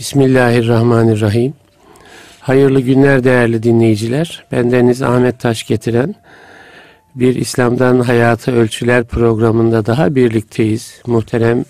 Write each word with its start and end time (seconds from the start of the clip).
Bismillahirrahmanirrahim. 0.00 1.54
Hayırlı 2.40 2.80
günler 2.80 3.24
değerli 3.24 3.62
dinleyiciler. 3.62 4.44
Bendeniz 4.52 5.02
Ahmet 5.02 5.40
Taş 5.40 5.66
getiren 5.66 6.14
bir 7.14 7.34
İslam'dan 7.34 8.00
Hayata 8.00 8.52
Ölçüler 8.52 9.04
programında 9.04 9.86
daha 9.86 10.14
birlikteyiz. 10.14 11.02
Muhterem 11.06 11.64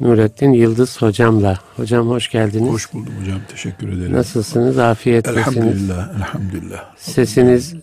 Nurettin 0.00 0.52
Yıldız 0.52 1.02
hocamla. 1.02 1.58
Hocam 1.76 2.08
hoş 2.08 2.30
geldiniz. 2.30 2.72
Hoş 2.72 2.92
buldum 2.92 3.14
hocam. 3.20 3.40
Teşekkür 3.48 3.88
ederim. 3.88 4.12
Nasılsınız? 4.12 4.78
Afiyettesiniz. 4.78 5.56
Elhamdülillah. 5.56 6.14
Elhamdülillah. 6.16 6.84
Sesiniz 6.96 7.74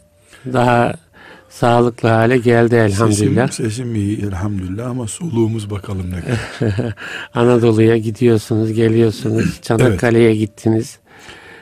daha 0.54 0.94
sağlıklı 1.56 2.10
hale 2.10 2.38
geldi 2.38 2.76
elhamdülillah. 2.76 3.48
Sesim, 3.48 3.66
sesim 3.66 3.96
iyi 3.96 4.26
elhamdülillah 4.26 4.90
ama 4.90 5.08
soluğumuz 5.08 5.70
bakalım 5.70 6.12
ne 6.12 6.22
kadar. 6.22 6.94
Anadolu'ya 7.34 7.98
gidiyorsunuz, 7.98 8.74
geliyorsunuz. 8.74 9.60
Çanakkale'ye 9.62 10.30
evet. 10.30 10.40
gittiniz. 10.40 11.00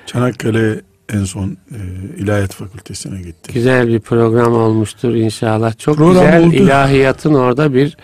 Çanakkale 0.06 0.82
en 1.14 1.24
son 1.24 1.58
e, 1.72 1.80
İlahiyat 2.18 2.54
Fakültesine 2.54 3.18
gittim. 3.18 3.54
Güzel 3.54 3.88
bir 3.88 4.00
program 4.00 4.54
olmuştur 4.54 5.16
inşallah. 5.16 5.78
Çok 5.78 5.98
program 5.98 6.26
güzel 6.26 6.44
oldu. 6.44 6.56
ilahiyatın 6.56 7.34
orada 7.34 7.74
bir 7.74 7.98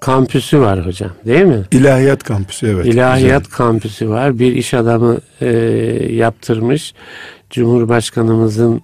kampüsü 0.00 0.60
var 0.60 0.86
hocam 0.86 1.10
değil 1.26 1.44
mi? 1.44 1.64
İlahiyat 1.72 2.22
kampüsü 2.22 2.66
evet. 2.66 2.86
İlahiyat 2.86 3.44
güzel. 3.44 3.56
kampüsü 3.56 4.08
var. 4.08 4.38
Bir 4.38 4.52
iş 4.52 4.74
adamı 4.74 5.18
e, 5.40 5.48
yaptırmış. 6.10 6.94
Cumhurbaşkanımızın 7.50 8.82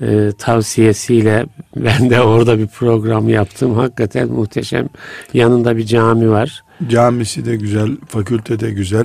e, 0.00 0.32
tavsiyesiyle 0.38 1.46
ben 1.76 2.10
de 2.10 2.20
orada 2.20 2.58
bir 2.58 2.66
program 2.66 3.28
yaptım. 3.28 3.74
Hakikaten 3.74 4.28
muhteşem. 4.28 4.88
Yanında 5.34 5.76
bir 5.76 5.86
cami 5.86 6.30
var. 6.30 6.64
Camisi 6.88 7.44
de 7.44 7.56
güzel, 7.56 7.88
fakülte 8.08 8.60
de 8.60 8.70
güzel. 8.70 9.04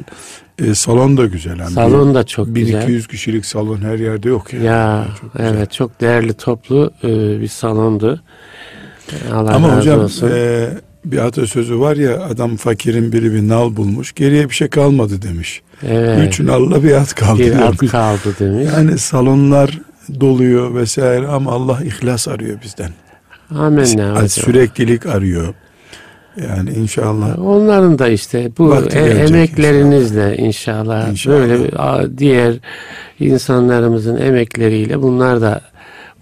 E, 0.60 0.76
salon 0.76 1.18
da 1.18 1.26
güzel. 1.26 1.60
Yani 1.60 1.72
salon 1.72 2.16
da 2.16 2.24
çok 2.24 2.48
bir, 2.48 2.62
güzel. 2.62 2.82
1200 2.82 3.08
kişilik 3.08 3.46
salon 3.46 3.78
her 3.78 4.00
yerde 4.00 4.30
yok 4.30 4.54
yani. 4.54 4.66
Ya 4.66 5.08
çok 5.22 5.32
evet 5.40 5.72
çok 5.72 6.02
değerli 6.02 6.34
toplu 6.34 6.91
e, 7.04 7.41
bir 7.41 7.48
salondu. 7.48 8.22
Allah 9.34 9.55
Ama 9.55 9.68
razı 9.68 9.80
hocam 9.80 10.00
olsun. 10.00 10.32
E, 10.34 10.70
bir 11.05 11.18
atasözü 11.18 11.80
var 11.80 11.96
ya 11.96 12.24
adam 12.24 12.55
fakirin 12.55 13.12
biri 13.12 13.34
bir 13.34 13.48
nal 13.48 13.76
bulmuş 13.76 14.13
geriye 14.13 14.50
bir 14.50 14.54
şey 14.55 14.68
kalmadı 14.68 15.22
demiş. 15.22 15.62
Evet. 15.88 16.28
Üç 16.28 16.40
nalla 16.40 16.84
bir 16.84 16.91
at 16.91 17.16
kaldı. 17.16 17.40
Bir 17.40 17.55
at 17.55 17.78
kaldı 17.78 18.35
demiş. 18.40 18.70
Yani 18.74 18.98
salonlar 18.98 19.80
doluyor 20.20 20.76
vesaire 20.76 21.27
ama 21.27 21.51
Allah 21.51 21.79
ihlas 21.84 22.27
arıyor 22.27 22.62
bizden. 22.63 22.91
Amenna. 23.55 24.29
Süreklilik 24.29 25.05
arıyor. 25.05 25.54
Yani 26.48 26.70
inşallah. 26.70 27.40
Onların 27.40 27.99
da 27.99 28.07
işte 28.07 28.51
bu 28.57 28.76
e, 28.76 28.99
emeklerinizle 28.99 30.37
inşallah, 30.37 31.10
inşallah 31.10 31.35
böyle 31.35 32.18
diğer 32.18 32.55
insanlarımızın 33.20 34.18
emekleriyle 34.18 35.01
bunlar 35.01 35.41
da 35.41 35.62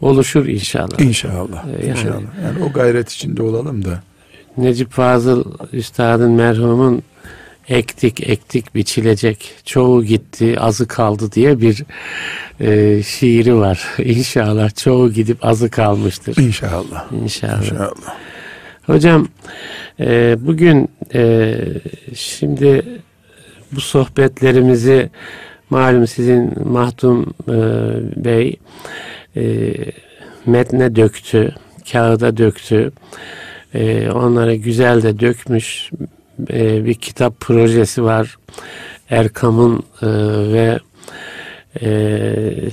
oluşur 0.02 0.46
inşallah. 0.46 1.00
İnşallah. 1.00 1.66
Ee, 1.66 1.88
yani, 1.88 2.00
inşallah. 2.00 2.44
Yani 2.44 2.64
o 2.70 2.74
gayret 2.74 3.12
içinde 3.12 3.44
olalım 3.44 3.86
da. 3.86 4.02
Necip 4.58 4.92
Fazıl 4.92 5.44
Üstad'ın 5.74 6.32
merhumun 6.32 7.04
ektik 7.70 8.30
ektik 8.30 8.76
biçilecek 8.76 9.54
çoğu 9.66 10.04
gitti 10.04 10.60
azı 10.60 10.88
kaldı 10.88 11.32
diye 11.32 11.62
bir 11.62 11.84
e, 12.60 13.04
şiiri 13.04 13.56
var. 13.56 13.88
İnşallah 13.98 14.76
çoğu 14.76 15.12
gidip 15.12 15.46
azı 15.46 15.70
kalmıştır. 15.70 16.38
İnşallah. 16.38 17.12
İnşallah. 17.24 17.62
İnşallah. 17.64 18.16
Hocam 18.86 19.28
e, 20.00 20.36
bugün 20.40 20.90
e, 21.14 21.56
şimdi 22.16 22.86
bu 23.72 23.82
sohbetlerimizi 23.82 25.10
malum 25.70 26.08
sizin 26.08 26.70
Mahdum 26.70 27.34
e, 27.48 27.56
Bey 28.26 28.56
e, 29.36 29.74
metne 30.46 30.96
döktü, 30.96 31.56
kağıda 31.92 32.38
döktü. 32.38 32.92
E, 33.74 34.12
onlara 34.12 34.56
güzel 34.56 35.04
de 35.04 35.20
dökmüş 35.20 35.92
e, 36.50 36.86
bir 36.86 36.94
kitap 36.94 37.40
projesi 37.40 38.04
var. 38.04 38.38
Erkam'ın 39.10 39.84
e, 40.02 40.08
ve 40.54 40.80
e, 41.82 41.92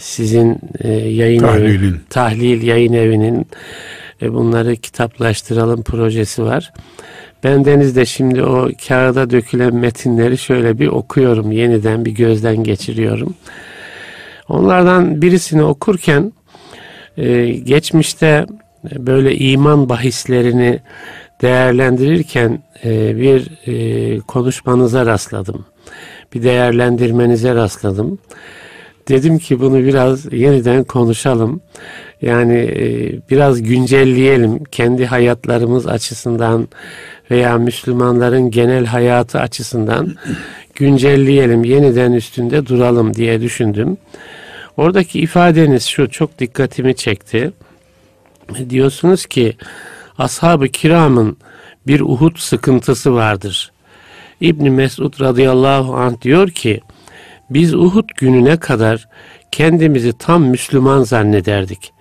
sizin 0.00 0.58
e, 0.80 0.88
yayın 0.92 1.40
Tahlilin. 1.40 1.92
evi, 1.92 2.00
tahlil 2.10 2.62
yayın 2.62 2.92
evinin 2.92 3.46
e, 4.22 4.34
bunları 4.34 4.76
kitaplaştıralım 4.76 5.82
projesi 5.82 6.42
var. 6.42 6.72
Ben 7.44 7.64
de 7.64 8.06
şimdi 8.06 8.42
o 8.42 8.70
kağıda 8.88 9.30
dökülen 9.30 9.74
metinleri 9.74 10.38
şöyle 10.38 10.78
bir 10.78 10.88
okuyorum. 10.88 11.52
Yeniden 11.52 12.04
bir 12.04 12.10
gözden 12.10 12.64
geçiriyorum. 12.64 13.34
Onlardan 14.48 15.22
birisini 15.22 15.62
okurken 15.62 16.32
e, 17.16 17.46
geçmişte 17.46 18.46
böyle 18.96 19.36
iman 19.36 19.88
bahislerini 19.88 20.80
değerlendirirken 21.42 22.62
e, 22.84 23.16
bir 23.16 23.50
e, 23.66 24.18
konuşmanıza 24.20 25.06
rastladım. 25.06 25.66
Bir 26.34 26.42
değerlendirmenize 26.42 27.54
rastladım. 27.54 28.18
Dedim 29.08 29.38
ki 29.38 29.60
bunu 29.60 29.84
biraz 29.84 30.32
yeniden 30.32 30.84
konuşalım. 30.84 31.60
Yani 32.22 32.58
e, 32.58 33.12
biraz 33.30 33.62
güncelleyelim 33.62 34.64
kendi 34.64 35.06
hayatlarımız 35.06 35.86
açısından 35.86 36.68
veya 37.30 37.58
Müslümanların 37.58 38.50
genel 38.50 38.86
hayatı 38.86 39.40
açısından 39.40 40.14
güncelleyelim, 40.74 41.64
yeniden 41.64 42.12
üstünde 42.12 42.66
duralım 42.66 43.14
diye 43.14 43.40
düşündüm. 43.40 43.96
Oradaki 44.76 45.20
ifadeniz 45.20 45.86
şu 45.86 46.10
çok 46.10 46.38
dikkatimi 46.38 46.96
çekti. 46.96 47.52
Diyorsunuz 48.70 49.26
ki 49.26 49.56
ashab-ı 50.18 50.68
kiramın 50.68 51.36
bir 51.86 52.00
Uhud 52.00 52.36
sıkıntısı 52.36 53.14
vardır. 53.14 53.72
İbn 54.40 54.70
Mesud 54.70 55.20
radıyallahu 55.20 55.96
anh 55.96 56.20
diyor 56.20 56.48
ki 56.50 56.80
biz 57.50 57.74
Uhud 57.74 58.08
gününe 58.16 58.56
kadar 58.56 59.08
kendimizi 59.52 60.12
tam 60.18 60.44
Müslüman 60.44 61.02
zannederdik. 61.02 61.92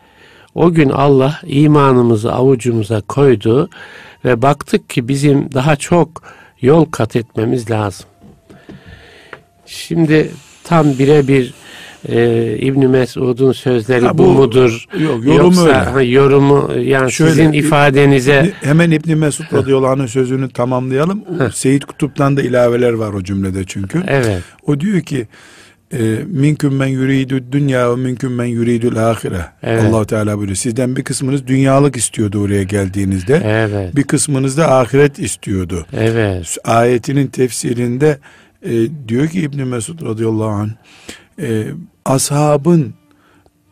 O 0.56 0.72
gün 0.72 0.90
Allah 0.90 1.40
imanımızı 1.44 2.34
avucumuza 2.34 3.02
koydu 3.02 3.70
ve 4.26 4.42
baktık 4.42 4.90
ki 4.90 5.08
bizim 5.08 5.54
daha 5.54 5.76
çok 5.76 6.24
yol 6.62 6.86
kat 6.86 7.16
etmemiz 7.16 7.72
lazım. 7.72 8.06
Şimdi 9.66 10.32
tam 10.64 10.86
birebir 11.00 11.54
e, 12.08 12.58
İbn 12.58 12.88
Mesud'un 12.88 13.52
sözleri 13.52 14.06
ha, 14.06 14.18
bu, 14.18 14.26
bu 14.26 14.32
mudur? 14.32 14.86
Yok, 15.00 15.26
yorumu 15.26 15.44
Yoksa, 15.44 15.62
öyle. 15.62 15.74
Ha, 15.74 16.02
yorumu 16.02 16.72
yani 16.80 17.12
Şöyle, 17.12 17.32
sizin 17.32 17.54
ifadenize 17.54 18.54
hemen 18.62 18.92
İbn 18.92 19.18
Mesud 19.18 19.46
radıyallahu 19.54 19.92
anh'ın 19.92 20.06
sözünü 20.06 20.50
tamamlayalım. 20.50 21.24
Seyit 21.54 21.86
Kutup'tan 21.86 22.38
da 22.38 22.42
ilaveler 22.42 22.94
var 22.94 23.14
o 23.14 23.24
cümlede 23.24 23.64
çünkü. 23.66 24.04
Evet. 24.08 24.42
O 24.68 24.80
diyor 24.80 25.02
ki 25.02 25.28
e, 25.94 25.98
minküm 26.28 26.76
men 26.76 26.88
yuridü 26.88 27.44
dünya 27.52 27.92
ve 27.92 27.96
minküm 27.96 28.36
men 28.36 28.46
yuridül 28.46 29.10
ahire. 29.10 29.46
Evet. 29.64 29.84
allah 29.84 30.06
Teala 30.06 30.38
buyuruyor. 30.38 30.56
Sizden 30.56 30.96
bir 30.96 31.04
kısmınız 31.04 31.48
dünyalık 31.48 31.96
istiyordu 31.96 32.42
oraya 32.42 32.64
geldiğinizde. 32.64 33.42
Evet. 33.46 33.96
Bir 33.96 34.04
kısmınız 34.04 34.58
da 34.58 34.72
ahiret 34.72 35.20
istiyordu. 35.20 35.86
Evet. 35.94 36.58
Ayetinin 36.64 37.28
tefsirinde 37.28 38.18
e, 38.66 38.72
diyor 39.08 39.28
ki 39.28 39.42
İbn 39.42 39.62
Mesud 39.62 40.06
radıyallahu 40.06 40.50
anh 40.50 40.70
e, 41.42 41.64
ashabın 42.08 42.94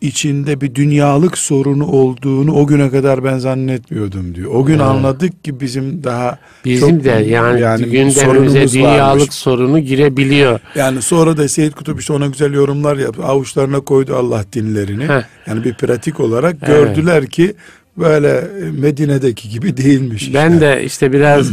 içinde 0.02 0.62
bir 0.62 0.76
dünyalık 0.76 1.38
sorunu 1.38 1.88
olduğunu 1.88 2.56
o 2.56 2.68
güne 2.68 2.90
kadar 2.90 3.24
ben 3.24 3.38
zannetmiyordum 3.38 4.36
diyor. 4.36 4.52
O 4.54 4.66
gün 4.66 4.74
evet. 4.74 4.86
anladık 4.86 5.44
ki 5.44 5.60
bizim 5.60 6.04
daha 6.04 6.40
bizim 6.66 6.90
çok, 6.90 7.04
de 7.04 7.10
yani, 7.10 7.62
yani 7.62 7.86
gündemimize 7.86 8.72
dünyalık 8.72 9.22
varmış. 9.22 9.36
sorunu 9.36 9.80
girebiliyor. 9.80 10.60
Yani 10.76 11.02
sonra 11.02 11.38
da 11.38 11.48
Seyyid 11.48 11.74
Kutup 11.74 12.00
işte 12.00 12.14
ona 12.14 12.28
güzel 12.28 12.54
yorumlar 12.54 12.98
yaptı. 12.98 13.24
Avuçlarına 13.24 13.80
koydu 13.80 14.16
Allah 14.16 14.46
dinlerini. 14.54 15.08
Heh. 15.08 15.24
Yani 15.48 15.64
bir 15.64 15.74
pratik 15.74 16.20
olarak 16.20 16.56
evet. 16.64 16.68
gördüler 16.68 17.28
ki 17.28 17.56
böyle 17.98 18.48
Medine'deki 18.72 19.50
gibi 19.50 19.78
değilmiş. 19.84 20.34
Ben 20.34 20.52
işte. 20.52 20.62
de 20.62 20.84
işte 20.84 21.12
biraz 21.14 21.52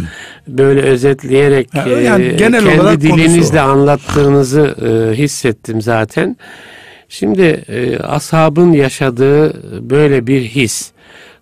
böyle 0.49 0.83
özetleyerek 0.83 1.75
yani 1.75 2.25
e, 2.25 2.33
genel 2.33 2.65
kendi 2.65 2.81
olarak 2.81 3.01
dilinizle 3.01 3.61
anlattığınızı 3.61 4.77
e, 4.83 5.17
hissettim 5.17 5.83
zaten. 5.83 6.37
Şimdi 7.09 7.43
e, 7.69 7.99
ashabın 7.99 8.73
yaşadığı 8.73 9.53
böyle 9.91 10.27
bir 10.27 10.43
his. 10.43 10.91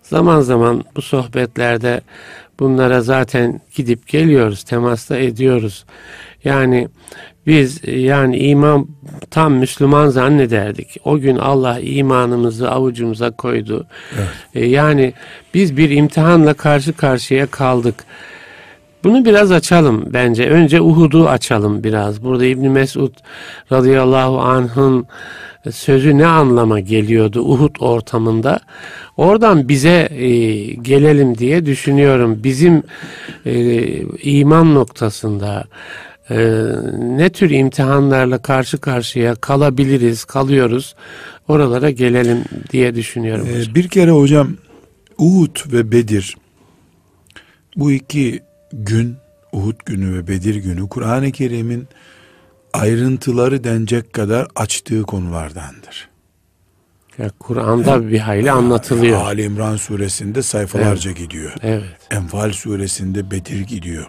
Zaman 0.03 0.41
zaman 0.41 0.83
bu 0.95 1.01
sohbetlerde 1.01 2.01
bunlara 2.59 3.01
zaten 3.01 3.61
gidip 3.75 4.07
geliyoruz, 4.07 4.63
temasta 4.63 5.17
ediyoruz. 5.17 5.85
Yani 6.43 6.87
biz 7.47 7.81
yani 7.87 8.37
iman 8.37 8.87
tam 9.31 9.53
Müslüman 9.53 10.09
zannederdik. 10.09 10.97
O 11.05 11.19
gün 11.19 11.35
Allah 11.35 11.79
imanımızı 11.79 12.71
avucumuza 12.71 13.31
koydu. 13.31 13.85
Evet. 14.15 14.29
E, 14.55 14.65
yani 14.65 15.13
biz 15.53 15.77
bir 15.77 15.89
imtihanla 15.89 16.53
karşı 16.53 16.93
karşıya 16.93 17.47
kaldık. 17.47 17.95
Bunu 19.03 19.25
biraz 19.25 19.51
açalım 19.51 20.03
bence. 20.13 20.49
Önce 20.49 20.81
Uhud'u 20.81 21.29
açalım 21.29 21.83
biraz. 21.83 22.23
Burada 22.23 22.45
İbn 22.45 22.67
Mesud 22.67 23.13
radıyallahu 23.71 24.39
anh'ın 24.39 25.07
sözü 25.71 26.17
ne 26.17 26.25
anlama 26.25 26.79
geliyordu 26.79 27.41
Uhud 27.41 27.75
ortamında? 27.79 28.59
Oradan 29.17 29.69
bize 29.69 30.09
e, 30.11 30.29
gelelim 30.73 31.37
diye 31.37 31.65
düşünüyorum. 31.65 32.39
Bizim 32.43 32.83
e, 33.45 33.83
iman 34.23 34.75
noktasında 34.75 35.63
e, 36.31 36.37
ne 36.99 37.29
tür 37.29 37.49
imtihanlarla 37.49 38.41
karşı 38.41 38.77
karşıya 38.77 39.35
kalabiliriz, 39.35 40.23
kalıyoruz. 40.25 40.95
Oralara 41.47 41.89
gelelim 41.89 42.43
diye 42.71 42.95
düşünüyorum. 42.95 43.47
Ee, 43.51 43.75
bir 43.75 43.87
kere 43.87 44.11
hocam 44.11 44.47
Uhud 45.17 45.73
ve 45.73 45.91
Bedir 45.91 46.37
bu 47.75 47.91
iki 47.91 48.39
gün 48.73 49.15
Uhud 49.51 49.75
günü 49.85 50.17
ve 50.17 50.27
Bedir 50.27 50.55
günü 50.55 50.89
Kur'an-ı 50.89 51.31
Kerim'in 51.31 51.87
ayrıntıları 52.73 53.63
denecek 53.63 54.13
kadar 54.13 54.47
açtığı 54.55 55.03
konulardandır. 55.03 56.09
Yani 57.17 57.31
Kur'an'da 57.39 58.09
bir 58.09 58.19
hayli 58.19 58.51
anlatılıyor. 58.51 59.21
Ali 59.21 59.43
İmran 59.43 59.75
suresinde 59.75 60.41
sayfalarca 60.41 61.09
evet. 61.09 61.19
gidiyor. 61.19 61.53
Evet. 61.61 61.83
Enfal 62.11 62.51
suresinde 62.51 63.31
Bedir 63.31 63.59
gidiyor. 63.59 64.05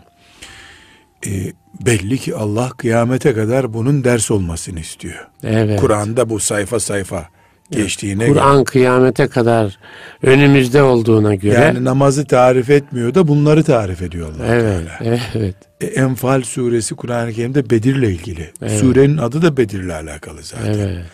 E, 1.26 1.52
belli 1.86 2.18
ki 2.18 2.34
Allah 2.34 2.70
kıyamete 2.76 3.34
kadar 3.34 3.74
bunun 3.74 4.04
ders 4.04 4.30
olmasını 4.30 4.80
istiyor. 4.80 5.28
Evet. 5.44 5.80
Kur'an'da 5.80 6.30
bu 6.30 6.40
sayfa 6.40 6.80
sayfa 6.80 7.28
geçtiğine 7.70 8.26
Kur'an 8.26 8.54
göre. 8.54 8.64
kıyamete 8.64 9.26
kadar 9.28 9.78
önümüzde 10.22 10.82
olduğuna 10.82 11.34
göre. 11.34 11.54
Yani 11.60 11.84
namazı 11.84 12.24
tarif 12.26 12.70
etmiyor 12.70 13.14
da 13.14 13.28
bunları 13.28 13.64
tarif 13.64 14.02
ediyor 14.02 14.28
Allah 14.36 14.46
Evet, 14.46 14.88
Teala. 14.98 15.20
evet. 15.34 15.54
E, 15.80 15.86
Enfal 15.86 16.42
suresi 16.42 16.94
Kur'an-ı 16.94 17.32
Kerim'de 17.32 17.70
Bedir'le 17.70 18.02
ilgili. 18.10 18.50
Evet. 18.62 18.80
Surenin 18.80 19.16
adı 19.18 19.42
da 19.42 19.56
Bedir'le 19.56 19.90
alakalı 19.94 20.42
zaten. 20.42 20.72
Evet. 20.78 21.04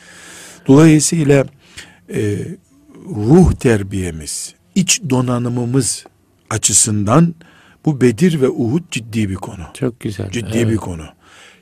Dolayısıyla 0.67 1.45
e, 2.15 2.37
ruh 3.17 3.53
terbiyemiz, 3.53 4.55
iç 4.75 5.01
donanımımız 5.11 6.05
açısından 6.51 7.35
bu 7.89 8.01
Bedir 8.01 8.41
ve 8.41 8.49
Uhud 8.49 8.83
ciddi 8.91 9.29
bir 9.29 9.35
konu. 9.35 9.63
Çok 9.75 10.01
güzel. 10.01 10.31
Ciddi 10.31 10.59
evet. 10.59 10.69
bir 10.69 10.77
konu. 10.77 11.03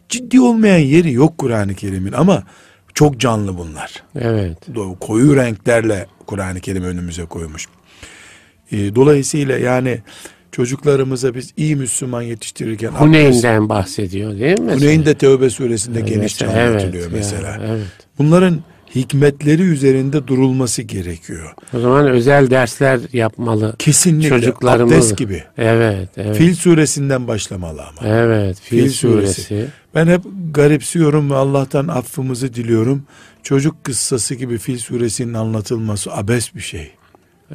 Ciddi 0.08 0.40
olmayan 0.40 0.78
yeri 0.78 1.12
yok 1.12 1.38
Kur'an-ı 1.38 1.74
Kerim'in 1.74 2.12
ama 2.12 2.42
çok 2.94 3.20
canlı 3.20 3.58
bunlar. 3.58 4.02
Evet. 4.20 4.58
Koyu 5.00 5.36
renklerle 5.36 6.06
Kur'an-ı 6.26 6.60
Kerim 6.60 6.84
önümüze 6.84 7.24
koymuş. 7.24 7.66
E, 8.72 8.94
dolayısıyla 8.94 9.58
yani 9.58 10.00
çocuklarımıza 10.52 11.34
biz 11.34 11.52
iyi 11.56 11.76
Müslüman 11.76 12.22
yetiştirirken 12.22 12.90
Huneyn'den 12.90 13.68
bahsediyor 13.68 14.38
değil 14.38 14.60
mi? 14.60 14.72
Huneyn 14.72 15.04
de 15.04 15.14
Tevbe 15.14 15.50
suresinde 15.50 15.98
evet, 15.98 16.08
genişçe 16.08 16.46
anlatılıyor 16.46 17.04
evet, 17.04 17.12
mesela. 17.12 17.48
Ya, 17.48 17.60
evet. 17.66 17.86
Bunların 18.18 18.60
hikmetleri 18.94 19.62
üzerinde 19.62 20.26
durulması 20.26 20.82
gerekiyor. 20.82 21.54
O 21.74 21.80
zaman 21.80 22.08
özel 22.08 22.50
dersler 22.50 23.00
yapmalı. 23.12 23.76
Kesinlikle. 23.78 24.28
Çocuklarımız. 24.28 24.92
Abdest 24.92 25.18
gibi. 25.18 25.44
Evet, 25.58 26.08
evet. 26.16 26.36
Fil 26.36 26.54
suresinden 26.54 27.28
başlamalı 27.28 27.82
ama. 27.82 28.08
Evet. 28.08 28.60
Fil, 28.60 28.82
Fil 28.82 28.90
suresi. 28.90 29.42
suresi. 29.42 29.68
Ben 29.94 30.06
hep 30.06 30.20
garipsiyorum 30.50 31.30
ve 31.30 31.34
Allah'tan 31.34 31.88
affımızı 31.88 32.54
diliyorum. 32.54 33.02
Çocuk 33.42 33.84
kıssası 33.84 34.34
gibi 34.34 34.58
Fil 34.58 34.78
suresinin 34.78 35.34
anlatılması 35.34 36.12
abes 36.12 36.54
bir 36.54 36.60
şey. 36.60 36.90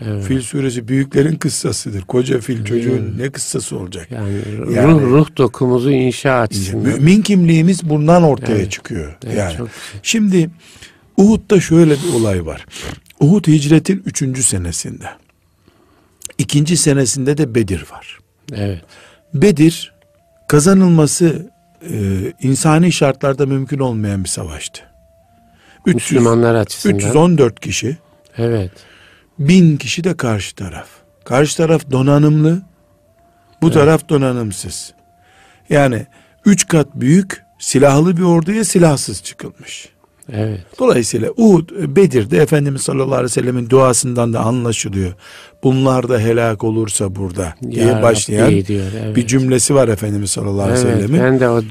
Evet. 0.01 0.23
Fil 0.23 0.41
suresi 0.41 0.87
büyüklerin 0.87 1.35
kıssasıdır. 1.35 2.01
Koca 2.01 2.39
fil 2.39 2.65
çocuğun 2.65 2.91
evet. 2.91 3.19
ne 3.19 3.29
kıssası 3.29 3.77
olacak? 3.77 4.07
Yani, 4.11 4.33
yani 4.75 5.01
ruh, 5.01 5.01
ruh 5.01 5.37
dokumuzu 5.37 5.91
inşa 5.91 6.39
açısından. 6.39 6.93
Mümin 6.93 7.21
kimliğimiz 7.21 7.89
bundan 7.89 8.23
ortaya 8.23 8.57
evet. 8.57 8.71
çıkıyor. 8.71 9.17
Evet, 9.25 9.37
yani. 9.37 9.57
Çok 9.57 9.67
Şimdi 10.03 10.49
Uhud'da 11.17 11.59
şöyle 11.59 11.93
bir 11.93 12.13
olay 12.13 12.45
var. 12.45 12.65
Uhud 13.19 13.47
hicretin 13.47 14.03
üçüncü 14.05 14.43
senesinde. 14.43 15.09
İkinci 16.37 16.77
senesinde 16.77 17.37
de 17.37 17.55
Bedir 17.55 17.85
var. 17.91 18.19
Evet. 18.53 18.81
Bedir 19.33 19.93
kazanılması 20.47 21.51
e, 21.89 21.93
insani 22.41 22.91
şartlarda 22.91 23.45
mümkün 23.45 23.79
olmayan 23.79 24.23
bir 24.23 24.29
savaştı. 24.29 24.81
300, 25.85 25.95
Müslümanlar 25.95 26.55
açısından. 26.55 26.95
314 26.95 27.59
kişi. 27.59 27.97
Evet. 28.37 28.71
Bin 29.39 29.77
kişi 29.77 30.03
de 30.03 30.17
karşı 30.17 30.55
taraf. 30.55 30.87
Karşı 31.25 31.57
taraf 31.57 31.91
donanımlı, 31.91 32.61
bu 33.61 33.65
evet. 33.65 33.73
taraf 33.73 34.09
donanımsız. 34.09 34.93
Yani 35.69 36.05
üç 36.45 36.67
kat 36.67 36.87
büyük 36.95 37.43
silahlı 37.59 38.17
bir 38.17 38.21
orduya 38.21 38.65
silahsız 38.65 39.23
çıkılmış. 39.23 39.89
Evet. 40.33 40.59
Dolayısıyla 40.79 41.31
Uhud, 41.37 41.69
Bedir'de 41.95 42.37
Efendimiz 42.37 42.81
sallallahu 42.81 43.13
aleyhi 43.13 43.23
ve 43.23 43.29
sellemin 43.29 43.69
duasından 43.69 44.33
da 44.33 44.39
anlaşılıyor. 44.39 45.13
Bunlar 45.63 46.09
da 46.09 46.19
helak 46.19 46.63
olursa 46.63 47.15
burada 47.15 47.53
diye 47.71 47.85
ya 47.85 48.03
başlayan 48.03 48.65
diyor, 48.65 48.85
evet. 49.03 49.15
bir 49.15 49.27
cümlesi 49.27 49.75
var 49.75 49.87
Efendimiz 49.87 50.31
sallallahu 50.31 50.61
aleyhi 50.61 50.87
ve 50.87 50.91
sellemin. 50.91 51.21
Ben 51.21 51.39
de 51.39 51.49
o, 51.49 51.61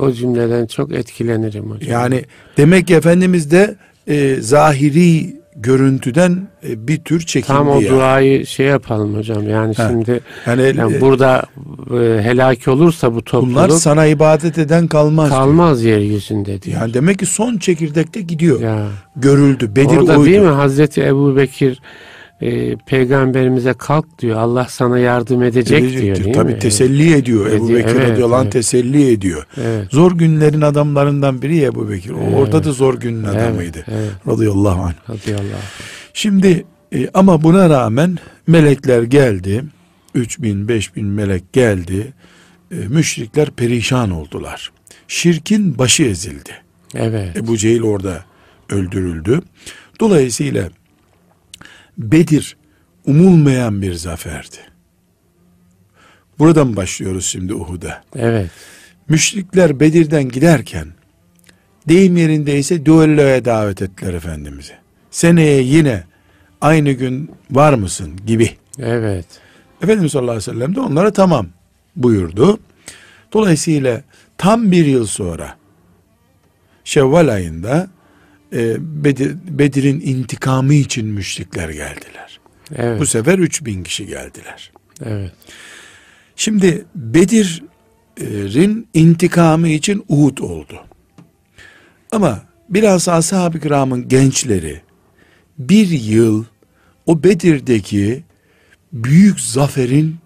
o 0.00 0.12
cümleden 0.12 0.66
çok 0.66 0.92
etkilenirim 0.92 1.70
hocam. 1.70 1.90
Yani 1.90 2.24
demek 2.56 2.86
ki 2.86 2.94
Efendimiz 2.94 3.50
de 3.50 3.76
e, 4.06 4.36
zahiri 4.40 5.36
görüntüden 5.62 6.48
e, 6.68 6.88
bir 6.88 6.96
tür 6.96 7.20
çekindi. 7.20 7.46
Tam 7.46 7.68
o 7.68 7.80
yani. 7.80 7.88
duayı 7.88 8.46
şey 8.46 8.66
yapalım 8.66 9.14
hocam. 9.14 9.48
Yani 9.48 9.74
ha. 9.74 9.88
şimdi 9.88 10.20
yani, 10.46 10.62
yani 10.62 10.96
e, 10.96 11.00
burada 11.00 11.42
e, 11.90 12.22
helak 12.22 12.68
olursa 12.68 13.14
bu 13.14 13.24
topluluk 13.24 13.54
bunlar 13.54 13.68
sana 13.68 14.06
ibadet 14.06 14.58
eden 14.58 14.86
kalmaz. 14.86 15.28
Kalmaz 15.28 15.82
diyor. 15.82 15.98
yeryüzünde 15.98 16.62
diyor. 16.62 16.80
Yani 16.80 16.94
demek 16.94 17.18
ki 17.18 17.26
son 17.26 17.58
çekirdekte 17.58 18.20
gidiyor. 18.20 18.60
Ya. 18.60 18.86
Görüldü. 19.16 19.76
Bedir 19.76 19.96
Orada 19.96 20.18
oydu. 20.18 20.24
değil 20.24 20.40
mi 20.40 20.48
Hazreti 20.48 21.02
Ebu 21.02 21.36
Bekir 21.36 21.80
e, 22.40 22.76
peygamberimize 22.76 23.72
kalk 23.72 24.18
diyor. 24.18 24.36
Allah 24.36 24.66
sana 24.70 24.98
yardım 24.98 25.42
edecek 25.42 25.82
Edecektir. 25.82 26.24
diyor. 26.24 26.34
Tabii 26.34 26.52
mi? 26.52 26.58
teselli 26.58 27.14
ediyor. 27.14 27.52
Ebu 27.52 27.68
Bekir 27.68 27.96
evet, 27.96 28.10
radıyallahu 28.10 28.42
evet. 28.42 28.52
teselli 28.52 29.12
ediyor. 29.12 29.46
Evet. 29.56 29.90
Zor 29.90 30.12
günlerin 30.12 30.60
adamlarından 30.60 31.42
biri 31.42 31.62
Ebu 31.62 31.90
Bekir. 31.90 32.10
Evet. 32.10 32.34
Orada 32.36 32.64
da 32.64 32.72
zor 32.72 32.94
günün 32.94 33.24
evet, 33.24 33.36
adamıydı. 33.36 33.84
Evet. 33.88 34.10
Radıyallahu 34.26 34.82
anh. 34.82 34.94
Radıyallahu 35.10 35.56
anh. 35.56 35.62
Şimdi 36.12 36.64
e, 36.94 37.08
ama 37.14 37.42
buna 37.42 37.70
rağmen 37.70 38.18
melekler 38.46 39.02
geldi. 39.02 39.64
3000 40.14 40.68
5000 40.68 41.06
melek 41.06 41.52
geldi. 41.52 42.12
E, 42.70 42.74
müşrikler 42.74 43.50
perişan 43.50 44.10
oldular. 44.10 44.72
Şirkin 45.08 45.78
başı 45.78 46.02
ezildi. 46.02 46.50
Evet. 46.94 47.36
Ebu 47.36 47.56
Cehil 47.56 47.82
orada 47.82 48.24
öldürüldü. 48.70 49.40
Dolayısıyla 50.00 50.68
Bedir 51.98 52.56
umulmayan 53.06 53.82
bir 53.82 53.94
zaferdi. 53.94 54.56
Buradan 56.38 56.76
başlıyoruz 56.76 57.26
şimdi 57.26 57.54
Uhud'a. 57.54 58.02
Evet. 58.16 58.50
Müşrikler 59.08 59.80
Bedir'den 59.80 60.28
giderken 60.28 60.88
deyim 61.88 62.16
yerindeyse 62.16 62.86
düelloya 62.86 63.44
davet 63.44 63.82
ettiler 63.82 64.14
Efendimiz'i. 64.14 64.72
Seneye 65.10 65.62
yine 65.62 66.04
aynı 66.60 66.92
gün 66.92 67.30
var 67.50 67.74
mısın 67.74 68.20
gibi. 68.26 68.50
Evet. 68.78 69.26
Efendimiz 69.82 70.12
sallallahu 70.12 70.30
aleyhi 70.30 70.50
ve 70.50 70.54
sellem 70.54 70.74
de 70.74 70.80
onlara 70.80 71.12
tamam 71.12 71.46
buyurdu. 71.96 72.58
Dolayısıyla 73.32 74.02
tam 74.38 74.72
bir 74.72 74.86
yıl 74.86 75.06
sonra 75.06 75.56
Şevval 76.84 77.28
ayında 77.28 77.88
e, 78.52 78.76
Bedir, 79.04 79.36
Bedir'in 79.48 80.00
intikamı 80.00 80.74
için 80.74 81.06
müşrikler 81.06 81.68
geldiler. 81.68 82.40
Evet. 82.76 83.00
Bu 83.00 83.06
sefer 83.06 83.38
3000 83.38 83.82
kişi 83.82 84.06
geldiler. 84.06 84.72
Evet. 85.04 85.32
Şimdi 86.36 86.84
Bedir'in 86.94 88.88
intikamı 88.94 89.68
için 89.68 90.04
Uhud 90.08 90.38
oldu. 90.38 90.84
Ama 92.12 92.42
biraz 92.68 93.08
ashab-ı 93.08 93.60
kiramın 93.60 94.08
gençleri 94.08 94.80
bir 95.58 95.88
yıl 95.88 96.44
o 97.06 97.22
Bedir'deki 97.24 98.24
büyük 98.92 99.40
zaferin 99.40 100.16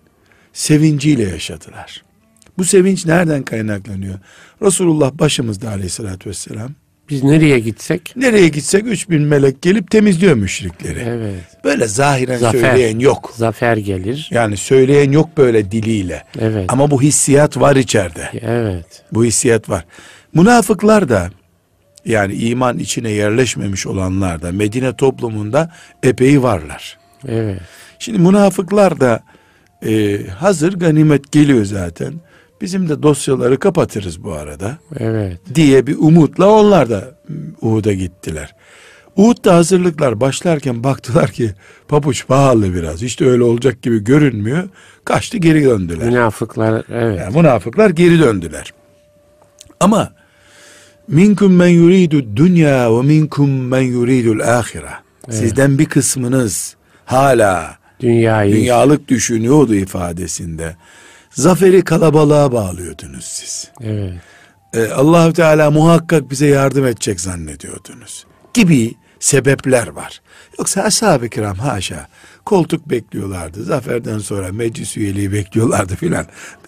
sevinciyle 0.53 1.23
yaşadılar. 1.23 2.05
Bu 2.59 2.65
sevinç 2.65 3.07
nereden 3.07 3.43
kaynaklanıyor? 3.43 4.19
Resulullah 4.63 5.13
başımızda 5.19 5.69
aleyhissalatü 5.69 6.31
vesselam 6.31 6.71
biz 7.13 7.23
nereye 7.23 7.59
gitsek? 7.59 8.17
Nereye 8.17 8.49
gitsek 8.49 8.87
3000 8.87 9.23
melek 9.23 9.63
gelip 9.63 9.91
temizliyor 9.91 10.35
müşrikleri. 10.35 11.05
Evet. 11.09 11.65
Böyle 11.65 11.87
zahiren 11.87 12.39
Zafer, 12.39 12.61
söyleyen 12.61 12.99
yok. 12.99 13.33
Zafer 13.37 13.77
gelir. 13.77 14.29
Yani 14.33 14.57
söyleyen 14.57 15.13
yok 15.13 15.37
böyle 15.37 15.71
diliyle. 15.71 16.23
Evet. 16.41 16.65
Ama 16.69 16.91
bu 16.91 17.03
hissiyat 17.03 17.61
var 17.61 17.77
içeride. 17.77 18.31
Evet. 18.41 19.03
Bu 19.13 19.25
hissiyat 19.25 19.69
var. 19.69 19.85
Münafıklar 20.35 21.09
da 21.09 21.31
yani 22.05 22.35
iman 22.35 22.79
içine 22.79 23.11
yerleşmemiş 23.11 23.87
olanlar 23.87 24.43
da 24.43 24.53
Medine 24.53 24.97
toplumunda 24.97 25.73
epey 26.03 26.43
varlar. 26.43 26.99
Evet. 27.29 27.61
Şimdi 27.99 28.19
münafıklar 28.19 29.01
da 29.01 29.23
e, 29.87 30.19
hazır 30.27 30.73
ganimet 30.73 31.33
geliyor 31.33 31.65
zaten. 31.65 32.13
Bizim 32.63 32.89
de 32.89 33.03
dosyaları 33.03 33.59
kapatırız 33.59 34.25
bu 34.25 34.33
arada 34.33 34.79
Evet. 34.97 35.39
diye 35.55 35.87
bir 35.87 35.97
umutla 35.99 36.51
onlar 36.51 36.91
da 36.91 37.15
Uhud'a 37.61 37.93
gittiler. 37.93 38.55
Uhud'da 39.17 39.55
hazırlıklar 39.55 40.21
başlarken 40.21 40.85
baktılar 40.85 41.31
ki 41.31 41.51
pabuç 41.89 42.27
pahalı 42.27 42.75
biraz. 42.75 43.03
İşte 43.03 43.25
öyle 43.25 43.43
olacak 43.43 43.83
gibi 43.83 44.05
görünmüyor. 44.05 44.69
Kaçtı 45.05 45.39
geri 45.39 45.65
döndüler. 45.65 46.07
Münafıklar 46.07 46.85
evet. 46.91 47.19
Yani 47.19 47.37
münafıklar 47.37 47.91
geri 47.91 48.19
döndüler. 48.19 48.73
Ama 49.81 50.13
minkum 51.09 51.57
men 51.57 51.69
yuridu 51.69 52.37
dünya 52.37 52.99
ve 52.99 53.03
minkum 53.03 53.67
men 53.67 53.83
yuridul 53.83 54.41
ahire. 54.41 54.93
Sizden 55.31 55.79
bir 55.79 55.87
kısmınız 55.87 56.77
hala 57.05 57.77
Dünyayı 58.01 58.55
dünyalık 58.55 59.09
düşünüyordu 59.09 59.75
ifadesinde. 59.75 60.77
Zaferi 61.33 61.85
kalabalığa 61.85 62.53
bağlıyordunuz 62.53 63.25
siz. 63.25 63.71
evet. 63.81 64.13
Ee, 64.75 64.87
allah 64.89 65.33
Teala 65.33 65.71
muhakkak 65.71 66.31
bize 66.31 66.47
yardım 66.47 66.87
edecek 66.87 67.21
zannediyordunuz. 67.21 68.27
Gibi 68.55 68.95
sebepler 69.21 69.87
var. 69.89 70.21
Yoksa 70.59 70.83
ashab-ı 70.83 71.29
kiram 71.29 71.57
haşa 71.57 72.07
koltuk 72.45 72.91
bekliyorlardı. 72.91 73.65
Zaferden 73.65 74.19
sonra 74.19 74.53
meclis 74.53 74.97
üyeliği 74.97 75.33
bekliyorlardı 75.33 75.97
filan. 75.97 76.27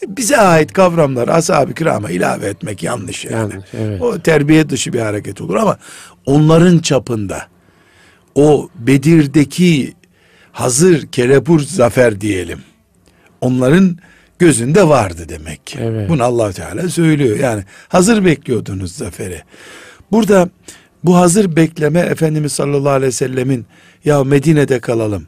Bize 0.09 0.37
ait 0.37 0.73
kavramlar 0.73 1.29
ashab-ı 1.29 1.75
kirama 1.75 2.11
ilave 2.11 2.47
etmek 2.47 2.83
yanlış 2.83 3.25
yani. 3.25 3.53
Yanlış, 3.53 3.69
evet. 3.75 4.03
O 4.03 4.19
terbiye 4.19 4.69
dışı 4.69 4.93
bir 4.93 5.01
hareket 5.01 5.41
olur 5.41 5.55
ama 5.55 5.79
onların 6.27 6.79
çapında 6.79 7.47
o 8.35 8.69
Bedir'deki 8.75 9.95
hazır 10.53 11.07
kelepur 11.07 11.61
zafer 11.61 12.21
diyelim. 12.21 12.59
Onların 13.41 13.99
gözünde 14.45 14.89
vardı 14.89 15.27
demek 15.29 15.67
ki. 15.67 15.79
Evet. 15.83 16.09
Bunu 16.09 16.25
allah 16.25 16.53
Teala 16.53 16.89
söylüyor. 16.89 17.39
Yani 17.39 17.65
hazır 17.89 18.25
bekliyordunuz 18.25 18.93
zaferi. 18.93 19.43
Burada 20.13 20.49
bu 21.05 21.17
hazır 21.17 21.57
bekleme 21.57 22.01
Efendimiz 22.01 22.53
sallallahu 22.53 22.93
aleyhi 22.93 23.09
ve 23.09 23.13
sellemin 23.13 23.67
ya 24.05 24.25
Medine'de 24.25 24.81
kalalım. 24.81 25.27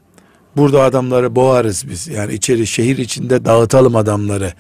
Burada 0.56 0.82
adamları 0.82 1.37
boğarız 1.37 1.88
biz. 1.90 2.08
Yani 2.08 2.35
içeri 2.35 2.66
şehir 2.66 2.99
içinde 2.99 3.44
dağıtalım 3.44 3.96
adamları. 3.96 4.52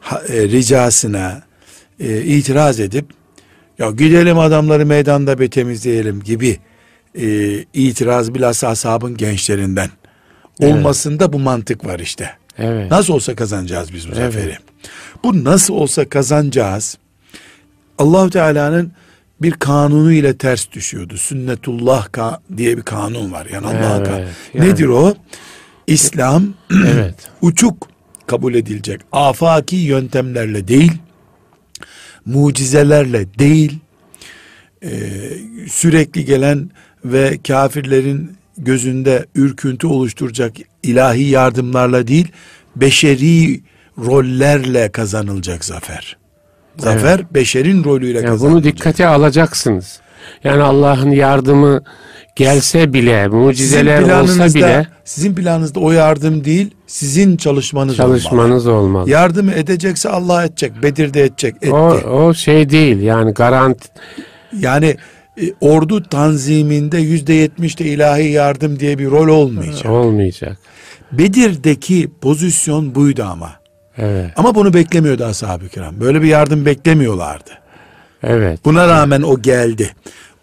Ha, 0.00 0.22
e, 0.28 0.42
ricasına 0.42 1.42
e, 2.00 2.22
itiraz 2.22 2.80
edip 2.80 3.06
ya 3.78 3.90
gidelim 3.90 4.38
adamları 4.38 4.86
meydanda 4.86 5.38
bir 5.38 5.50
temizleyelim 5.50 6.22
gibi 6.22 6.58
e, 7.14 7.26
itiraz 7.74 8.34
bilhassa 8.34 8.68
ashabın 8.68 9.16
gençlerinden 9.16 9.90
Evet. 10.60 10.74
olmasında 10.74 11.32
bu 11.32 11.38
mantık 11.38 11.86
var 11.86 11.98
işte. 11.98 12.30
Evet. 12.58 12.90
Nasıl 12.90 13.14
olsa 13.14 13.34
kazanacağız 13.34 13.92
biz 13.94 14.08
bu 14.08 14.12
Evet. 14.16 14.32
zaferi. 14.32 14.56
Bu 15.24 15.44
nasıl 15.44 15.74
olsa 15.74 16.08
kazanacağız. 16.08 16.98
Allahu 17.98 18.30
Teala'nın 18.30 18.92
bir 19.42 19.52
kanunu 19.52 20.12
ile 20.12 20.36
ters 20.38 20.72
düşüyordu. 20.72 21.16
Sünnetullah 21.16 22.06
ka- 22.06 22.38
diye 22.56 22.76
bir 22.76 22.82
kanun 22.82 23.32
var. 23.32 23.46
Yani 23.52 23.66
Allah'ın 23.66 24.04
Evet, 24.04 24.28
yani- 24.54 24.68
Nedir 24.70 24.86
o? 24.86 25.14
İslam 25.86 26.44
Evet. 26.86 27.14
uçuk 27.42 27.88
kabul 28.26 28.54
edilecek. 28.54 29.00
Afaki 29.12 29.76
yöntemlerle 29.76 30.68
değil, 30.68 30.92
mucizelerle 32.26 33.38
değil, 33.38 33.78
e, 34.84 34.90
sürekli 35.68 36.24
gelen 36.24 36.70
ve 37.04 37.38
kafirlerin 37.48 38.32
gözünde 38.58 39.26
ürküntü 39.34 39.86
oluşturacak 39.86 40.56
ilahi 40.90 41.22
yardımlarla 41.22 42.06
değil, 42.08 42.28
beşeri 42.76 43.60
rollerle 43.98 44.88
kazanılacak 44.92 45.64
zafer. 45.64 46.16
Zafer 46.78 47.34
beşerin 47.34 47.84
rolüyle 47.84 48.18
Yani 48.18 48.26
kazanılacak. 48.26 48.64
bunu 48.64 48.72
dikkate 48.72 49.06
alacaksınız. 49.06 50.00
Yani 50.44 50.62
Allah'ın 50.62 51.10
yardımı 51.10 51.82
gelse 52.36 52.92
bile, 52.92 53.28
mucizeler 53.28 54.02
olsa 54.22 54.54
bile 54.54 54.86
sizin 55.04 55.34
planınızda 55.34 55.80
o 55.80 55.90
yardım 55.90 56.44
değil, 56.44 56.70
sizin 56.86 57.36
çalışmanız 57.36 58.00
olmalı. 58.00 58.20
çalışmanız 58.20 58.66
olmalı. 58.66 59.10
Yardımı 59.10 59.52
edecekse 59.52 60.08
Allah 60.08 60.44
edecek, 60.44 60.72
Bedir'de 60.82 61.22
edecek, 61.22 61.54
etti. 61.56 61.72
O, 61.72 61.88
o 62.10 62.34
şey 62.34 62.70
değil 62.70 63.00
yani 63.00 63.32
garanti 63.32 63.88
Yani 64.60 64.96
e, 65.42 65.44
ordu 65.60 66.02
tanziminde 66.02 66.98
yüzde 66.98 67.32
yetmişte 67.34 67.84
ilahi 67.84 68.30
yardım 68.30 68.80
diye 68.80 68.98
bir 68.98 69.06
rol 69.10 69.28
olmayacak. 69.28 69.90
olmayacak. 69.92 70.58
Bedir'deki 71.12 72.10
pozisyon 72.20 72.94
buydu 72.94 73.24
ama. 73.30 73.52
Evet. 73.98 74.30
Ama 74.36 74.54
bunu 74.54 74.74
beklemiyordu 74.74 75.24
ashab-ı 75.24 75.68
kiram. 75.68 76.00
Böyle 76.00 76.22
bir 76.22 76.28
yardım 76.28 76.66
beklemiyorlardı. 76.66 77.50
Evet. 78.22 78.64
Buna 78.64 78.88
rağmen 78.88 79.22
o 79.22 79.42
geldi. 79.42 79.90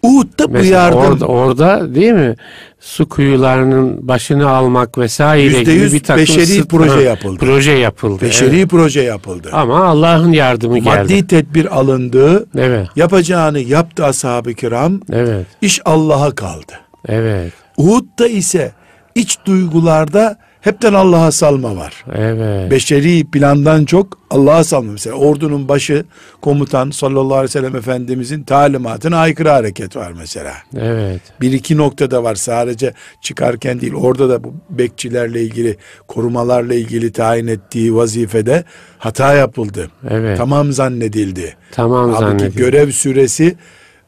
Uhud'da 0.02 0.48
bu 0.48 0.52
Mesela 0.52 0.82
yardım 0.82 1.00
orada, 1.00 1.26
orada 1.26 1.94
değil 1.94 2.12
mi? 2.12 2.36
Su 2.80 3.08
kuyularının 3.08 4.08
başını 4.08 4.48
almak 4.48 4.98
vesaire 4.98 5.62
gibi 5.62 5.92
bir 5.92 6.02
takım 6.02 6.22
beşeri 6.22 6.46
sıt- 6.46 6.68
proje 6.68 7.00
yapıldı. 7.00 7.36
Proje 7.40 7.72
yapıldı. 7.72 8.24
beşeri 8.24 8.58
evet. 8.58 8.70
proje 8.70 9.00
yapıldı. 9.00 9.48
Ama 9.52 9.84
Allah'ın 9.84 10.32
yardımı 10.32 10.78
geldi. 10.78 10.88
Maddi 10.88 11.26
tedbir 11.26 11.78
alındı. 11.78 12.46
Evet. 12.58 12.88
Yapacağını 12.96 13.58
yaptı 13.58 14.04
ashab-ı 14.04 14.54
kiram. 14.54 15.00
Evet. 15.12 15.46
İş 15.60 15.80
Allah'a 15.84 16.34
kaldı. 16.34 16.72
Evet. 17.08 17.52
Uhud'da 17.76 18.28
ise 18.28 18.72
iç 19.14 19.38
duygularda 19.46 20.38
hepten 20.66 20.92
Allah'a 20.92 21.32
salma 21.32 21.76
var. 21.76 22.04
Evet. 22.14 22.70
Beşeri 22.70 23.24
plandan 23.24 23.84
çok 23.84 24.18
Allah'a 24.30 24.64
salma. 24.64 24.92
Mesela 24.92 25.16
ordunun 25.16 25.68
başı 25.68 26.04
komutan 26.42 26.90
sallallahu 26.90 27.34
aleyhi 27.34 27.44
ve 27.44 27.48
sellem 27.48 27.76
Efendimizin 27.76 28.42
talimatına 28.42 29.16
aykırı 29.18 29.48
hareket 29.48 29.96
var 29.96 30.12
mesela. 30.18 30.52
Evet. 30.76 31.20
Bir 31.40 31.52
iki 31.52 31.76
noktada 31.76 32.24
var 32.24 32.34
sadece 32.34 32.92
çıkarken 33.20 33.80
değil 33.80 33.94
orada 33.94 34.28
da 34.28 34.44
bu 34.44 34.54
bekçilerle 34.70 35.42
ilgili 35.42 35.76
korumalarla 36.08 36.74
ilgili 36.74 37.12
tayin 37.12 37.46
ettiği 37.46 37.94
vazifede 37.94 38.64
hata 38.98 39.34
yapıldı. 39.34 39.90
Evet. 40.10 40.38
Tamam 40.38 40.72
zannedildi. 40.72 41.56
Tamam 41.72 42.04
Halbuki 42.12 42.20
zannediyorum. 42.20 42.56
görev 42.56 42.90
süresi 42.90 43.56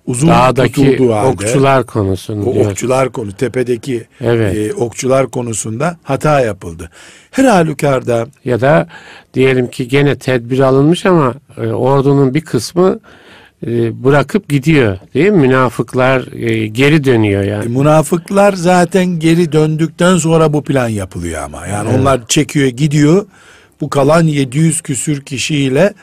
uzun 0.09 0.29
Dağdaki 0.29 0.73
tutulduğu 0.73 1.13
halde 1.15 1.29
okçular 1.29 1.87
konusunu 1.87 2.51
o 2.51 2.55
diyor. 2.55 2.67
okçular 2.71 3.13
konu 3.13 3.33
tepedeki 3.33 4.07
Evet. 4.21 4.57
e, 4.57 4.75
okçular 4.75 5.27
konusunda 5.27 5.97
hata 6.03 6.41
yapıldı. 6.41 6.91
Her 7.31 7.45
halükarda 7.45 8.27
Ya 8.45 8.61
da 8.61 8.89
diyelim 9.35 9.71
ki 9.71 9.89
gene 9.89 10.17
tedbir 10.19 10.59
alınmış 10.61 11.07
ama 11.07 11.35
e, 11.57 11.67
ordunun 11.67 12.35
bir 12.35 12.41
kısmı 12.41 12.99
e, 13.67 14.05
bırakıp 14.05 14.49
gidiyor. 14.49 14.99
Değil 15.15 15.31
mi? 15.31 15.39
Münafıklar 15.39 16.33
e, 16.33 16.67
geri 16.67 17.05
dönüyor 17.05 17.43
E, 17.43 17.47
yani. 17.47 17.69
Münafıklar 17.79 18.53
zaten 18.53 19.07
geri 19.07 19.53
döndükten 19.53 20.17
sonra 20.17 20.53
bu 20.53 20.65
plan 20.65 20.89
yapılıyor 20.89 21.43
ama. 21.43 21.67
Yani 21.67 21.89
Evet. 21.91 22.01
onlar 22.01 22.27
çekiyor 22.29 22.69
gidiyor. 22.69 23.27
Bu 23.81 23.91
kalan 23.91 24.23
700 24.25 24.81
küsür 24.81 25.21
kişiyle 25.21 25.95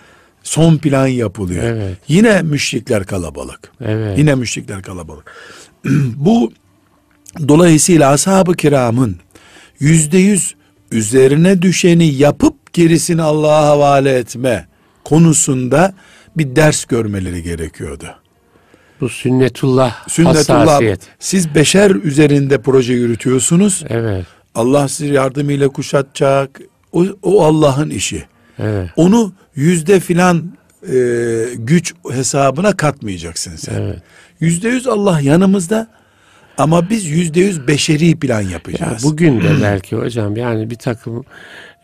son 0.46 0.78
plan 0.78 1.08
yapılıyor. 1.08 1.64
Evet. 1.64 1.98
Yine 2.08 2.42
müşrikler 2.42 3.06
kalabalık. 3.06 3.72
Evet. 3.82 4.18
Yine 4.20 4.36
müşrikler 4.36 4.82
kalabalık. 4.82 5.32
bu 6.16 6.52
dolayısıyla 7.48 8.12
ashab-ı 8.12 8.54
kiramın 8.54 9.18
yüzde 9.80 10.18
yüz 10.18 10.56
üzerine 10.92 11.62
düşeni 11.62 12.06
yapıp 12.06 12.74
gerisini 12.74 13.22
Allah'a 13.22 13.66
havale 13.66 14.18
etme 14.18 14.68
konusunda 15.04 15.94
bir 16.38 16.56
ders 16.56 16.86
görmeleri 16.86 17.44
gerekiyordu. 17.44 18.06
Bu 19.02 19.10
sünnetullah, 19.10 20.08
Sünnetullah 20.10 20.60
hassasiyet. 20.68 21.02
siz 21.20 21.56
beşer 21.56 21.92
üzerinde 21.92 22.62
proje 22.62 22.94
yürütüyorsunuz. 22.94 23.84
Evet. 23.90 24.25
Allah 24.56 24.88
sizi 24.88 25.14
yardımıyla 25.14 25.70
kuşatacak. 25.70 26.62
O, 26.92 27.06
o 27.24 27.44
Allah'ın 27.44 27.90
işi. 27.90 28.25
Evet. 28.59 28.89
Onu 28.95 29.33
yüzde 29.55 30.00
filan 30.00 30.43
e, 30.93 30.95
güç 31.55 31.93
hesabına 32.12 32.77
katmayacaksın 32.77 33.55
sen. 33.55 33.81
Evet. 33.81 33.97
Yüzde 34.39 34.69
yüz 34.69 34.88
Allah 34.88 35.19
yanımızda 35.19 35.88
ama 36.57 36.89
biz 36.89 37.05
yüzde 37.05 37.39
yüz 37.39 37.67
beşeri 37.67 38.15
plan 38.19 38.41
Ya 38.41 38.50
yapacağız. 38.50 39.03
bugün 39.03 39.41
de 39.41 39.50
belki 39.63 39.95
hocam 39.95 40.35
yani 40.38 40.69
bir 40.69 40.75
takım 40.75 41.24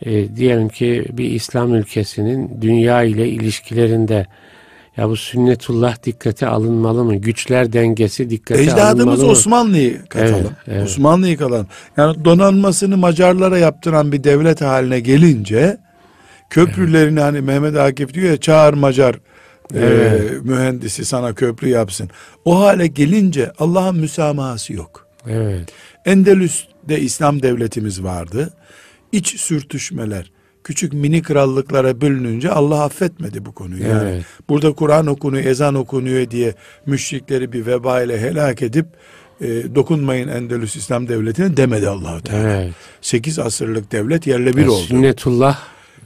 e, 0.02 0.36
diyelim 0.36 0.68
ki 0.68 1.04
bir 1.12 1.30
İslam 1.30 1.74
ülkesinin 1.74 2.50
dünya 2.60 3.02
ile 3.02 3.28
ilişkilerinde 3.28 4.26
ya 4.96 5.08
bu 5.08 5.16
sünnetullah 5.16 6.02
dikkate 6.04 6.46
alınmalı 6.46 7.04
mı? 7.04 7.14
Güçler 7.16 7.72
dengesi 7.72 8.30
dikkate 8.30 8.62
Ecdadımız 8.62 8.88
alınmalı 9.00 9.24
mı? 9.24 9.30
Osmanlı'yı 9.30 10.04
katalım. 10.08 10.34
Evet, 10.34 10.52
evet. 10.68 10.84
Osmanlı'yı 10.84 11.36
katalım. 11.38 11.66
Yani 11.96 12.24
donanmasını 12.24 12.96
Macarlara 12.96 13.58
yaptıran 13.58 14.12
bir 14.12 14.24
devlet 14.24 14.60
haline 14.60 15.00
gelince 15.00 15.78
köprülerini 16.52 17.20
hani 17.20 17.40
Mehmet 17.40 17.76
Akif 17.76 18.14
diyor 18.14 18.30
ya 18.30 18.36
çağır 18.36 18.74
Macar 18.74 19.14
e, 19.14 19.78
Evet. 19.78 20.44
mühendisi 20.44 21.04
sana 21.04 21.34
köprü 21.34 21.68
yapsın. 21.68 22.10
O 22.44 22.60
hale 22.60 22.86
gelince 22.86 23.52
Allah'ın 23.58 23.96
müsamahası 23.96 24.72
yok. 24.72 25.06
Evet. 25.28 25.68
Endülüs'te 26.04 27.00
İslam 27.00 27.42
devletimiz 27.42 28.02
vardı. 28.02 28.50
İç 29.12 29.40
sürtüşmeler, 29.40 30.30
küçük 30.64 30.92
mini 30.92 31.22
krallıklara 31.22 32.00
bölününce 32.00 32.50
Allah 32.50 32.82
affetmedi 32.84 33.44
bu 33.44 33.52
konuyu. 33.52 33.82
Yani 33.82 34.10
Evet. 34.10 34.24
burada 34.48 34.72
Kur'an 34.72 35.06
okunuyor, 35.06 35.44
ezan 35.44 35.74
okunuyor 35.74 36.30
diye 36.30 36.54
müşrikleri 36.86 37.52
bir 37.52 37.66
veba 37.66 38.02
ile 38.02 38.20
helak 38.20 38.62
edip 38.62 38.86
e, 39.40 39.74
dokunmayın 39.74 40.28
Endülüs 40.28 40.76
İslam 40.76 41.08
Devleti'ne 41.08 41.56
demedi 41.56 41.88
Allahu 41.88 42.22
Teala. 42.22 42.48
Evet. 42.48 42.72
8 43.00 43.38
asırlık 43.38 43.92
devlet 43.92 44.26
yerle 44.26 44.56
bir 44.56 44.66
oldu. 44.66 44.82
Sünnetullah 44.82 45.58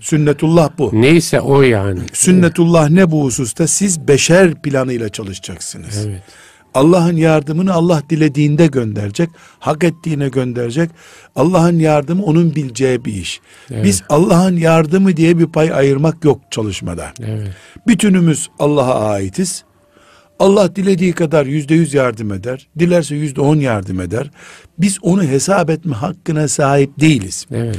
Sünnetullah 0.07 0.71
bu. 0.79 0.91
neyse 0.93 1.41
o 1.41 1.63
yani. 1.63 2.01
Sünnetullah 2.13 2.91
ne 2.91 3.11
bu 3.11 3.25
hususta? 3.25 3.67
Siz 3.67 4.09
beşer 4.09 4.63
planıyla 4.63 5.09
çalışacaksınız. 5.09 6.07
Evet. 6.07 6.23
Allah'ın 6.75 7.17
yardımını 7.17 7.75
Allah 7.75 8.03
dilediğinde 8.11 8.67
gönderecek, 8.67 9.31
hak 9.59 9.85
ettiğine 9.85 10.29
gönderecek. 10.29 10.91
Allah'ın 11.37 11.79
yardımı 11.79 12.25
onun 12.25 12.55
bileceği 12.55 13.05
bir 13.05 13.13
iş. 13.13 13.41
Biz 13.71 14.03
Allah'ın 14.09 14.57
yardımı 14.57 15.17
diye 15.17 15.39
bir 15.39 15.47
pay 15.47 15.73
ayırmak 15.73 16.25
yok 16.25 16.41
çalışmada. 16.51 17.13
Evet. 17.21 17.49
Bütünümüz 17.87 18.49
Allah'a 18.59 19.11
aitiz. 19.11 19.65
Allah 20.39 20.77
dilediği 20.77 21.13
kadar 21.13 21.47
yüzde 21.47 21.75
yüz 21.75 21.95
yardım 21.95 22.33
eder. 22.33 22.69
Dilerse 22.79 23.15
yüzde 23.15 23.41
on 23.41 23.57
yardım 23.57 24.01
eder. 24.01 24.31
Biz 24.79 24.99
onu 25.03 25.23
hesap 25.23 25.71
etme 25.71 25.95
hakkına 25.95 26.49
sahip 26.49 27.01
değiliz. 27.01 27.47
Evet. 27.53 27.79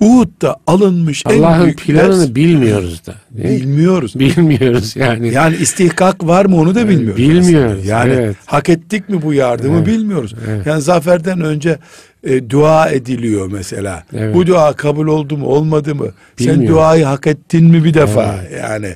Uhud'da 0.00 0.56
alınmış 0.66 1.26
Allah'ın 1.26 1.72
planını 1.72 2.22
ders 2.22 2.34
bilmiyoruz 2.34 3.06
da. 3.06 3.14
bilmiyoruz. 3.30 4.18
Bilmiyoruz 4.18 4.96
yani. 4.96 5.32
Yani 5.32 5.56
istihkak 5.56 6.26
var 6.26 6.44
mı 6.46 6.56
onu 6.56 6.74
da 6.74 6.88
bilmiyoruz. 6.88 7.16
bilmiyoruz, 7.16 7.78
aslında. 7.78 7.92
Yani 7.92 8.12
evet. 8.12 8.36
hak 8.46 8.68
ettik 8.68 9.08
mi 9.08 9.22
bu 9.22 9.34
yardımı 9.34 9.76
Evet, 9.76 9.86
bilmiyoruz. 9.86 10.34
evet. 10.48 10.66
Yani 10.66 10.82
zaferden 10.82 11.40
önce 11.40 11.78
e, 12.24 12.50
dua 12.50 12.88
ediliyor 12.88 13.50
mesela. 13.52 14.04
Evet. 14.12 14.34
Bu 14.34 14.46
dua 14.46 14.72
kabul 14.72 15.06
oldu 15.06 15.36
mu 15.36 15.46
olmadı 15.46 15.94
mı? 15.94 16.08
Sen 16.38 16.46
Bilmiyoruz. 16.48 16.76
duayı 16.76 17.04
hak 17.04 17.26
ettin 17.26 17.64
mi 17.64 17.84
bir 17.84 17.94
defa? 17.94 18.38
Yani 18.60 18.94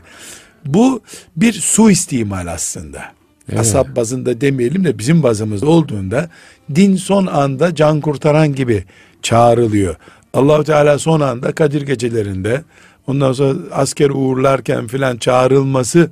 bu 0.67 1.01
bir 1.37 1.53
suistimal 1.53 2.47
aslında. 2.47 3.03
Evet. 3.49 3.61
Asap 3.61 3.97
bazında 3.97 4.41
demeyelim 4.41 4.85
de 4.85 4.99
bizim 4.99 5.23
bazımızda 5.23 5.67
olduğunda 5.67 6.29
din 6.75 6.97
son 6.97 7.27
anda 7.27 7.75
can 7.75 8.01
kurtaran 8.01 8.55
gibi 8.55 8.85
çağrılıyor. 9.23 9.97
Allahu 10.35 10.65
Teala 10.65 10.99
son 10.99 11.21
anda 11.21 11.53
Kadir 11.53 11.83
gecelerinde 11.83 12.63
ondan 13.07 13.33
sonra 13.33 13.59
asker 13.73 14.11
uğurlarken 14.11 14.87
filan 14.87 15.17
çağrılması 15.17 16.11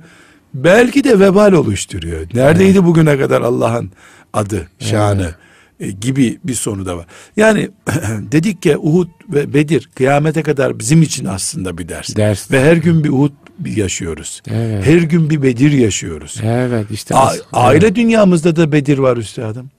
belki 0.53 1.03
de 1.03 1.19
vebal 1.19 1.51
oluşturuyor. 1.53 2.21
Neredeydi 2.33 2.85
bugüne 2.85 3.19
kadar 3.19 3.41
Allah'ın 3.41 3.91
adı, 4.33 4.67
şanı 4.79 5.35
e, 5.79 5.91
gibi 5.91 6.39
bir 6.43 6.53
sonu 6.53 6.85
da 6.85 6.97
var. 6.97 7.05
Yani 7.37 7.69
dedik 8.31 8.61
ki 8.61 8.77
Uhud 8.77 9.07
ve 9.29 9.53
Bedir 9.53 9.89
kıyamete 9.95 10.43
kadar 10.43 10.79
bizim 10.79 11.01
için 11.01 11.25
aslında 11.25 11.77
bir 11.77 11.89
ders. 11.89 12.15
Ders. 12.15 12.51
Ve 12.51 12.63
her 12.63 12.77
gün 12.77 13.03
bir 13.03 13.09
Uhud 13.09 13.31
yaşıyoruz. 13.65 14.41
Evet. 14.51 14.85
Her 14.85 14.97
gün 15.01 15.29
bir 15.29 15.43
Bedir 15.43 15.71
yaşıyoruz. 15.71 16.41
Evet 16.43 16.85
işte. 16.91 17.15
A- 17.15 17.33
aile 17.53 17.95
dünyamızda 17.95 18.55
da 18.55 18.71
Bedir 18.71 18.97
var 18.97 19.17
üstadım. 19.17 19.71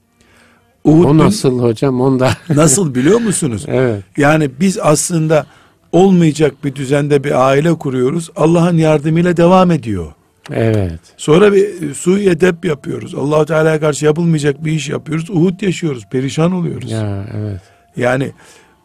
Uhud 0.83 1.05
O 1.05 1.17
nasıl 1.17 1.59
hocam? 1.59 2.01
Onda. 2.01 2.31
nasıl 2.49 2.95
biliyor 2.95 3.19
musunuz? 3.19 3.65
evet. 3.67 4.03
Yani 4.17 4.49
biz 4.59 4.79
aslında 4.79 5.45
olmayacak 5.91 6.53
bir 6.63 6.75
düzende 6.75 7.23
bir 7.23 7.47
aile 7.47 7.73
kuruyoruz. 7.73 8.29
Allah'ın 8.35 8.77
yardımıyla 8.77 9.37
devam 9.37 9.71
ediyor. 9.71 10.13
Evet. 10.51 10.99
Sonra 11.17 11.53
bir 11.53 11.89
e, 11.89 11.93
sui 11.93 12.29
edep 12.29 12.65
yapıyoruz. 12.65 13.15
Allahu 13.15 13.45
Teala'ya 13.45 13.79
karşı 13.79 14.05
yapılmayacak 14.05 14.65
bir 14.65 14.71
iş 14.71 14.89
yapıyoruz. 14.89 15.29
Uhud 15.29 15.61
yaşıyoruz. 15.61 16.03
Perişan 16.11 16.51
oluyoruz. 16.51 16.91
Ya 16.91 17.25
evet. 17.37 17.61
Yani 17.97 18.31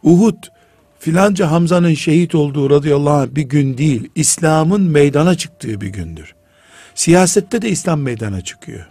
Uhud 0.03 0.37
filanca 0.99 1.51
Hamza'nın 1.51 1.93
şehit 1.93 2.35
olduğu 2.35 2.69
radıyallahu 2.69 3.13
anh 3.13 3.27
bir 3.35 3.41
gün 3.41 3.77
değil. 3.77 4.09
İslam'ın 4.15 4.81
meydana 4.81 5.35
çıktığı 5.35 5.81
bir 5.81 5.87
gündür. 5.87 6.35
Siyasette 6.95 7.61
de 7.61 7.69
İslam 7.69 8.01
meydana 8.01 8.41
çıkıyor. 8.41 8.87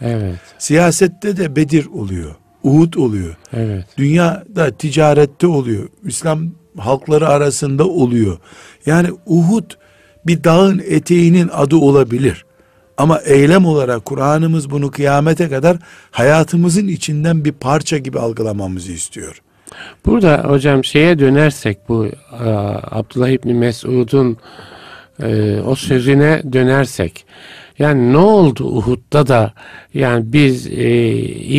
Evet. 0.00 0.38
Siyasette 0.58 1.36
de 1.36 1.56
Bedir 1.56 1.86
oluyor. 1.86 2.34
Uhud 2.62 2.94
oluyor. 2.94 3.36
Evet. 3.52 3.84
Dünyada 3.96 4.70
ticarette 4.70 5.46
oluyor. 5.46 5.88
İslam 6.04 6.50
halkları 6.78 7.28
arasında 7.28 7.88
oluyor. 7.88 8.38
Yani 8.86 9.08
Uhud 9.26 9.70
bir 10.26 10.44
dağın 10.44 10.82
eteğinin 10.88 11.50
adı 11.52 11.76
olabilir. 11.76 12.44
Ama 12.96 13.18
eylem 13.18 13.66
olarak 13.66 14.04
Kur'an'ımız 14.04 14.70
bunu 14.70 14.90
kıyamete 14.90 15.48
kadar 15.48 15.76
hayatımızın 16.10 16.88
içinden 16.88 17.44
bir 17.44 17.52
parça 17.52 17.98
gibi 17.98 18.18
algılamamızı 18.18 18.92
istiyor. 18.92 19.42
Burada 20.06 20.44
hocam 20.44 20.84
şeye 20.84 21.18
dönersek 21.18 21.78
bu 21.88 22.06
e, 22.06 22.12
Abdullah 22.90 23.28
İbni 23.28 23.54
Mesud'un 23.54 24.36
e, 25.22 25.60
o 25.60 25.74
sözüne 25.74 26.42
dönersek 26.52 27.24
yani 27.82 28.12
ne 28.12 28.16
oldu 28.16 28.64
Uhud'da 28.64 29.26
da 29.26 29.52
yani 29.94 30.32
biz 30.32 30.66
e, 30.66 31.12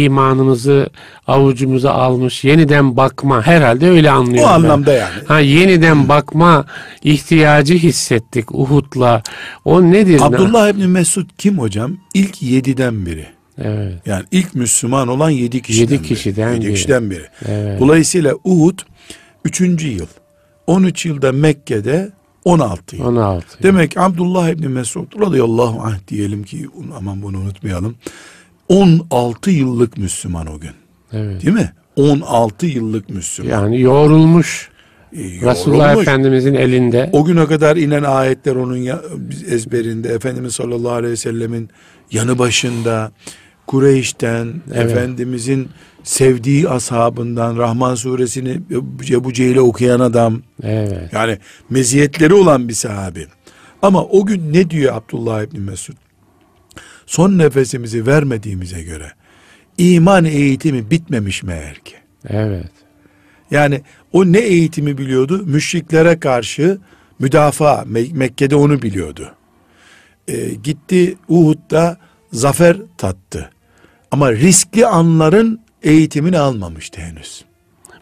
imanımızı 0.04 0.90
avucumuza 1.28 1.92
almış 1.92 2.44
yeniden 2.44 2.98
bakma 2.98 3.42
herhalde 3.48 3.90
öyle 3.90 4.12
O 4.12 4.14
anlıyorum 4.16 4.50
ben. 4.50 4.56
anlamda 4.56 4.94
yani. 4.94 5.14
Ha 5.28 5.40
yeniden 5.40 6.10
bakma 6.10 6.66
ihtiyacı 7.04 7.74
hissettik 7.74 8.52
Uhud'la. 8.56 9.22
O 9.66 9.82
nedir? 9.82 10.20
Abdullah 10.24 10.70
İbni 10.70 10.88
Mesud 10.88 11.30
kim 11.38 11.58
hocam? 11.60 11.98
İlk 12.14 12.42
yediden 12.44 13.06
biri. 13.06 13.26
Evet. 13.64 13.94
Yani 14.06 14.24
ilk 14.32 14.56
Müslüman 14.56 15.08
olan 15.08 15.30
yedi 15.30 15.62
kişiden, 15.62 15.94
Yedi 15.96 16.08
kişiden 16.08 16.48
biri. 16.50 16.56
Yedi 16.56 16.66
biri. 16.66 16.74
kişiden 16.74 17.12
biri. 17.12 17.26
Evet. 17.48 17.80
Dolayısıyla 17.80 18.34
Uhud 18.44 18.80
üçüncü 19.46 19.88
yıl. 19.88 20.08
13 20.68 21.06
yılda 21.06 21.32
Mekke'de 21.32 22.12
16 22.46 22.96
yıl. 22.96 23.06
16. 23.06 23.64
Demek 23.64 23.92
ki 23.92 24.00
Abdullah 24.00 24.50
İbni 24.50 24.68
Mesud 24.68 25.20
radıyallahu 25.22 25.82
anh 25.82 26.08
diyelim 26.08 26.44
ki 26.44 26.68
aman 26.98 27.22
bunu 27.22 27.38
unutmayalım. 27.38 27.96
16 28.70 29.52
yıllık 29.52 29.98
Müslüman 29.98 30.48
o 30.48 30.60
gün. 30.60 30.72
Evet. 31.14 31.44
Değil 31.44 31.54
mi? 31.54 31.74
16 31.96 32.66
yıllık 32.66 33.10
Müslüman. 33.10 33.52
Yani 33.52 33.82
yoğrulmuş. 33.82 34.70
Ee, 35.14 35.18
Resulullah 35.20 35.88
yorulmuş. 35.88 36.08
Efendimizin 36.08 36.54
elinde. 36.54 37.10
O 37.14 37.26
güne 37.26 37.46
kadar 37.46 37.78
inen 37.78 38.04
ayetler 38.04 38.56
onun 38.56 38.90
ezberinde. 39.50 40.10
Efendimiz 40.10 40.56
sallallahu 40.56 40.92
aleyhi 40.92 41.12
ve 41.12 41.18
sellemin 41.18 41.70
yanı 42.12 42.40
başında. 42.40 43.12
Kureyş'ten, 43.68 44.54
Evet. 44.74 44.92
Efendimizin 44.92 45.70
sevdiği 46.04 46.70
ashabından, 46.70 47.58
Rahman 47.58 47.96
suresini 47.96 48.60
Ebu 49.12 49.34
Cehil'e 49.34 49.62
okuyan 49.62 50.00
adam. 50.00 50.42
Evet. 50.64 51.14
Yani 51.14 51.38
meziyetleri 51.70 52.34
olan 52.34 52.68
bir 52.70 52.74
sahabi. 52.74 53.28
Ama 53.82 54.04
o 54.06 54.26
gün 54.26 54.54
ne 54.54 54.70
diyor 54.70 54.96
Abdullah 54.96 55.44
İbni 55.44 55.60
Mesud? 55.60 55.94
Son 57.06 57.38
nefesimizi 57.38 58.08
vermediğimize 58.08 58.84
göre 58.84 59.12
iman 59.78 60.26
eğitimi 60.26 60.92
bitmemiş 60.92 61.44
meğer 61.44 61.76
ki. 61.76 61.96
Evet. 62.30 62.72
Yani 63.52 63.82
o 64.12 64.26
ne 64.26 64.40
eğitimi 64.40 64.98
biliyordu? 64.98 65.44
Müşriklere 65.46 66.20
karşı 66.20 66.78
müdafaa. 67.20 67.82
Me- 67.82 68.14
Mekke'de 68.14 68.56
onu 68.56 68.82
biliyordu. 68.82 69.32
Ee, 70.28 70.50
gitti 70.64 71.16
Uhud'da 71.28 71.98
zafer 72.34 72.78
tattı. 72.98 73.50
Ama 74.12 74.32
riskli 74.32 74.86
anların 74.86 75.60
eğitimini 75.84 76.40
almamıştı 76.40 77.02
henüz. 77.02 77.46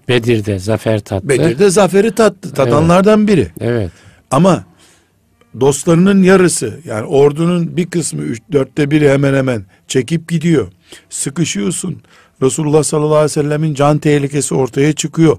Bedir'de 0.07 0.59
zafer 0.59 0.99
tattı. 0.99 1.29
Bedir'de 1.29 1.69
zaferi 1.69 2.15
tattı. 2.15 2.53
Tadanlardan 2.53 3.27
biri. 3.27 3.47
Evet. 3.59 3.91
Ama 4.31 4.63
dostlarının 5.59 6.23
yarısı 6.23 6.79
yani 6.85 7.05
ordunun 7.05 7.77
bir 7.77 7.89
kısmı 7.89 8.21
üç, 8.21 8.41
dörtte 8.51 8.91
biri 8.91 9.09
hemen 9.09 9.33
hemen 9.33 9.65
çekip 9.87 10.29
gidiyor. 10.29 10.71
Sıkışıyorsun. 11.09 12.01
Resulullah 12.41 12.83
sallallahu 12.83 13.15
aleyhi 13.15 13.25
ve 13.25 13.43
sellemin 13.43 13.73
can 13.73 13.97
tehlikesi 13.97 14.55
ortaya 14.55 14.93
çıkıyor. 14.93 15.37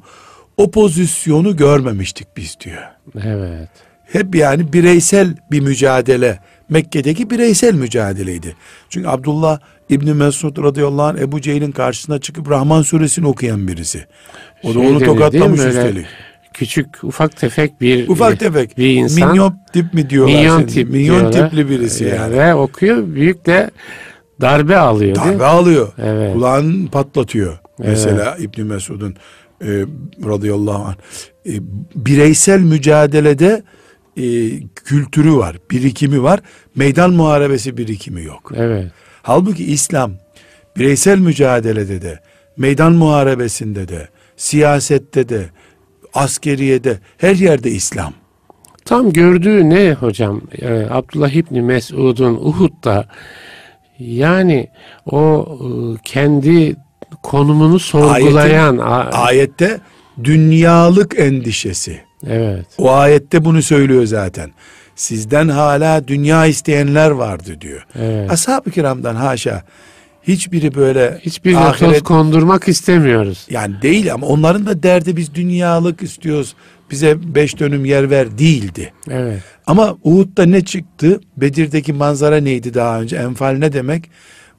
O 0.57 0.71
pozisyonu 0.71 1.57
görmemiştik 1.57 2.27
biz 2.37 2.57
diyor. 2.61 2.83
Evet. 3.25 3.69
Hep 4.05 4.35
yani 4.35 4.73
bireysel 4.73 5.37
bir 5.51 5.61
mücadele. 5.61 6.39
Mekke'deki 6.73 7.31
bireysel 7.31 7.75
mücadeleydi. 7.75 8.57
Çünkü 8.89 9.09
Abdullah 9.09 9.59
İbni 9.89 10.15
Mesud 10.15 10.63
radıyallahu 10.63 11.03
anh 11.07 11.19
Ebu 11.19 11.41
Cehil'in 11.41 11.73
karşısına 11.73 12.19
çıkıp 12.21 12.51
Rahman 12.51 12.83
suresini 12.83 13.27
okuyan 13.27 13.69
birisi. 13.69 14.05
O 14.63 14.69
da 14.69 14.73
Şey 14.73 14.83
onu 14.83 15.01
değil 15.01 15.01
mi? 15.01 15.07
tokatlamış 15.07 15.61
üstelik. 15.61 16.07
Küçük 16.55 17.05
ufak 17.05 17.37
tefek 17.37 17.81
bir 17.81 18.09
Ufak 18.09 18.41
tefek. 18.41 18.79
bir 18.79 18.95
insan. 18.95 19.29
Minyon 19.29 19.55
tip 19.73 19.95
mi 19.95 20.11
diyorlar? 20.11 20.35
Minyon 20.35 20.59
şimdi? 20.59 20.73
tip 20.73 20.91
Minyon 20.91 21.21
diyorlar. 21.33 21.51
tipli 21.51 21.71
birisi 21.71 22.05
Ee, 22.05 22.09
yani. 22.09 22.37
Ve 22.37 22.55
okuyor 22.55 23.15
büyük 23.15 23.47
de 23.47 23.71
darbe 24.41 24.77
alıyor 24.77 25.17
değil? 25.17 25.27
Darbe 25.27 25.45
alıyor. 25.45 25.93
Evet. 26.03 26.35
Kulağını 26.35 26.89
patlatıyor. 26.91 27.59
Mesela 27.79 28.37
İbn 28.39 28.63
Mesud'un 28.63 29.15
e, 29.65 29.69
radıyallahu 30.25 30.85
anh. 30.85 30.95
E, 31.47 31.53
bireysel 31.95 32.61
mücadelede 32.61 33.63
e, 34.17 34.23
kültürü 34.75 35.37
var, 35.37 35.57
birikimi 35.71 36.23
var. 36.23 36.41
Meydan 36.75 37.13
muharebesi 37.13 37.77
birikimi 37.77 38.25
yok. 38.25 38.53
Evet. 38.57 38.91
Halbuki 39.23 39.65
İslam 39.65 40.13
bireysel 40.77 41.19
mücadelede 41.19 42.03
de, 42.03 42.21
meydan 42.57 42.93
muharebesinde 42.93 43.89
de, 43.89 44.09
siyasette 44.37 45.29
de, 45.29 45.51
askeriyede, 46.15 46.99
her 47.19 47.37
yerde 47.37 47.71
İslam. 47.71 48.13
Tam 48.85 49.13
gördüğü 49.13 49.71
ne 49.71 49.93
hocam? 49.93 50.41
Ee, 50.59 50.87
Abdullah 50.91 51.31
İbni 51.31 51.63
Mesud'un 51.63 52.35
Uhud'da 52.35 53.09
yani 53.99 54.69
o 55.07 55.47
e, 55.61 55.67
kendi 56.05 56.77
konumunu 57.23 57.79
sorgulayan 57.79 58.79
Ayetin, 58.79 59.17
ayette 59.19 59.81
dünyalık 60.25 61.19
endişesi. 61.19 62.01
Evet. 62.27 62.67
O 62.79 62.91
ayette 62.91 63.45
bunu 63.45 63.63
söylüyor 63.63 64.07
zaten. 64.07 64.51
Sizden 64.97 65.49
hala 65.49 66.09
dünya 66.09 66.47
isteyenler 66.47 67.11
vardı 67.11 67.61
diyor. 67.61 67.87
Evet. 67.99 68.33
Ashab-ı 68.33 68.71
kiramdan 68.71 69.15
haşa 69.15 69.63
hiçbiri 70.23 70.75
böyle 70.75 71.19
Hiçbir 71.23 71.55
ahiret... 71.55 72.03
kondurmak 72.03 72.69
istemiyoruz. 72.69 73.47
Yani 73.51 73.83
değil 73.83 74.13
ama 74.15 74.27
onların 74.27 74.67
da 74.67 74.83
derdi 74.83 75.17
biz 75.17 75.35
dünyalık 75.35 76.03
istiyoruz. 76.03 76.55
Bize 76.91 77.35
beş 77.35 77.59
dönüm 77.59 77.85
yer 77.85 78.11
ver 78.11 78.39
değildi. 78.39 78.93
Evet. 79.11 79.43
Ama 79.67 79.97
Uhud'da 80.05 80.47
ne 80.47 80.65
çıktı? 80.65 81.21
Bedir'deki 81.37 81.93
manzara 81.93 82.37
neydi 82.37 82.75
daha 82.75 83.01
önce? 83.01 83.17
Enfal 83.17 83.53
ne 83.53 83.73
demek? 83.73 84.11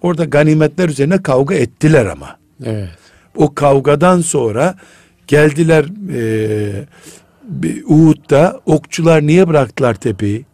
Orada 0.02 0.26
ganimetler 0.26 0.90
üzerine 0.90 1.24
kavga 1.24 1.56
ettiler 1.56 2.06
ama. 2.06 2.38
Evet. 2.66 2.90
O 3.36 3.54
kavgadan 3.54 4.22
sonra 4.22 4.76
geldiler 5.28 5.86
e, 6.14 6.86
Uhud'da 7.86 8.62
okçular 8.66 9.28
niye 9.28 9.48
bıraktılar 9.48 9.94
tepeyi? 9.94 10.46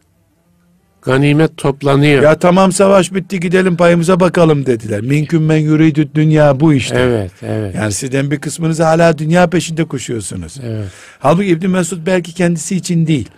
Ganimet 1.02 1.58
toplanıyor. 1.58 2.24
Ya 2.24 2.40
tamam 2.40 2.72
savaş 2.72 3.14
bitti 3.14 3.40
gidelim 3.40 3.78
payımıza 3.78 4.20
bakalım 4.20 4.66
dediler. 4.66 5.02
Minküm 5.02 5.46
men 5.46 5.58
yuridü 5.58 6.10
dünya 6.16 6.60
bu 6.60 6.74
işte. 6.74 7.00
Evet, 7.00 7.32
evet. 7.42 7.76
Yani 7.76 7.92
sizden 7.92 8.32
bir 8.32 8.40
kısmınız 8.40 8.80
hala 8.80 9.18
dünya 9.18 9.50
peşinde 9.50 9.86
koşuyorsunuz. 9.86 10.60
Evet. 10.64 10.88
Halbuki 11.20 11.48
İbn 11.48 11.70
Mesud 11.70 12.06
belki 12.06 12.34
kendisi 12.34 12.76
için 12.76 13.08
değil. 13.08 13.30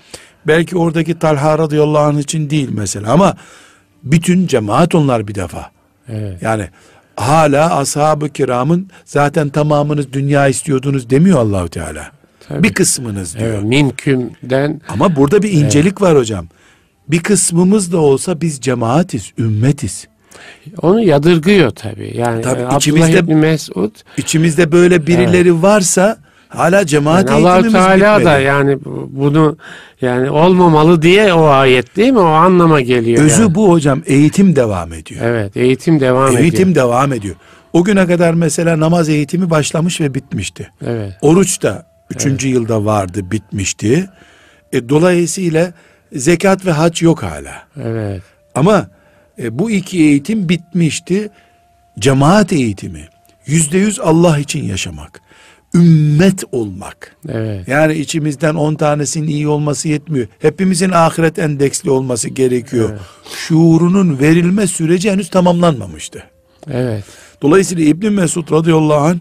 Belki 0.47 0.77
oradaki 0.77 1.19
Talha 1.19 1.57
radıyallahu 1.57 2.03
anh 2.03 2.19
için 2.19 2.49
değil 2.49 2.69
mesela 2.71 3.11
ama 3.11 3.35
bütün 4.03 4.47
cemaat 4.47 4.95
onlar 4.95 5.27
bir 5.27 5.35
defa. 5.35 5.71
Evet. 6.09 6.41
Yani 6.41 6.67
hala 7.15 7.77
ashab-ı 7.77 8.29
kiramın 8.29 8.89
zaten 9.05 9.49
tamamınız 9.49 10.13
dünya 10.13 10.47
istiyordunuz 10.47 11.09
demiyor 11.09 11.39
Allahu 11.39 11.69
Teala. 11.69 12.20
Tabii. 12.51 12.63
Bir 12.63 12.73
kısmınız 12.73 13.37
diyor. 13.37 13.53
Evet, 13.53 13.63
minkümden 13.63 14.81
Ama 14.89 15.15
burada 15.15 15.43
bir 15.43 15.51
incelik 15.51 15.85
evet. 15.85 16.01
var 16.01 16.17
hocam. 16.17 16.47
Bir 17.07 17.19
kısmımız 17.19 17.91
da 17.91 17.97
olsa 17.97 18.41
biz 18.41 18.61
cemaatiz, 18.61 19.31
ümmetiz. 19.37 20.07
Onu 20.81 21.01
yadırgıyor 21.01 21.69
tabii. 21.69 22.13
Yani 22.17 22.41
tabii 22.41 22.61
Abdullah 22.61 22.77
içimizde, 22.77 23.19
İbni 23.19 23.35
Mesud 23.35 23.91
içimizde 24.17 24.71
böyle 24.71 25.07
birileri 25.07 25.49
evet. 25.49 25.63
varsa 25.63 26.17
hala 26.47 26.85
cemaat 26.85 27.29
yani 27.29 27.41
eğitimimiz 27.41 27.75
Allah 27.75 27.97
Teala 27.97 28.19
bitmedi. 28.19 28.25
da 28.25 28.39
yani 28.39 28.77
bunu 29.09 29.57
yani 30.01 30.29
olmamalı 30.29 31.01
diye 31.01 31.33
o 31.33 31.45
ayet 31.45 31.95
değil 31.95 32.11
mi? 32.11 32.19
O 32.19 32.23
anlama 32.23 32.81
geliyor. 32.81 33.23
Özü 33.23 33.41
yani. 33.41 33.55
bu 33.55 33.69
hocam. 33.69 34.01
Eğitim 34.05 34.55
devam 34.55 34.93
ediyor. 34.93 35.21
Evet, 35.23 35.57
eğitim 35.57 35.99
devam 35.99 36.27
eğitim 36.27 36.39
ediyor. 36.39 36.53
Eğitim 36.53 36.75
devam 36.75 37.13
ediyor. 37.13 37.35
O 37.73 37.83
güne 37.83 38.07
kadar 38.07 38.33
mesela 38.33 38.79
namaz 38.79 39.09
eğitimi 39.09 39.49
başlamış 39.49 40.01
ve 40.01 40.13
bitmişti. 40.13 40.71
Evet. 40.85 41.13
Oruç 41.21 41.61
da 41.63 41.90
üçüncü 42.12 42.47
evet. 42.47 42.56
yılda 42.58 42.86
vardı, 42.86 43.32
bitmişti. 43.32 44.10
E, 44.74 44.89
dolayısıyla 44.89 45.74
zekat 46.13 46.65
ve 46.65 46.71
hac 46.71 47.02
yok 47.02 47.24
hala. 47.24 47.67
Evet. 47.84 48.21
Ama 48.56 48.88
e, 49.39 49.60
bu 49.60 49.71
iki 49.71 49.97
eğitim 49.97 50.50
bitmişti. 50.50 51.30
Cemaat 52.00 52.54
eğitimi. 52.54 53.08
Yüzde 53.45 53.78
yüz 53.78 54.00
Allah 54.00 54.39
için 54.39 54.63
yaşamak. 54.63 55.21
Ümmet 55.76 56.43
olmak. 56.52 57.15
Evet. 57.30 57.67
Yani 57.67 57.93
içimizden 57.93 58.56
on 58.56 58.76
tanesinin 58.76 59.28
iyi 59.28 59.47
olması 59.47 59.88
yetmiyor. 59.88 60.28
Hepimizin 60.39 60.89
ahiret 60.89 61.39
endeksli 61.39 61.89
olması 61.89 62.30
gerekiyor. 62.30 62.89
Evet. 62.89 63.02
Şuurunun 63.36 64.19
verilme 64.19 64.67
süreci 64.67 65.12
henüz 65.12 65.30
tamamlanmamıştı. 65.30 66.24
Evet. 66.71 67.04
Dolayısıyla 67.41 67.84
İbn 67.84 68.12
Mesud 68.12 68.52
radıyallahu 68.52 69.06
anh 69.06 69.19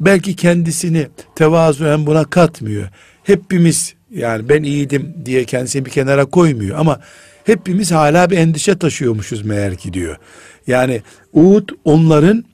belki 0.00 0.36
kendisini 0.36 1.06
tevazuen 1.34 2.06
buna 2.06 2.24
katmıyor. 2.24 2.88
Hepimiz 3.22 3.94
yani 4.10 4.48
ben 4.48 4.62
iyiydim 4.62 5.14
diye 5.24 5.44
kendisini 5.44 5.84
bir 5.84 5.90
kenara 5.90 6.24
koymuyor 6.24 6.78
ama 6.78 7.00
hepimiz 7.44 7.92
hala 7.92 8.30
bir 8.30 8.38
endişe 8.38 8.78
taşıyormuşuz 8.78 9.42
meğer 9.42 9.76
ki 9.76 9.92
diyor. 9.92 10.16
Yani 10.66 11.02
Uhud 11.32 11.68
onların 11.84 12.44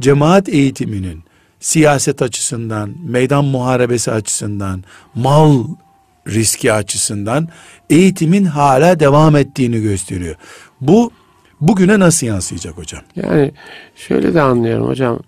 cemaat 0.00 0.48
eğitiminin 0.48 1.24
siyaset 1.60 2.22
açısından, 2.22 2.94
meydan 3.04 3.44
muharebesi 3.44 4.10
açısından, 4.12 4.84
mal 5.14 5.64
riski 6.28 6.72
açısından 6.72 7.48
eğitimin 7.90 8.44
hala 8.44 9.00
devam 9.00 9.36
ettiğini 9.36 9.82
gösteriyor. 9.82 10.34
Bu 10.80 11.10
bugüne 11.60 11.98
nasıl 11.98 12.26
yansıyacak 12.26 12.78
hocam? 12.78 13.02
Yani 13.16 13.52
şöyle 13.96 14.34
de 14.34 14.40
anlıyorum 14.40 14.86
hocam. 14.86 15.20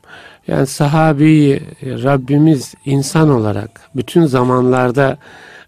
Yani 0.48 0.66
sahabeyi 0.66 1.60
Rabbimiz 1.82 2.74
insan 2.84 3.30
olarak 3.30 3.80
bütün 3.96 4.26
zamanlarda 4.26 5.18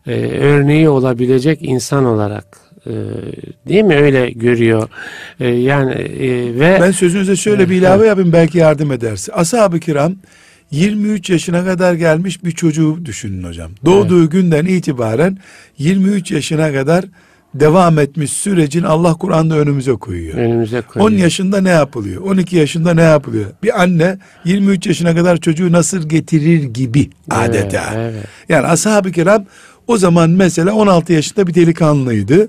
e, 0.06 0.12
örneği 0.38 0.88
olabilecek 0.88 1.58
insan 1.62 2.04
olarak 2.04 2.44
e, 2.86 2.92
değil 3.68 3.84
mi? 3.84 3.94
Öyle 3.94 4.30
görüyor. 4.30 4.88
E, 5.40 5.48
yani 5.48 5.92
e, 5.92 6.54
ve 6.60 6.78
ben 6.80 6.90
sözünüze 6.90 7.36
şöyle 7.36 7.70
bir 7.70 7.76
ilave 7.76 8.06
yapayım 8.06 8.32
belki 8.32 8.58
yardım 8.58 8.92
ederse 8.92 9.32
ashab-ı 9.32 9.80
kiram 9.80 10.14
23 10.70 11.30
yaşına 11.30 11.64
kadar 11.64 11.94
gelmiş 11.94 12.44
bir 12.44 12.50
çocuğu 12.50 12.98
düşünün 13.04 13.44
hocam. 13.44 13.70
Doğduğu 13.84 14.20
evet. 14.20 14.32
günden 14.32 14.64
itibaren 14.64 15.38
23 15.78 16.30
yaşına 16.30 16.72
kadar 16.72 17.04
devam 17.54 17.98
etmiş 17.98 18.32
sürecin 18.32 18.82
Allah 18.82 19.14
Kur'an'da 19.14 19.58
önümüze 19.58 19.92
koyuyor. 19.92 20.34
Önümüze 20.34 20.80
koyuyor. 20.80 21.10
10 21.10 21.14
yaşında 21.14 21.60
ne 21.60 21.70
yapılıyor? 21.70 22.22
12 22.22 22.56
yaşında 22.56 22.94
ne 22.94 23.02
yapılıyor? 23.02 23.46
Bir 23.62 23.82
anne 23.82 24.18
23 24.44 24.86
yaşına 24.86 25.14
kadar 25.14 25.36
çocuğu 25.36 25.72
nasıl 25.72 26.08
getirir 26.08 26.62
gibi 26.62 27.10
adeta. 27.30 27.84
Evet, 27.94 28.12
evet. 28.14 28.24
Yani 28.48 28.66
ashab-ı 28.66 29.12
kiram 29.12 29.44
o 29.86 29.96
zaman 29.96 30.30
mesela 30.30 30.74
16 30.74 31.12
yaşında 31.12 31.46
bir 31.46 31.54
delikanlıydı. 31.54 32.48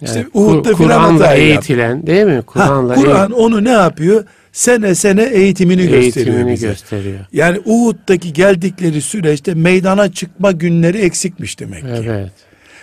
İşte 0.00 0.26
Uhud'da 0.34 0.72
Kur'an'la 0.72 1.34
eğitilen 1.34 2.06
değil 2.06 2.26
mi? 2.26 2.42
Kur'an'la 2.46 2.94
Kur'an 2.94 3.32
onu 3.32 3.64
ne 3.64 3.70
yapıyor? 3.70 4.24
Sene 4.52 4.94
sene 4.94 5.22
eğitimini, 5.22 5.80
eğitimini 5.80 6.04
gösteriyor 6.04 6.48
bize. 6.48 6.66
gösteriyor. 6.66 7.18
Yani 7.32 7.60
Uhud'daki 7.64 8.32
geldikleri 8.32 9.00
süreçte 9.02 9.54
meydana 9.54 10.12
çıkma 10.12 10.52
günleri 10.52 10.98
eksikmiş 10.98 11.60
demek 11.60 11.82
ki. 11.82 11.88
Evet. 12.06 12.32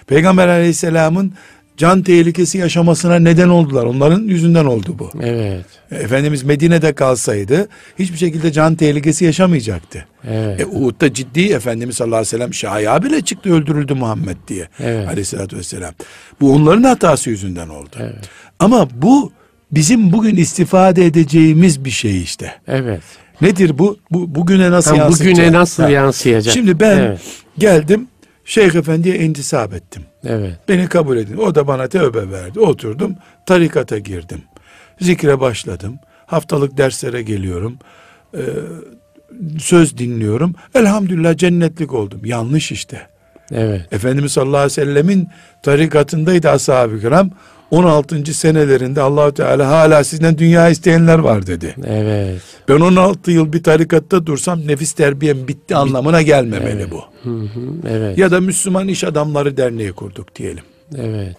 Peygamber 0.07 0.47
aleyhisselamın 0.47 1.33
can 1.77 2.03
tehlikesi 2.03 2.57
yaşamasına 2.57 3.19
neden 3.19 3.49
oldular. 3.49 3.85
Onların 3.85 4.21
yüzünden 4.21 4.65
oldu 4.65 4.95
bu. 4.99 5.11
Evet. 5.21 5.65
Efendimiz 5.91 6.43
Medine'de 6.43 6.93
kalsaydı 6.93 7.67
hiçbir 7.99 8.17
şekilde 8.17 8.51
can 8.51 8.75
tehlikesi 8.75 9.25
yaşamayacaktı. 9.25 10.05
Evet. 10.27 10.59
E, 10.59 10.65
Uhud'da 10.65 11.13
ciddi 11.13 11.53
Efendimiz 11.53 11.95
sallallahu 11.95 12.15
aleyhi 12.15 12.33
ve 12.33 12.37
sellem 12.37 12.53
şaya 12.53 13.03
bile 13.03 13.21
çıktı 13.21 13.53
öldürüldü 13.53 13.93
Muhammed 13.93 14.37
diye. 14.47 14.67
Evet. 14.79 15.07
Aleyhissalatü 15.07 15.57
vesselam. 15.57 15.93
Bu 16.41 16.53
onların 16.53 16.83
hatası 16.83 17.29
yüzünden 17.29 17.69
oldu. 17.69 17.95
Evet. 17.99 18.29
Ama 18.59 18.87
bu 19.01 19.31
bizim 19.71 20.11
bugün 20.11 20.35
istifade 20.35 21.05
edeceğimiz 21.05 21.85
bir 21.85 21.89
şey 21.89 22.21
işte. 22.21 22.53
Evet. 22.67 23.01
Nedir 23.41 23.77
bu? 23.77 23.97
bu 24.11 24.35
bugüne 24.35 24.71
nasıl 24.71 24.95
yansıyacak? 24.95 25.37
Bugüne 25.37 25.53
nasıl 25.53 25.83
ha. 25.83 25.89
yansıyacak? 25.89 26.53
Şimdi 26.53 26.79
ben 26.79 26.97
evet. 26.97 27.19
geldim 27.57 28.07
Şeyh 28.45 28.75
Efendi'ye 28.75 29.15
intisap 29.19 29.73
ettim. 29.73 30.03
Evet. 30.25 30.57
Beni 30.67 30.87
kabul 30.87 31.17
edin. 31.17 31.37
O 31.37 31.55
da 31.55 31.67
bana 31.67 31.87
tövbe 31.87 32.31
verdi. 32.31 32.59
Oturdum. 32.59 33.15
Tarikata 33.45 33.97
girdim. 33.97 34.41
Zikre 35.01 35.39
başladım. 35.39 35.99
Haftalık 36.25 36.77
derslere 36.77 37.21
geliyorum. 37.21 37.77
Ee, 38.35 38.39
söz 39.59 39.97
dinliyorum. 39.97 40.55
Elhamdülillah 40.75 41.37
cennetlik 41.37 41.93
oldum. 41.93 42.21
Yanlış 42.25 42.71
işte. 42.71 43.07
Evet. 43.51 43.93
Efendimiz 43.93 44.31
sallallahu 44.31 44.57
aleyhi 44.57 44.81
ve 44.81 44.85
sellemin 44.85 45.27
tarikatındaydı 45.63 46.49
ashab-ı 46.49 47.01
kiram. 47.01 47.29
16. 47.73 48.33
senelerinde 48.33 49.01
Allahu 49.01 49.33
Teala 49.33 49.67
hala 49.67 50.03
sizden 50.03 50.37
dünya 50.37 50.69
isteyenler 50.69 51.19
var 51.19 51.47
dedi. 51.47 51.75
Evet. 51.85 52.41
Ben 52.67 52.79
16 52.79 53.31
yıl 53.31 53.53
bir 53.53 53.63
tarikatta 53.63 54.25
dursam 54.25 54.67
nefis 54.67 54.93
terbiyem 54.93 55.47
bitti 55.47 55.75
anlamına 55.75 56.21
gelmemeli 56.21 56.81
evet. 56.81 56.91
bu. 56.91 57.03
Hı 57.23 57.29
hı, 57.29 57.59
evet. 57.89 58.17
Ya 58.17 58.31
da 58.31 58.41
Müslüman 58.41 58.87
İş 58.87 59.03
Adamları 59.03 59.57
Derneği 59.57 59.91
kurduk 59.91 60.35
diyelim. 60.35 60.63
Evet. 60.97 61.37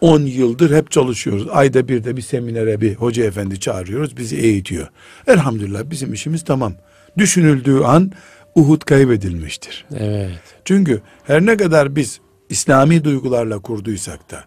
10 0.00 0.20
yıldır 0.20 0.76
hep 0.76 0.90
çalışıyoruz. 0.90 1.46
Ayda 1.50 1.88
bir 1.88 2.04
de 2.04 2.16
bir 2.16 2.22
seminere 2.22 2.80
bir 2.80 2.94
hoca 2.94 3.24
efendi 3.24 3.60
çağırıyoruz. 3.60 4.16
Bizi 4.16 4.36
eğitiyor. 4.36 4.88
Elhamdülillah 5.26 5.82
bizim 5.90 6.12
işimiz 6.12 6.44
tamam. 6.44 6.72
Düşünüldüğü 7.18 7.80
an 7.80 8.12
Uhud 8.54 8.82
kaybedilmiştir. 8.82 9.84
Evet. 9.98 10.40
Çünkü 10.64 11.00
her 11.24 11.46
ne 11.46 11.56
kadar 11.56 11.96
biz 11.96 12.20
İslami 12.48 13.04
duygularla 13.04 13.58
kurduysak 13.58 14.30
da 14.30 14.44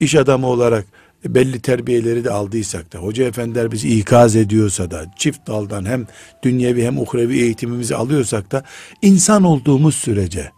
iş 0.00 0.14
adamı 0.14 0.46
olarak 0.46 0.86
belli 1.24 1.60
terbiyeleri 1.60 2.24
de 2.24 2.30
aldıysak 2.30 2.92
da 2.92 2.98
hoca 2.98 3.24
efendiler 3.24 3.72
bizi 3.72 3.98
ikaz 3.98 4.36
ediyorsa 4.36 4.90
da 4.90 5.04
çift 5.16 5.46
daldan 5.46 5.84
hem 5.84 6.06
dünyevi 6.42 6.84
hem 6.84 6.98
uhrevi 6.98 7.40
eğitimimizi 7.40 7.96
alıyorsak 7.96 8.52
da 8.52 8.62
insan 9.02 9.44
olduğumuz 9.44 9.94
sürece 9.94 10.50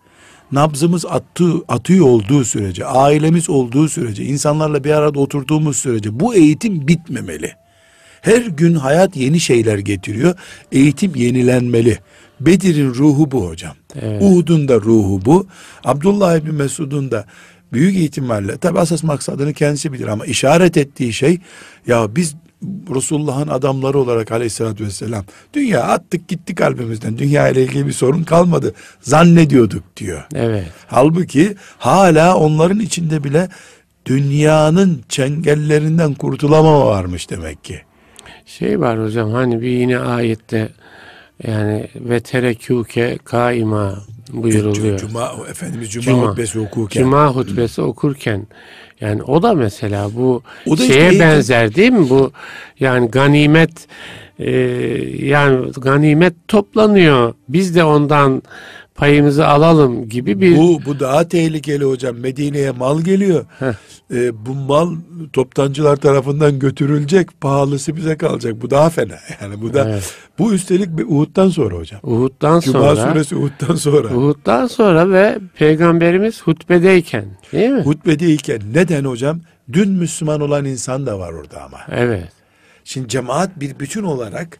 nabzımız 0.52 1.06
attığı, 1.06 1.52
atıyor 1.68 2.06
olduğu 2.06 2.44
sürece, 2.44 2.84
ailemiz 2.86 3.50
olduğu 3.50 3.88
sürece, 3.88 4.24
insanlarla 4.24 4.84
bir 4.84 4.90
arada 4.90 5.20
oturduğumuz 5.20 5.76
sürece 5.76 6.20
bu 6.20 6.34
eğitim 6.34 6.88
bitmemeli. 6.88 7.52
Her 8.20 8.42
gün 8.42 8.74
hayat 8.74 9.16
yeni 9.16 9.40
şeyler 9.40 9.78
getiriyor. 9.78 10.34
Eğitim 10.72 11.14
yenilenmeli. 11.14 11.98
Bedir'in 12.40 12.94
ruhu 12.94 13.30
bu 13.30 13.48
hocam. 13.48 13.74
Evet. 14.00 14.22
Uhud'un 14.22 14.68
da 14.68 14.74
ruhu 14.74 15.24
bu. 15.24 15.46
Abdullah 15.84 16.36
İbni 16.36 16.52
Mesud'un 16.52 17.10
da 17.10 17.24
büyük 17.72 17.96
ihtimalle 17.96 18.56
tabi 18.56 18.78
asas 18.80 19.02
maksadını 19.02 19.52
kendisi 19.52 19.92
bilir 19.92 20.06
ama 20.06 20.26
işaret 20.26 20.76
ettiği 20.76 21.12
şey 21.12 21.38
ya 21.86 22.16
biz 22.16 22.34
Resulullah'ın 22.94 23.48
adamları 23.48 23.98
olarak 23.98 24.32
aleyhissalatü 24.32 24.84
vesselam 24.84 25.24
dünya 25.54 25.82
attık 25.82 26.28
gitti 26.28 26.54
kalbimizden 26.54 27.18
dünya 27.18 27.48
ile 27.48 27.62
ilgili 27.62 27.86
bir 27.86 27.92
sorun 27.92 28.22
kalmadı 28.22 28.74
zannediyorduk 29.00 29.96
diyor. 29.96 30.26
Evet. 30.34 30.66
Halbuki 30.86 31.54
hala 31.78 32.36
onların 32.36 32.80
içinde 32.80 33.24
bile 33.24 33.48
dünyanın 34.06 35.02
çengellerinden 35.08 36.14
kurtulamama 36.14 36.86
varmış 36.86 37.30
demek 37.30 37.64
ki. 37.64 37.80
Şey 38.46 38.80
var 38.80 39.04
hocam 39.04 39.32
hani 39.32 39.62
bir 39.62 39.68
yine 39.68 39.98
ayette 39.98 40.68
yani 41.46 41.88
ve 41.94 42.20
terekûke 42.20 43.18
kaima 43.18 43.98
buyuruluyor. 44.32 44.98
Cuma, 44.98 45.32
Efendimiz 45.50 45.90
Cuma, 45.90 46.04
Cuma 46.04 46.26
hutbesi 46.26 46.58
okurken. 46.58 47.02
Cuma 47.02 47.28
hutbesi 47.28 47.82
okurken 47.82 48.46
yani 49.00 49.22
o 49.22 49.42
da 49.42 49.54
mesela 49.54 50.14
bu 50.14 50.42
o 50.66 50.78
da 50.78 50.86
şeye 50.86 51.10
işte 51.10 51.20
benzer 51.20 51.74
değil 51.74 51.92
mi? 51.92 52.10
Bu 52.10 52.32
yani 52.80 53.10
ganimet 53.10 53.88
e, 54.38 54.50
yani 55.26 55.72
ganimet 55.72 56.34
toplanıyor. 56.48 57.34
Biz 57.48 57.74
de 57.74 57.84
ondan 57.84 58.42
payımızı 58.94 59.46
alalım 59.46 60.08
gibi 60.08 60.40
bir... 60.40 60.56
Bu, 60.56 60.80
bu 60.86 61.00
daha 61.00 61.28
tehlikeli 61.28 61.84
hocam. 61.84 62.16
Medine'ye 62.16 62.70
mal 62.70 63.00
geliyor. 63.00 63.46
E, 64.14 64.46
bu 64.46 64.54
mal 64.54 64.94
toptancılar 65.32 65.96
tarafından 65.96 66.58
götürülecek. 66.58 67.40
Pahalısı 67.40 67.96
bize 67.96 68.16
kalacak. 68.16 68.62
Bu 68.62 68.70
daha 68.70 68.90
fena. 68.90 69.14
Yani 69.42 69.62
bu 69.62 69.74
da 69.74 69.90
evet. 69.90 70.14
bu 70.38 70.52
üstelik 70.52 70.98
bir 70.98 71.04
Uhud'dan 71.04 71.48
sonra 71.48 71.76
hocam. 71.76 72.00
Uhud'dan 72.02 72.60
Cuma 72.60 72.96
sonra. 72.96 72.96
suresi 72.96 73.36
Uhud'dan 73.36 73.74
sonra. 73.74 74.08
Uhud'dan 74.08 74.66
sonra 74.66 75.10
ve 75.10 75.38
peygamberimiz 75.54 76.42
hutbedeyken 76.42 77.24
değil 77.52 77.70
mi? 77.70 77.82
Hutbedeyken 77.82 78.60
neden 78.74 79.04
hocam? 79.04 79.40
Dün 79.72 79.90
Müslüman 79.90 80.40
olan 80.40 80.64
insan 80.64 81.06
da 81.06 81.18
var 81.18 81.32
orada 81.32 81.62
ama. 81.62 81.78
Evet. 81.90 82.37
Şimdi 82.88 83.08
cemaat 83.08 83.60
bir 83.60 83.78
bütün 83.78 84.02
olarak 84.02 84.58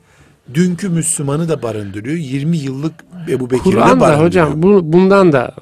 dünkü 0.55 0.89
Müslümanı 0.89 1.49
da 1.49 1.63
barındırıyor. 1.63 2.17
20 2.17 2.57
yıllık 2.57 2.95
Ebu 3.29 3.51
Bekir'i 3.51 3.77
de 3.77 3.81
barındırıyor. 3.81 4.21
hocam 4.21 4.63
bu, 4.63 4.93
bundan 4.93 5.33
da 5.33 5.55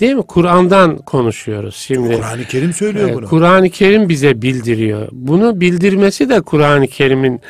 değil 0.00 0.14
mi? 0.14 0.22
Kur'an'dan 0.22 0.96
konuşuyoruz 0.96 1.76
şimdi. 1.76 2.16
Kur'an-ı 2.16 2.44
Kerim 2.44 2.72
söylüyor 2.72 3.14
bunu. 3.14 3.26
Kur'an-ı 3.26 3.70
Kerim 3.70 4.08
bize 4.08 4.42
bildiriyor. 4.42 5.08
Bunu 5.12 5.60
bildirmesi 5.60 6.28
de 6.28 6.40
Kur'an-ı 6.40 6.86
Kerim'in 6.86 7.40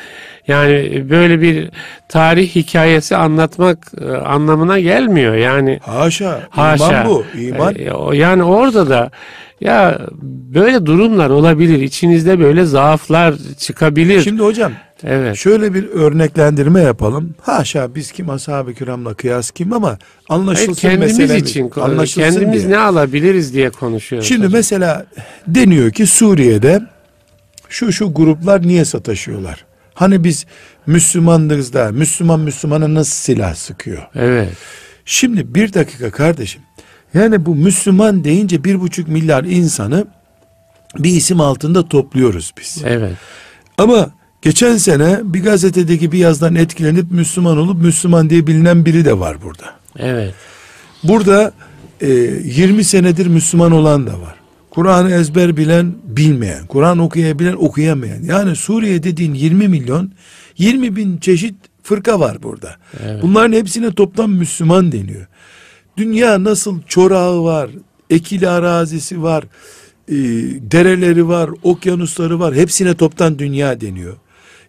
yani 0.47 1.05
böyle 1.09 1.41
bir 1.41 1.69
tarih 2.07 2.55
hikayesi 2.55 3.15
anlatmak 3.15 3.91
e, 4.01 4.11
anlamına 4.11 4.79
gelmiyor. 4.79 5.35
Yani 5.35 5.79
haşa, 5.81 6.47
haşa. 6.49 7.01
iman 7.01 7.05
bu. 7.05 7.25
İman. 7.39 7.75
E, 7.75 8.17
yani 8.17 8.43
orada 8.43 8.89
da 8.89 9.11
ya 9.61 10.01
böyle 10.53 10.85
durumlar 10.85 11.29
olabilir. 11.29 11.81
İçinizde 11.81 12.39
böyle 12.39 12.65
zaaflar 12.65 13.35
çıkabilir. 13.57 14.21
Şimdi 14.21 14.41
hocam 14.43 14.71
Evet. 15.03 15.35
Şöyle 15.35 15.73
bir 15.73 15.89
örneklendirme 15.89 16.81
yapalım. 16.81 17.35
Haşa 17.41 17.95
biz 17.95 18.11
kim 18.11 18.29
ashab-ı 18.29 18.73
kiramla 18.73 19.13
kıyas 19.13 19.51
kim 19.51 19.73
ama 19.73 19.97
anlaşılsın 20.29 20.67
Hayır, 20.87 20.97
kendimiz 20.97 21.19
meselemiz. 21.19 21.49
için 21.49 21.71
anlaşılsın 21.81 22.21
kendimiz 22.21 22.63
diye. 22.67 22.73
ne 22.73 22.77
alabiliriz 22.79 23.53
diye 23.53 23.69
konuşuyoruz. 23.69 24.27
Şimdi 24.27 24.39
hocam. 24.39 24.51
mesela 24.53 25.05
deniyor 25.47 25.91
ki 25.91 26.05
Suriye'de 26.07 26.81
şu 27.69 27.91
şu 27.91 28.13
gruplar 28.13 28.61
niye 28.67 28.85
sataşıyorlar? 28.85 29.65
Hani 29.93 30.23
biz 30.23 30.45
Müslümandırız 30.87 31.73
da 31.73 31.91
Müslüman 31.91 32.39
Müslümana 32.39 32.93
nasıl 32.93 33.15
silah 33.15 33.55
sıkıyor? 33.55 34.07
Evet. 34.15 34.49
Şimdi 35.05 35.55
bir 35.55 35.73
dakika 35.73 36.11
kardeşim. 36.11 36.61
Yani 37.13 37.45
bu 37.45 37.55
Müslüman 37.55 38.23
deyince 38.23 38.63
bir 38.63 38.79
buçuk 38.79 39.07
milyar 39.07 39.43
insanı 39.43 40.07
bir 40.97 41.09
isim 41.09 41.41
altında 41.41 41.89
topluyoruz 41.89 42.53
biz. 42.59 42.83
Evet. 42.85 43.13
Ama 43.77 44.09
geçen 44.41 44.77
sene 44.77 45.19
bir 45.23 45.43
gazetedeki 45.43 46.11
bir 46.11 46.17
yazdan 46.17 46.55
etkilenip 46.55 47.11
Müslüman 47.11 47.57
olup 47.57 47.81
Müslüman 47.81 48.29
diye 48.29 48.47
bilinen 48.47 48.85
biri 48.85 49.05
de 49.05 49.19
var 49.19 49.37
burada. 49.43 49.65
Evet. 49.97 50.33
Burada 51.03 51.51
e, 52.01 52.07
20 52.07 52.83
senedir 52.83 53.27
Müslüman 53.27 53.71
olan 53.71 54.07
da 54.07 54.11
var. 54.11 54.35
Kur'an'ı 54.69 55.11
ezber 55.11 55.57
bilen, 55.57 55.93
bilmeyen, 56.03 56.67
Kur'an 56.67 56.99
okuyabilen, 56.99 57.53
okuyamayan. 57.53 58.23
Yani 58.23 58.55
Suriye 58.55 59.03
dediğin 59.03 59.33
20 59.33 59.67
milyon, 59.67 60.11
20 60.57 60.95
bin 60.95 61.17
çeşit 61.17 61.55
fırka 61.83 62.19
var 62.19 62.43
burada. 62.43 62.75
Evet. 63.03 63.21
Bunların 63.21 63.53
hepsine 63.53 63.91
toplam 63.91 64.31
Müslüman 64.31 64.91
deniyor. 64.91 65.27
Dünya 65.99 66.43
nasıl 66.43 66.81
çorağı 66.87 67.43
var, 67.43 67.69
ekili 68.09 68.49
arazisi 68.49 69.23
var, 69.23 69.43
e, 70.07 70.15
dereleri 70.71 71.27
var, 71.27 71.49
okyanusları 71.63 72.39
var. 72.39 72.55
Hepsine 72.55 72.95
toptan 72.95 73.39
dünya 73.39 73.81
deniyor. 73.81 74.17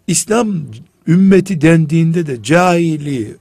İslam 0.07 0.63
ümmeti 1.09 1.61
dendiğinde 1.61 2.27
de 2.27 2.43
cahili, 2.43 3.37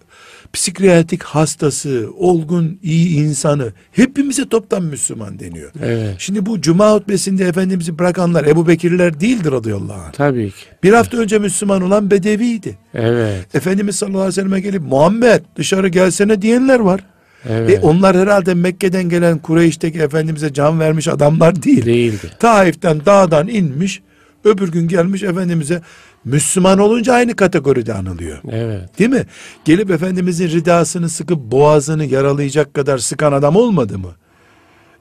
psikiyatrik 0.53 1.23
hastası, 1.23 2.09
olgun, 2.17 2.79
iyi 2.83 3.17
insanı 3.17 3.73
hepimize 3.91 4.49
toptan 4.49 4.83
Müslüman 4.83 5.39
deniyor. 5.39 5.71
Evet. 5.83 6.15
Şimdi 6.17 6.45
bu 6.45 6.61
cuma 6.61 6.93
hutbesinde 6.93 7.45
Efendimiz'i 7.45 7.99
bırakanlar 7.99 8.45
Ebu 8.45 8.67
Bekirler 8.67 9.19
değildir 9.19 9.51
radıyallahu 9.51 10.01
anh. 10.01 10.11
Tabii 10.11 10.49
ki. 10.51 10.65
Bir 10.83 10.93
hafta 10.93 11.17
önce 11.17 11.39
Müslüman 11.39 11.81
olan 11.81 12.11
Bedeviydi. 12.11 12.77
Evet. 12.93 13.55
Efendimiz 13.55 13.95
sallallahu 13.95 14.19
aleyhi 14.19 14.31
ve 14.37 14.41
selleme 14.41 14.59
gelip 14.61 14.81
Muhammed 14.81 15.41
dışarı 15.55 15.87
gelsene 15.87 16.41
diyenler 16.41 16.79
var. 16.79 17.01
Evet. 17.49 17.69
E 17.69 17.79
onlar 17.79 18.17
herhalde 18.17 18.53
Mekke'den 18.53 19.09
gelen 19.09 19.37
Kureyş'teki 19.37 19.99
Efendimiz'e 19.99 20.53
can 20.53 20.79
vermiş 20.79 21.07
adamlar 21.07 21.63
değil. 21.63 21.85
Değildi. 21.85 22.31
Taif'ten 22.39 23.05
dağdan 23.05 23.47
inmiş 23.47 24.01
öbür 24.45 24.71
gün 24.71 24.87
gelmiş 24.87 25.23
Efendimiz'e 25.23 25.81
Müslüman 26.25 26.79
olunca 26.79 27.13
aynı 27.13 27.35
kategoride 27.35 27.93
anılıyor. 27.93 28.39
Evet. 28.51 28.99
Değil 28.99 29.09
mi? 29.09 29.25
Gelip 29.65 29.91
Efendimizin 29.91 30.49
ridasını 30.49 31.09
sıkıp 31.09 31.39
boğazını 31.39 32.05
yaralayacak 32.05 32.73
kadar 32.73 32.97
sıkan 32.97 33.31
adam 33.31 33.55
olmadı 33.55 33.99
mı? 33.99 34.11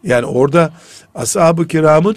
Yani 0.04 0.26
orada 0.26 0.72
ashab-ı 1.14 1.68
kiramın 1.68 2.16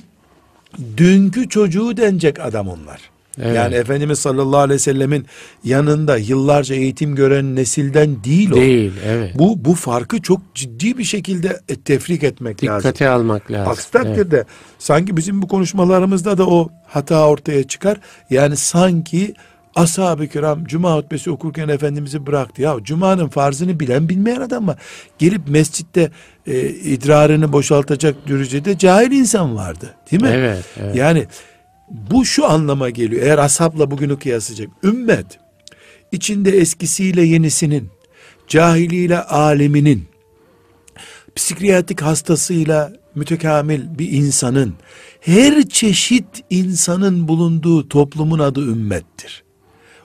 dünkü 0.98 1.50
çocuğu 1.50 1.98
denecek 1.98 2.40
adam 2.40 2.68
onlar. 2.68 3.02
Evet. 3.38 3.56
Yani 3.56 3.76
Efendimiz 3.76 4.20
sallallahu 4.20 4.60
aleyhi 4.60 4.76
ve 4.76 4.80
sellemin 4.80 5.26
yanında 5.64 6.18
yıllarca 6.18 6.76
eğitim 6.76 7.16
gören 7.16 7.56
nesilden 7.56 8.24
değil 8.24 8.52
o. 8.52 8.56
Değil, 8.56 8.94
evet. 9.06 9.40
Bu, 9.40 9.66
bu 9.66 9.74
farkı 9.74 10.22
çok 10.22 10.42
ciddi 10.56 10.98
bir 10.98 11.04
şekilde 11.04 11.60
tefrik 11.86 12.24
etmek 12.24 12.62
Dikkate 12.62 12.74
lazım. 12.74 12.90
Dikkate 12.90 13.10
almak 13.10 13.52
lazım. 13.52 13.72
Aksi 13.72 13.92
takdirde 13.92 14.36
evet. 14.36 14.48
sanki 14.80 15.18
bizim 15.18 15.42
bu 15.42 15.48
konuşmalarımızda 15.48 16.38
da 16.38 16.48
o 16.48 16.70
hata 16.88 17.28
ortaya 17.28 17.64
çıkar. 17.64 17.98
Yani 18.30 18.58
sanki 18.58 19.34
ashab-ı 19.76 20.28
kiram 20.28 20.66
cuma 20.66 20.96
hutbesi 20.96 21.32
okurken 21.32 21.68
Efendimiz'i 21.68 22.26
bıraktı. 22.26 22.62
Ya 22.62 22.76
cumanın 22.84 23.28
farzını 23.28 23.80
bilen 23.80 24.10
bilmeyen 24.10 24.42
adam 24.42 24.66
mı? 24.66 24.76
Gelip 25.20 25.48
mescitte 25.48 26.12
e, 26.48 26.70
idrarını 26.70 27.54
boşaltacak 27.54 28.28
derecede 28.28 28.78
cahil 28.78 29.12
insan 29.12 29.56
vardı. 29.56 29.96
Değil 30.12 30.22
mi? 30.22 30.30
Evet. 30.34 30.66
evet. 30.80 30.96
Yani 30.96 31.26
bu 32.12 32.26
şu 32.26 32.50
anlama 32.50 32.90
geliyor. 32.90 33.22
Eğer 33.22 33.38
ashabla 33.38 33.92
bugünü 33.92 34.20
kıyaslayacak. 34.20 34.70
Ümmet 34.84 35.40
içinde 36.12 36.52
eskisiyle 36.52 37.22
yenisinin, 37.22 37.90
cahiliyle 38.48 39.24
aleminin, 39.24 40.04
psikiyatrik 41.36 42.02
hastasıyla 42.02 42.94
mütekamil 43.16 43.82
bir 44.00 44.12
insanın, 44.12 44.74
her 45.22 45.70
çeşit 45.70 46.44
insanın 46.50 47.28
bulunduğu 47.28 47.90
toplumun 47.90 48.40
adı 48.40 48.62
ümmettir. 48.62 49.44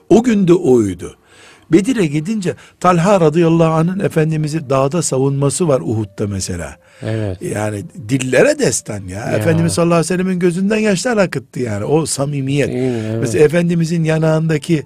O 0.09 0.23
günde 0.23 0.53
oydu. 0.53 1.17
Bedir'e 1.71 2.05
gidince 2.05 2.55
Talha 2.79 3.21
radıyallahu 3.21 3.73
anh'ın 3.73 3.99
Efendimiz'i 3.99 4.69
dağda 4.69 5.01
savunması 5.01 5.67
var 5.67 5.81
Uhud'da 5.81 6.27
mesela. 6.27 6.75
Evet. 7.01 7.41
Yani 7.41 7.83
dillere 8.09 8.59
destan 8.59 9.07
ya. 9.07 9.19
ya. 9.19 9.31
Efendimiz 9.31 9.73
sallallahu 9.73 9.95
aleyhi 9.95 10.13
ve 10.13 10.17
sellemin 10.17 10.39
gözünden 10.39 10.77
yaşlar 10.77 11.17
akıttı 11.17 11.59
yani. 11.59 11.85
O 11.85 12.05
samimiyet. 12.05 12.69
Evet. 12.69 13.17
Mesela 13.21 13.45
Efendimizin 13.45 14.03
yanağındaki 14.03 14.83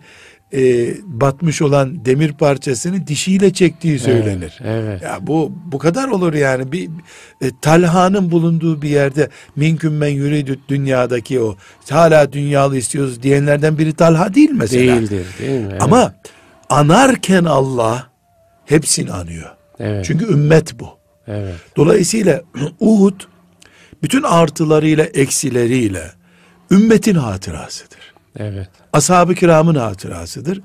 e, 0.53 0.93
batmış 1.05 1.61
olan 1.61 2.05
demir 2.05 2.33
parçasını 2.33 3.07
dişiyle 3.07 3.53
çektiği 3.53 3.99
söylenir. 3.99 4.59
Evet, 4.63 4.83
evet. 4.87 5.01
Ya 5.01 5.17
bu 5.21 5.51
bu 5.65 5.77
kadar 5.77 6.07
olur 6.07 6.33
yani. 6.33 6.71
Bir 6.71 6.89
e, 7.41 7.51
Talha'nın 7.61 8.31
bulunduğu 8.31 8.81
bir 8.81 8.89
yerde 8.89 9.29
minküm 9.55 9.97
men 9.97 10.09
yuridü 10.09 10.59
dünyadaki 10.69 11.39
o 11.39 11.55
hala 11.89 12.33
dünyalı 12.33 12.77
istiyoruz 12.77 13.23
diyenlerden 13.23 13.77
biri 13.77 13.93
Talha 13.93 14.33
değil 14.33 14.51
mesela. 14.53 14.95
Değildir, 14.95 15.25
değil 15.39 15.61
mi? 15.61 15.67
Evet. 15.71 15.83
Ama 15.83 16.13
anarken 16.71 17.43
Allah 17.43 18.07
hepsini 18.65 19.11
anıyor. 19.11 19.49
Evet. 19.79 20.05
Çünkü 20.05 20.33
ümmet 20.33 20.79
bu. 20.79 20.89
Evet. 21.27 21.55
Dolayısıyla 21.77 22.41
Uhud 22.79 23.21
bütün 24.03 24.23
artılarıyla 24.23 25.03
eksileriyle 25.03 26.11
ümmetin 26.71 27.15
hatırasıdır. 27.15 27.99
Evet. 28.37 28.69
Ashab-ı 28.93 29.35
kiramın 29.35 29.75
hatırasıdır. 29.75 30.61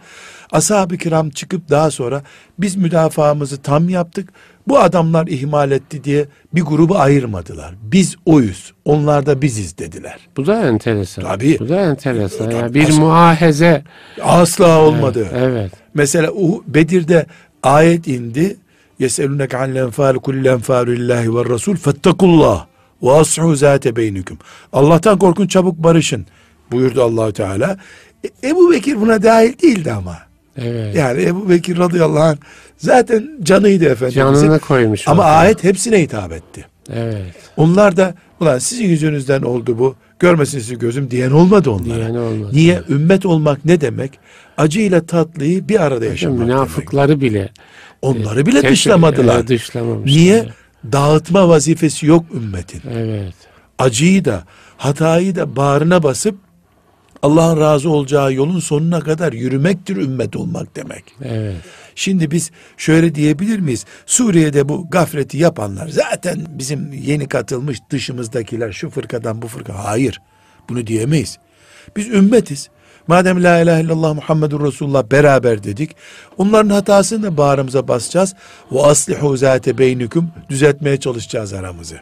Ashab-ı 0.53 0.97
kiram 0.97 1.31
çıkıp 1.31 1.71
daha 1.71 1.91
sonra 1.91 2.23
biz 2.59 2.77
müdafaamızı 2.77 3.63
tam 3.63 3.89
yaptık. 3.89 4.29
Bu 4.69 4.79
adamlar 4.79 5.27
ihmal 5.27 5.71
etti 5.71 6.05
diye 6.05 6.27
bir 6.55 6.63
grubu 6.63 6.99
ayırmadılar. 6.99 7.75
Biz 7.83 8.17
oyuz, 8.27 8.73
onlar 8.85 9.27
da 9.27 9.43
biziz 9.43 9.79
dediler. 9.79 10.19
Bu 10.37 10.47
da 10.47 10.69
enteresan. 10.69 11.25
Tabii. 11.25 11.59
Bu 11.61 11.69
da 11.69 11.81
enteresan. 11.81 12.51
Ya 12.51 12.75
bir 12.75 12.89
As- 12.89 12.99
muahaze. 12.99 13.85
Asla 14.23 14.81
olmadı. 14.81 15.29
Evet. 15.35 15.73
Mesela 15.95 16.31
o 16.31 16.63
Bedir'de 16.67 17.27
ayet 17.63 18.09
indi. 18.09 18.57
Anil 19.55 19.77
enfal 19.77 20.15
kulil 20.15 20.45
enfalu 20.45 20.91
lillahi 20.93 21.35
ve 21.37 21.45
rasul 21.45 21.77
fettakullah 21.77 22.67
ve 23.03 23.13
ashu 23.13 23.57
zate 23.57 23.97
beynikum. 23.97 24.39
Allah'tan 24.73 25.19
korkun 25.19 25.47
çabuk 25.47 25.79
barışın 25.79 26.27
buyurdu 26.73 27.03
Allahu 27.03 27.33
Teala. 27.33 27.79
E, 28.25 28.49
Ebu 28.49 28.73
Bekir 28.73 29.01
buna 29.01 29.23
dahil 29.23 29.59
değildi 29.63 29.93
ama. 29.93 30.26
Evet. 30.59 30.97
Yani 30.97 31.23
Ebu 31.23 31.49
Bekir 31.49 31.79
radıyallahu 31.79 32.23
anh 32.25 32.37
zaten 32.77 33.31
canıydı 33.43 33.85
Efendimizin. 33.85 34.21
Canını 34.21 34.59
koymuş. 34.59 35.09
Ama 35.09 35.23
ortaya. 35.23 35.37
ayet 35.37 35.65
hepsine 35.65 36.03
hitap 36.03 36.33
etti. 36.33 36.67
Evet. 36.95 37.23
Onlar 37.57 37.97
da 37.97 38.15
ulan 38.41 38.59
sizin 38.59 38.85
yüzünüzden 38.85 39.43
oldu 39.43 39.79
bu. 39.79 39.95
Görmesin 40.19 40.59
sizi 40.59 40.79
gözüm 40.79 41.11
diyen 41.11 41.31
olmadı 41.31 41.71
onlara. 41.71 41.97
Diyen 41.97 42.15
olmadı. 42.15 42.51
Niye? 42.53 42.83
Ümmet 42.89 43.27
olmak 43.27 43.65
ne 43.65 43.81
demek? 43.81 44.19
Acıyla 44.59 45.07
tatlıyı 45.07 45.69
bir 45.69 45.83
arada 45.83 46.05
yaşamak 46.05 46.39
demek. 46.39 46.49
Münafıkları 46.55 47.21
bile 47.21 47.49
Onları 48.03 48.47
bile 48.47 48.61
tek- 48.61 48.71
dışlamadılar. 48.71 49.37
Evet, 49.37 49.49
dışlamamışlar. 49.49 50.07
Niye? 50.17 50.45
Dağıtma 50.93 51.49
vazifesi 51.49 52.07
yok 52.07 52.25
ümmetin. 52.35 52.81
Evet. 52.91 53.35
Acıyı 53.79 54.25
da 54.25 54.45
hatayı 54.77 55.37
da 55.37 55.57
bağrına 55.57 56.03
basıp 56.03 56.35
Allah'ın 57.27 57.61
razı 57.61 57.91
olacağı 57.91 58.33
yolun 58.33 58.59
sonuna 58.59 59.01
kadar 59.01 59.33
yürümektir 59.33 59.97
ümmet 59.97 60.37
olmak 60.37 60.77
demek. 60.77 61.05
Evet. 61.25 61.57
Şimdi 61.95 62.31
biz 62.31 62.51
şöyle 62.77 63.15
diyebilir 63.15 63.59
miyiz? 63.59 63.85
Suriye'de 64.07 64.69
bu 64.69 64.91
gafleti 64.91 65.39
yapanlar 65.39 65.89
zaten 65.89 66.47
bizim 66.49 66.93
yeni 66.93 67.29
katılmış 67.29 67.79
dışımızdakiler 67.91 68.73
şu 68.73 68.91
fırkadan 68.91 69.43
bu 69.43 69.49
fırka. 69.49 69.85
Hayır. 69.85 70.21
Bunu 70.69 70.87
diyemeyiz. 70.87 71.39
Biz 71.97 72.09
ümmetiz. 72.09 72.69
Madem 73.07 73.45
la 73.45 73.61
ilahe 73.61 73.83
illallah 73.83 74.15
Muhammedur 74.15 74.67
Resulullah 74.67 75.11
beraber 75.11 75.65
dedik. 75.65 75.97
Onların 76.39 76.71
hatasını 76.71 77.23
da 77.23 77.37
bağrımıza 77.37 77.89
basacağız. 77.89 78.35
Ve 78.73 78.83
aslihu 78.83 79.37
zate 79.37 79.79
beynikum 79.79 80.31
düzeltmeye 80.49 80.97
çalışacağız 81.01 81.53
aramızı. 81.53 82.01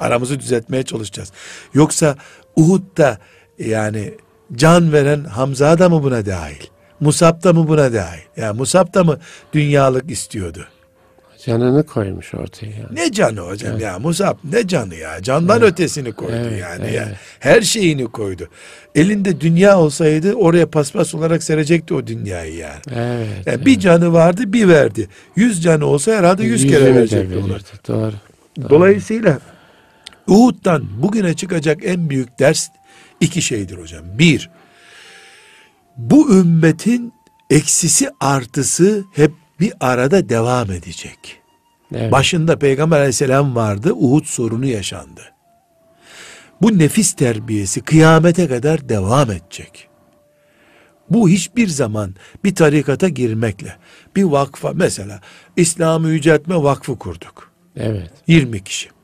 Aramızı 0.00 0.40
düzeltmeye 0.40 0.82
çalışacağız. 0.82 1.32
Yoksa 1.74 2.16
Uhud'da 2.56 3.18
yani 3.58 4.14
can 4.54 4.92
veren 4.92 5.24
Hamza 5.24 5.78
da 5.78 5.88
mı 5.88 6.02
buna 6.02 6.26
dahil? 6.26 6.66
Musab 7.00 7.42
da 7.42 7.52
mı 7.52 7.68
buna 7.68 7.92
dahil? 7.92 8.22
Yani 8.36 8.58
Musab 8.58 8.94
da 8.94 9.04
mı 9.04 9.18
dünyalık 9.52 10.10
istiyordu? 10.10 10.66
Canını 11.44 11.86
koymuş 11.86 12.34
ortaya. 12.34 12.66
yani. 12.66 12.86
Ne 12.92 13.12
canı 13.12 13.40
hocam 13.40 13.78
ya 13.80 13.98
Musab 13.98 14.36
ne 14.52 14.66
canı 14.66 14.94
ya 14.94 15.22
candan 15.22 15.62
ötesini 15.62 16.12
koydu 16.12 16.32
Evet, 16.36 16.60
yani 16.60 16.94
ya 16.94 17.04
evet. 17.08 17.16
her 17.40 17.60
şeyini 17.62 18.04
koydu. 18.04 18.48
Elinde 18.94 19.40
dünya 19.40 19.78
olsaydı 19.78 20.34
oraya 20.34 20.66
paspas 20.66 21.14
olarak 21.14 21.42
serecekti 21.42 21.94
o 21.94 22.06
dünyayı 22.06 22.54
yani. 22.54 22.80
Evet. 22.94 23.46
Yani 23.46 23.66
bir 23.66 23.80
canı 23.80 24.12
vardı 24.12 24.52
bir 24.52 24.68
verdi. 24.68 25.08
Yüz 25.36 25.62
canı 25.62 25.86
olsa 25.86 26.12
herhalde 26.12 26.44
yüz 26.44 26.66
kere 26.66 26.94
verecekti 26.94 27.36
ona. 27.38 27.48
verirdi. 27.48 27.64
Doğru. 27.88 28.12
Dolayısıyla 28.70 29.38
Uhud'dan 30.26 30.84
bugüne 31.02 31.34
çıkacak 31.34 31.78
en 31.84 32.10
büyük 32.10 32.38
ders 32.38 32.68
iki 33.20 33.42
şeydir 33.42 33.78
hocam. 33.78 34.04
Bir, 34.18 34.50
bu 35.96 36.34
ümmetin 36.34 37.12
eksisi 37.50 38.10
artısı 38.20 39.04
hep 39.12 39.32
bir 39.60 39.72
arada 39.80 40.28
devam 40.28 40.70
edecek. 40.70 41.40
Evet. 41.94 42.12
Başında 42.12 42.58
Peygamber 42.58 42.96
aleyhisselam 42.96 43.56
vardı, 43.56 43.92
Uhud 43.92 44.24
sorunu 44.24 44.66
yaşandı. 44.66 45.22
Bu 46.62 46.78
nefis 46.78 47.12
terbiyesi 47.12 47.80
kıyamete 47.80 48.48
kadar 48.48 48.88
devam 48.88 49.30
edecek. 49.30 49.88
Bu 51.10 51.28
hiçbir 51.28 51.68
zaman 51.68 52.14
bir 52.44 52.54
tarikata 52.54 53.08
girmekle, 53.08 53.76
bir 54.16 54.24
vakfa 54.24 54.72
mesela 54.74 55.20
İslam'ı 55.56 56.08
yüceltme 56.08 56.56
vakfı 56.56 56.98
kurduk. 56.98 57.52
Evet. 57.76 58.10
20 58.26 58.64
kişi. 58.64 58.95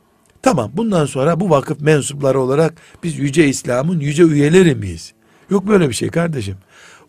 Tamam 0.43 0.71
bundan 0.75 1.07
sonra 1.07 1.41
bu 1.41 1.51
vakıf 1.51 1.81
mensupları 1.81 2.41
olarak 2.41 2.75
biz 3.03 3.19
Yüce 3.19 3.49
İslam'ın 3.49 4.01
yüce 4.01 4.23
üyeleri 4.23 4.75
miyiz? 4.75 5.13
Yok 5.51 5.69
böyle 5.69 5.89
bir 5.89 5.95
şey 5.95 6.09
kardeşim. 6.11 6.57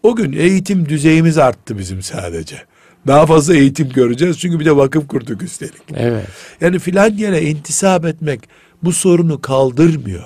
O 0.04 0.15
gün 0.15 0.34
eğitim 0.34 0.89
düzeyimiz 0.89 1.38
arttı 1.38 1.78
bizim 1.78 2.02
sadece. 2.02 2.62
Daha 3.08 3.26
fazla 3.26 3.56
eğitim 3.56 3.89
göreceğiz 3.89 4.39
çünkü 4.39 4.60
bir 4.60 4.65
de 4.65 4.76
vakıf 4.76 5.08
kurduk 5.08 5.43
üstelik. 5.43 5.82
Evet. 5.96 6.28
Yani 6.62 6.80
filan 6.80 7.13
yere 7.13 7.41
intisap 7.41 8.06
etmek 8.06 8.41
bu 8.84 8.93
sorunu 8.93 9.41
kaldırmıyor. 9.41 10.24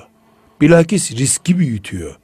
Bilakis 0.61 1.11
riski 1.11 1.59
büyütüyor. 1.59 2.15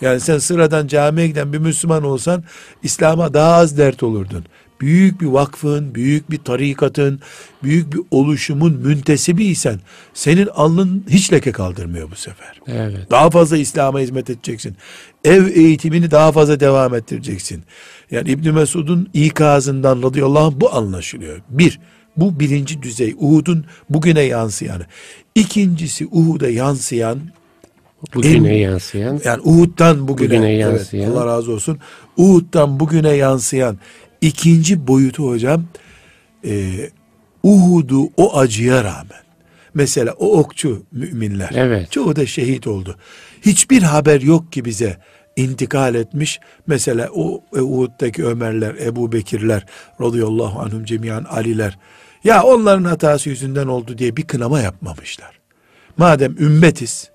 Yani 0.00 0.20
sen 0.20 0.38
sıradan 0.38 0.86
camiye 0.86 1.26
giden 1.26 1.52
bir 1.52 1.58
Müslüman 1.58 2.04
olsan 2.04 2.44
İslam'a 2.82 3.34
daha 3.34 3.54
az 3.54 3.78
dert 3.78 4.02
olurdun. 4.02 4.44
Büyük 4.80 5.20
bir 5.20 5.26
vakfın, 5.26 5.94
büyük 5.94 6.30
bir 6.30 6.38
tarikatın, 6.38 7.20
büyük 7.62 7.92
bir 7.94 8.00
oluşumun 8.10 8.72
müntesibiysen 8.76 9.80
senin 10.14 10.46
alnın 10.46 11.04
hiç 11.08 11.32
leke 11.32 11.52
kaldırmıyor 11.52 12.10
bu 12.10 12.14
sefer. 12.16 12.60
Evet. 12.66 13.10
Daha 13.10 13.30
fazla 13.30 13.56
İslam'a 13.56 14.00
hizmet 14.00 14.30
edeceksin. 14.30 14.76
Ev 15.24 15.46
eğitimini 15.46 16.10
daha 16.10 16.32
fazla 16.32 16.60
devam 16.60 16.94
ettireceksin. 16.94 17.62
Yani 18.10 18.30
İbn 18.30 18.50
Mesud'un 18.50 19.08
ikazından 19.14 20.02
radıyallahu 20.02 20.44
anh 20.44 20.54
bu 20.56 20.74
anlaşılıyor. 20.74 21.40
Bir, 21.50 21.80
bu 22.16 22.40
birinci 22.40 22.82
düzey 22.82 23.14
Uhud'un 23.18 23.64
bugüne 23.90 24.22
yansıyanı. 24.22 24.86
İkincisi 25.34 26.06
Uhud'a 26.06 26.48
yansıyan 26.48 27.18
Bugüne 28.14 28.48
En- 28.48 28.70
yansıyan. 28.70 29.20
yani 29.24 29.42
Uhud'dan 29.44 30.08
bugüne, 30.08 30.28
Bugüne 30.28 30.52
evet, 30.52 30.60
yansıyan. 30.60 31.10
Allah 31.10 31.26
razı 31.26 31.52
olsun. 31.52 31.78
Uhud'dan 32.16 32.80
bugüne 32.80 33.10
yansıyan 33.10 33.78
ikinci 34.24 34.86
boyutu 34.86 35.28
hocam 35.28 35.64
e, 36.44 36.74
Uhud'u 37.42 38.10
o 38.16 38.38
acıya 38.38 38.84
rağmen 38.84 39.24
mesela 39.74 40.12
o 40.12 40.38
okçu 40.38 40.82
müminler 40.92 41.50
Evet. 41.54 41.92
çoğu 41.92 42.16
da 42.16 42.26
şehit 42.26 42.66
oldu. 42.66 42.96
Hiçbir 43.42 43.82
haber 43.82 44.20
yok 44.20 44.52
ki 44.52 44.64
bize 44.64 44.98
intikal 45.36 45.94
etmiş. 45.94 46.40
Mesela 46.66 47.08
o 47.14 47.42
e, 47.56 47.60
Uhud'daki 47.60 48.24
Ömerler, 48.24 48.74
Ebu 48.74 49.12
Bekirler 49.12 49.66
radıyallahu 50.00 50.60
anhum 50.60 50.84
cemiyan 50.84 51.24
Aliler. 51.24 51.78
Ya 52.24 52.42
onların 52.42 52.84
hatası 52.84 53.28
yüzünden 53.28 53.66
oldu 53.66 53.98
diye 53.98 54.16
bir 54.16 54.22
kınama 54.22 54.60
yapmamışlar. 54.60 55.40
Madem 55.96 56.36
ümmetiz, 56.38 57.10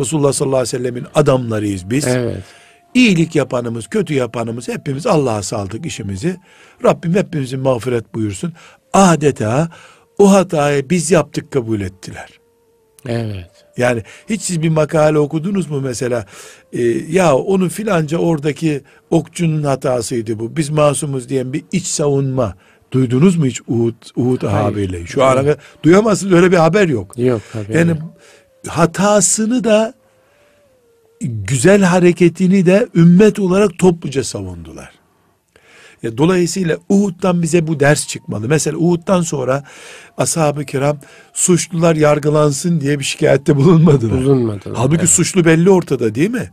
Resulullah 0.00 0.32
sallallahu 0.32 0.60
aleyhi 0.60 0.74
ve 0.74 0.78
sellemin 0.78 1.06
adamlarıyız 1.14 1.90
biz. 1.90 2.06
Evet. 2.06 2.44
İyilik 2.96 3.36
yapanımız, 3.36 3.86
kötü 3.86 4.14
yapanımız 4.14 4.68
hepimiz 4.68 5.06
Allah'a 5.06 5.42
saldık 5.42 5.86
işimizi. 5.86 6.36
Rabbim 6.84 7.14
hepimizin 7.14 7.60
mağfiret 7.60 8.14
buyursun. 8.14 8.52
Adeta 8.92 9.68
o 10.18 10.32
hatayı 10.32 10.90
biz 10.90 11.10
yaptık 11.10 11.50
kabul 11.50 11.80
ettiler. 11.80 12.28
Evet. 13.08 13.50
Yani 13.76 14.02
hiç 14.30 14.42
siz 14.42 14.62
bir 14.62 14.68
makale 14.68 15.18
okudunuz 15.18 15.70
mu 15.70 15.80
mesela? 15.80 16.26
Ee, 16.72 16.82
ya 17.10 17.36
onun 17.36 17.68
filanca 17.68 18.18
oradaki 18.18 18.82
okçunun 19.10 19.62
hatasıydı 19.62 20.38
bu. 20.38 20.56
Biz 20.56 20.70
masumuz 20.70 21.28
diyen 21.28 21.52
bir 21.52 21.64
iç 21.72 21.86
savunma 21.86 22.54
duydunuz 22.92 23.36
mu 23.36 23.46
hiç 23.46 23.60
Uhud, 23.68 23.94
Uhud 24.16 24.42
haberiyle? 24.42 25.06
Şu 25.06 25.24
ana 25.24 25.40
kadar 25.40 25.56
duyamazsınız 25.82 26.32
öyle 26.32 26.52
bir 26.52 26.56
haber 26.56 26.88
yok. 26.88 27.18
Yok 27.18 27.42
tabii. 27.52 27.76
Yani 27.76 27.92
hatasını 28.66 29.64
da 29.64 29.94
güzel 31.20 31.82
hareketini 31.82 32.66
de 32.66 32.88
ümmet 32.94 33.38
olarak 33.38 33.78
topluca 33.78 34.24
savundular. 34.24 34.90
Ya 36.02 36.18
dolayısıyla 36.18 36.78
Uhud'dan 36.88 37.42
bize 37.42 37.66
bu 37.66 37.80
ders 37.80 38.06
çıkmalı. 38.06 38.48
Mesela 38.48 38.78
Uhud'dan 38.78 39.22
sonra 39.22 39.64
ashab-ı 40.18 40.64
kiram 40.64 40.98
suçlular 41.32 41.96
yargılansın 41.96 42.80
diye 42.80 42.98
bir 42.98 43.04
şikayette 43.04 43.56
bulunmadılar. 43.56 44.24
bulunmadı. 44.24 44.72
Halbuki 44.74 45.00
evet. 45.00 45.10
suçlu 45.10 45.44
belli 45.44 45.70
ortada 45.70 46.14
değil 46.14 46.30
mi? 46.30 46.50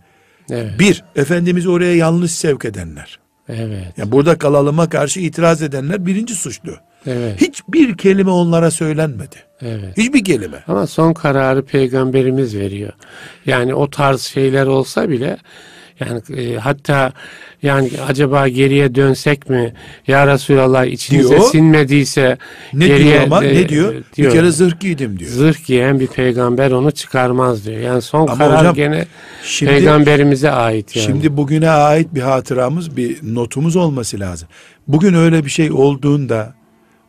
Evet. 0.49 0.79
Bir, 0.79 1.03
Efendimiz'i 1.15 1.69
oraya 1.69 1.95
yanlış 1.95 2.31
sevk 2.31 2.65
edenler. 2.65 3.19
Evet. 3.49 3.93
Yani 3.97 4.11
burada 4.11 4.37
kalalıma 4.37 4.89
karşı 4.89 5.19
itiraz 5.19 5.61
edenler 5.61 6.05
birinci 6.05 6.35
suçlu. 6.35 6.75
Evet. 7.07 7.41
Hiçbir 7.41 7.97
kelime 7.97 8.31
onlara 8.31 8.71
söylenmedi. 8.71 9.35
Evet. 9.61 9.97
Hiçbir 9.97 10.23
kelime. 10.23 10.63
Ama 10.67 10.87
son 10.87 11.13
kararı 11.13 11.65
peygamberimiz 11.65 12.55
veriyor. 12.55 12.91
Yani 13.45 13.73
o 13.73 13.89
tarz 13.89 14.21
şeyler 14.21 14.67
olsa 14.67 15.09
bile 15.09 15.37
Yani 15.99 16.41
e, 16.41 16.55
hatta 16.55 17.11
yani 17.63 17.89
acaba 18.07 18.47
geriye 18.47 18.95
dönsek 18.95 19.49
mi? 19.49 19.73
Ya 20.07 20.27
Resulallah 20.27 20.85
içinize 20.85 21.29
Diyor. 21.29 21.41
sinmediyse 21.41 22.37
Ne 22.73 22.87
geriye 22.87 23.13
diyor 23.13 23.23
ama 23.23 23.41
de- 23.41 23.53
ne 23.53 23.69
diyor? 23.69 23.93
Bir 24.17 24.29
kere 24.29 24.51
zırh 24.51 24.79
giydim 24.79 25.19
diyor. 25.19 25.31
Zırh 25.31 25.65
giyen 25.65 25.99
bir 25.99 26.07
peygamber 26.07 26.71
onu 26.71 26.91
çıkarmaz 26.91 27.65
diyor. 27.65 27.77
Yani 27.79 28.01
son 28.01 28.27
Ama 28.27 28.37
karar 28.37 28.59
hocam, 28.59 28.75
gene 28.75 29.05
Şimdi 29.43 29.71
peygamberimize 29.71 30.51
ait 30.51 30.95
yani. 30.95 31.05
Şimdi 31.05 31.37
bugüne 31.37 31.69
ait 31.69 32.15
bir 32.15 32.21
hatıramız, 32.21 32.97
bir 32.97 33.17
notumuz 33.23 33.75
olması 33.75 34.19
lazım. 34.19 34.47
Bugün 34.87 35.13
öyle 35.13 35.45
bir 35.45 35.49
şey 35.49 35.71
olduğunda 35.71 36.53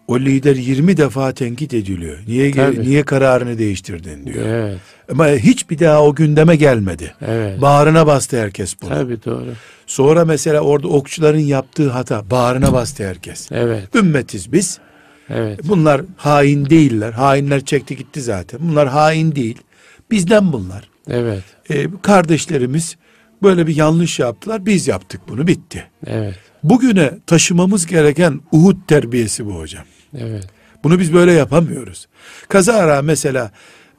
o 0.08 0.20
lider 0.20 0.56
20 0.56 0.96
defa 0.96 1.32
tenkit 1.32 1.74
ediliyor. 1.74 2.18
Niye 2.28 2.50
Tabii. 2.52 2.80
niye 2.82 3.02
kararını 3.02 3.58
değiştirdin 3.58 4.26
diyor. 4.26 4.46
Evet, 4.46 4.78
Ama 5.12 5.28
hiç 5.28 5.70
bir 5.70 5.78
daha 5.78 6.02
o 6.04 6.14
gündeme 6.14 6.56
gelmedi. 6.56 7.14
evet. 7.26 7.60
Bağrına 7.60 8.06
bastı 8.06 8.40
herkes 8.40 8.76
bunu. 8.82 8.90
Tabii 8.90 9.24
doğru. 9.24 9.52
Sonra 9.86 10.24
mesela 10.24 10.60
orada 10.60 10.88
okçuların 10.88 11.38
yaptığı 11.38 11.90
hata 11.90 12.30
bağrına 12.30 12.72
bastı 12.72 13.06
herkes. 13.08 13.52
Evet, 13.52 13.94
Ümmetiz 13.94 14.52
biz. 14.52 14.78
evet. 15.30 15.60
Bunlar 15.64 16.02
hain 16.16 16.70
değiller. 16.70 17.12
Hainler 17.12 17.64
çekti 17.64 17.96
gitti 17.96 18.20
zaten. 18.22 18.60
Bunlar 18.62 18.88
hain 18.88 19.34
değil. 19.34 19.58
Bizden 20.10 20.52
bunlar. 20.52 20.88
Evet, 21.10 21.42
Ee, 21.70 21.86
kardeşlerimiz 22.02 22.96
böyle 23.44 23.66
bir 23.66 23.76
yanlış 23.76 24.18
yaptılar. 24.18 24.66
Biz 24.66 24.88
yaptık 24.88 25.20
bunu 25.28 25.46
bitti. 25.46 25.84
evet, 26.06 26.34
Bugüne 26.62 27.10
taşımamız 27.26 27.86
gereken 27.86 28.40
Uhud 28.52 28.76
terbiyesi 28.88 29.46
bu 29.46 29.54
hocam. 29.58 29.84
evet. 30.18 30.46
Bunu 30.84 30.98
biz 30.98 31.12
böyle 31.12 31.32
yapamıyoruz. 31.32 32.08
Kazara 32.48 33.02
mesela 33.02 33.50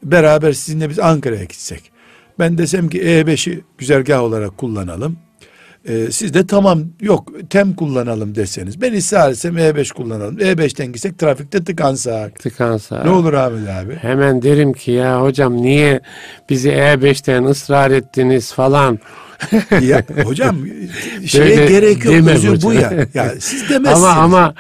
beraber 0.04 0.52
sizinle 0.54 0.90
biz 0.90 1.00
Ankara'ya 1.00 1.44
gitsek. 1.44 1.92
Ben 2.40 2.58
desem 2.58 2.90
ki 2.90 3.02
E5'i 3.02 3.64
güzergah 3.78 4.22
olarak 4.22 4.58
kullanalım. 4.58 5.18
Ee, 5.88 6.12
siz 6.12 6.34
de 6.34 6.48
tamam 6.48 6.84
yok 7.02 7.30
tem 7.50 7.74
kullanalım 7.74 8.36
deseniz. 8.36 8.82
Ben 8.82 8.94
ısrar 8.94 9.32
etsem 9.32 9.58
E5 9.58 9.94
kullanalım. 9.94 10.38
E5'ten 10.40 10.92
gitsek 10.94 11.20
trafikte 11.20 11.64
tıkansak. 11.64 12.40
Tıkansa. 12.40 13.04
Ne 13.04 13.10
olur 13.10 13.34
Ahmet 13.34 13.70
abi? 13.70 13.96
Hemen 13.96 14.42
derim 14.42 14.74
ki 14.74 14.92
ya 14.92 15.22
hocam 15.22 15.58
niye 15.62 16.00
bizi 16.50 16.70
E5'ten 16.70 17.44
ısrar 17.44 17.92
ettiniz 17.92 18.54
falan. 18.54 19.00
ya, 19.82 20.04
hocam 20.24 20.58
şeye 21.26 21.58
Böyle 21.58 21.66
gerek 21.66 22.06
yok. 22.06 22.14
Özür 22.28 22.50
hocam. 22.50 22.72
bu 22.72 22.74
ya. 22.74 22.94
Ya 23.14 23.34
siz 23.40 23.62
demezsiniz. 23.70 24.04
ama 24.04 24.10
ama 24.22 24.54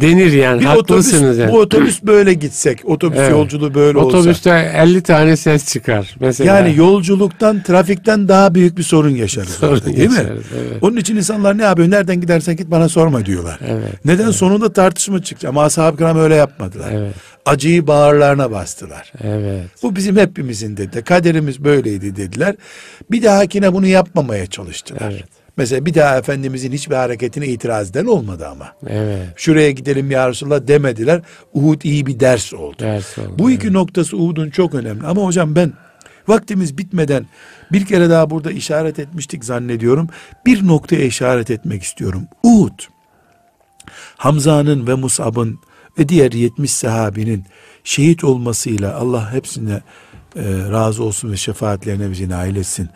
denir 0.00 0.32
yani 0.32 0.60
bir 0.60 0.66
otobüs, 0.66 0.78
haklısınız 1.06 1.38
yani. 1.38 1.52
bu 1.52 1.58
otobüs 1.60 2.02
böyle 2.02 2.34
gitsek, 2.34 2.80
otobüs 2.84 3.18
Evet. 3.18 3.30
yolculuğu 3.30 3.74
böyle 3.74 3.98
olsa. 3.98 4.18
Otobüste 4.18 4.72
50 4.76 5.02
tane 5.02 5.36
ses 5.36 5.72
çıkar 5.72 6.14
mesela. 6.20 6.56
Yani 6.56 6.76
yolculuktan, 6.76 7.62
trafikten 7.62 8.28
daha 8.28 8.54
büyük 8.54 8.78
bir 8.78 8.82
sorun 8.82 9.10
yaşarız 9.10 9.48
Sorun 9.50 9.72
orada, 9.72 9.86
değil 9.86 10.10
mi? 10.10 10.16
evet. 10.28 10.82
Onun 10.82 10.96
için 10.96 11.16
insanlar 11.16 11.58
ne 11.58 11.62
yapıyor? 11.62 11.90
Nereden 11.90 12.20
gidersen 12.20 12.56
git 12.56 12.70
bana 12.70 12.88
sorma 12.88 13.26
diyorlar. 13.26 13.58
Evet, 13.68 14.04
Neden? 14.04 14.30
Sonunda 14.30 14.72
tartışma 14.72 15.22
çıktı. 15.22 15.48
Ama 15.48 15.62
ashab-ı 15.64 15.96
kiram 15.96 16.18
öyle 16.18 16.34
yapmadılar. 16.34 16.88
Evet, 16.92 17.14
Acıyı 17.46 17.86
bağırlarına 17.86 18.50
bastılar. 18.50 19.12
evet, 19.24 19.64
Bu 19.82 19.96
bizim 19.96 20.16
hepimizin 20.16 20.76
dedi. 20.76 21.02
Kaderimiz 21.04 21.64
böyleydi 21.64 22.16
dediler. 22.16 22.54
Bir 23.10 23.22
dahakine 23.22 23.72
bunu 23.72 23.86
yapmamaya 23.86 24.46
çalıştılar. 24.46 25.10
Evet. 25.12 25.37
Mesela 25.58 25.86
bir 25.86 25.94
daha 25.94 26.18
Efendimizin 26.18 26.72
hiçbir 26.72 26.94
hareketine 26.94 27.46
itiraz 27.46 27.90
eden 27.90 28.06
olmadı 28.06 28.48
ama. 28.48 28.72
evet. 28.86 29.26
Şuraya 29.36 29.70
gidelim 29.70 30.10
ya 30.10 30.28
Resulallah 30.28 30.66
demediler. 30.66 31.22
Uhud 31.54 31.82
iyi 31.82 32.06
bir 32.06 32.20
ders 32.20 32.54
oldu. 32.54 32.76
Ders 32.78 33.18
oldu. 33.18 33.34
Bu 33.38 33.50
iki 33.50 33.72
noktası 33.72 34.16
Uhud'un 34.16 34.50
çok 34.50 34.74
önemli. 34.74 35.06
Ama 35.06 35.22
hocam 35.22 35.56
ben 35.56 35.72
vaktimiz 36.28 36.78
bitmeden 36.78 37.26
bir 37.72 37.86
kere 37.86 38.10
daha 38.10 38.30
burada 38.30 38.50
işaret 38.50 38.98
etmiştik 38.98 39.44
zannediyorum. 39.44 40.08
Bir 40.46 40.66
noktaya 40.66 41.04
işaret 41.04 41.50
etmek 41.50 41.82
istiyorum. 41.82 42.22
Uhud, 42.42 42.80
Hamza'nın 44.16 44.86
ve 44.86 44.94
Mus'ab'ın 44.94 45.58
ve 45.98 46.08
diğer 46.08 46.32
70 46.32 46.70
sahabinin 46.70 47.44
şehit 47.84 48.24
olmasıyla 48.24 48.94
Allah 48.94 49.32
hepsine 49.32 49.82
e, 50.36 50.42
razı 50.70 51.02
olsun 51.04 51.32
ve 51.32 51.36
şefaatlerine 51.36 52.10
bizi 52.10 52.28
nail 52.28 52.56
etsin. 52.56 52.88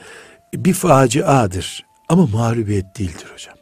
Bir 0.55 0.75
faciadır 0.75 1.92
ama 2.13 2.27
mağlubiyet 2.27 2.99
değildir 2.99 3.27
hocam. 3.33 3.55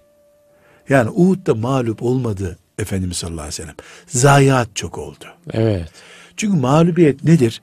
Yani 0.88 1.10
Uhud'da 1.10 1.54
mağlup 1.54 2.02
olmadı 2.02 2.58
Efendimiz 2.78 3.16
sallallahu 3.16 3.40
aleyhi 3.40 3.52
ve 3.52 3.62
sellem. 3.62 3.74
Zayiat 4.06 4.68
çok 4.74 4.98
oldu. 4.98 5.24
Evet, 5.52 5.90
Çünkü 6.36 6.56
mağlubiyet 6.56 7.24
nedir? 7.24 7.62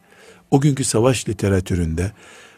O 0.51 0.61
günkü 0.61 0.83
savaş 0.83 1.29
literatüründe 1.29 2.11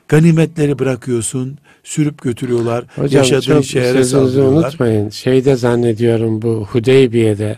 ganimetleri 0.08 0.80
bırakıyorsun, 0.80 1.58
sürüp 1.84 2.22
götürüyorlar, 2.22 2.86
hocam 2.96 3.24
yaşadığın 3.24 3.62
şehre 3.62 4.04
saldırıyorlar. 4.04 4.64
unutmayın. 4.64 5.10
Şeyde 5.10 5.56
zannediyorum 5.56 6.42
bu 6.42 6.68
Hudeybiye'de 6.72 7.58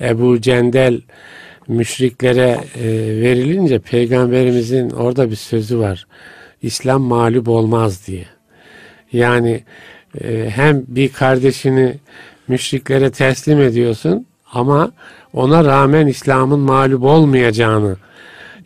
Ebu 0.00 0.40
Cendel 0.40 1.00
müşriklere 1.68 2.60
e, 2.74 2.86
verilince 3.20 3.78
peygamberimizin 3.78 4.90
orada 4.90 5.30
bir 5.30 5.36
sözü 5.36 5.78
var. 5.78 6.06
İslam 6.62 7.02
mağlup 7.02 7.48
olmaz 7.48 8.06
diye. 8.06 8.37
Yani 9.12 9.64
e, 10.20 10.50
hem 10.50 10.84
bir 10.88 11.12
kardeşini 11.12 11.94
müşriklere 12.48 13.10
teslim 13.10 13.60
ediyorsun 13.60 14.26
ama 14.52 14.90
ona 15.32 15.64
rağmen 15.64 16.06
İslam'ın 16.06 16.60
mağlup 16.60 17.02
olmayacağını 17.02 17.96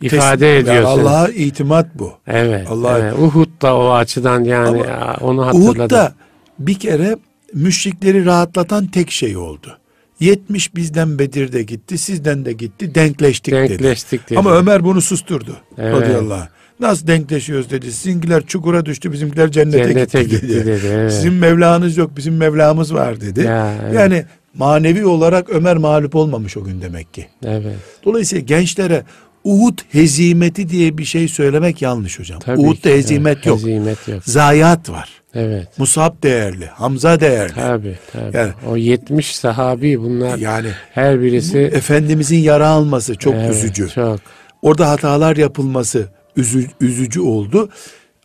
ifade 0.01 0.57
ediyorsun. 0.57 0.99
Allah'a 0.99 1.29
itimat 1.29 1.87
bu. 1.95 2.11
Evet. 2.27 2.67
Allah- 2.69 2.99
evet. 2.99 3.13
Uhud 3.19 3.61
da 3.61 3.77
o 3.77 3.91
açıdan 3.91 4.43
yani 4.43 4.83
Ama 4.83 5.17
onu 5.21 5.45
hatırladım. 5.45 5.79
Uhud'da 5.79 6.13
bir 6.59 6.79
kere 6.79 7.17
müşrikleri 7.53 8.25
rahatlatan 8.25 8.87
tek 8.87 9.11
şey 9.11 9.37
oldu. 9.37 9.77
70 10.19 10.75
bizden 10.75 11.19
Bedir'de 11.19 11.63
gitti, 11.63 11.97
sizden 11.97 12.45
de 12.45 12.53
gitti, 12.53 12.95
denkleştik, 12.95 13.53
dedi. 13.53 13.69
Denkleştik 13.69 14.29
dedi. 14.29 14.39
Ama 14.39 14.55
Ömer 14.55 14.83
bunu 14.83 15.01
susturdu. 15.01 15.57
Evet. 15.77 15.93
Radıyallahu 15.93 16.41
anh. 16.41 16.47
Nasıl 16.79 17.07
denkleşiyoruz 17.07 17.69
dedi. 17.69 17.91
Sizinkiler 17.91 18.45
çukura 18.45 18.85
düştü, 18.85 19.11
bizimkiler 19.11 19.51
cennete, 19.51 19.87
Cennete 19.87 20.23
gitti, 20.23 20.41
gitti 20.41 20.65
dedi, 20.65 20.87
evet. 20.87 21.13
Sizin 21.13 21.33
Mevlanız 21.33 21.97
yok, 21.97 22.11
bizim 22.17 22.37
Mevlamız 22.37 22.93
var 22.93 23.21
dedi. 23.21 23.41
Ya, 23.41 23.73
evet. 23.83 23.93
Yani 23.93 24.25
manevi 24.53 25.05
olarak 25.05 25.49
Ömer 25.49 25.77
mağlup 25.77 26.15
olmamış 26.15 26.57
o 26.57 26.63
gün 26.63 26.81
demek 26.81 27.13
ki. 27.13 27.27
Evet. 27.45 27.75
Dolayısıyla 28.05 28.43
gençlere 28.45 29.03
Uhud 29.43 29.79
hezimeti 29.91 30.69
diye 30.69 30.97
bir 30.97 31.05
şey 31.05 31.27
söylemek 31.27 31.81
yanlış 31.81 32.19
hocam. 32.19 32.39
Tabii 32.39 32.59
Uhud'da 32.59 32.89
ki, 32.89 32.93
hezimet 32.93 33.35
evet, 33.35 33.45
yok. 33.45 33.57
Hezimet 33.59 34.07
yok. 34.07 34.23
Zayiat 34.23 34.89
var. 34.89 35.09
Evet. 35.35 35.67
Musab 35.77 36.23
değerli, 36.23 36.65
Hamza 36.65 37.19
değerli. 37.19 37.53
Tabii 37.53 37.97
tabii. 38.13 38.37
Yani- 38.37 38.53
o 38.69 38.77
70 38.77 39.35
sahabi 39.35 39.99
bunlar 40.01 40.37
Yani 40.37 40.69
her 40.91 41.21
birisi 41.21 41.57
Efendimizin 41.59 42.37
yara 42.37 42.67
alması 42.67 43.15
çok 43.15 43.33
Evet, 43.33 43.55
üzücü. 43.55 43.89
Çok. 43.89 44.19
Orada 44.61 44.89
hatalar 44.89 45.37
yapılması 45.37 46.07
üzü- 46.37 46.69
üzücü 46.81 47.21
oldu. 47.21 47.69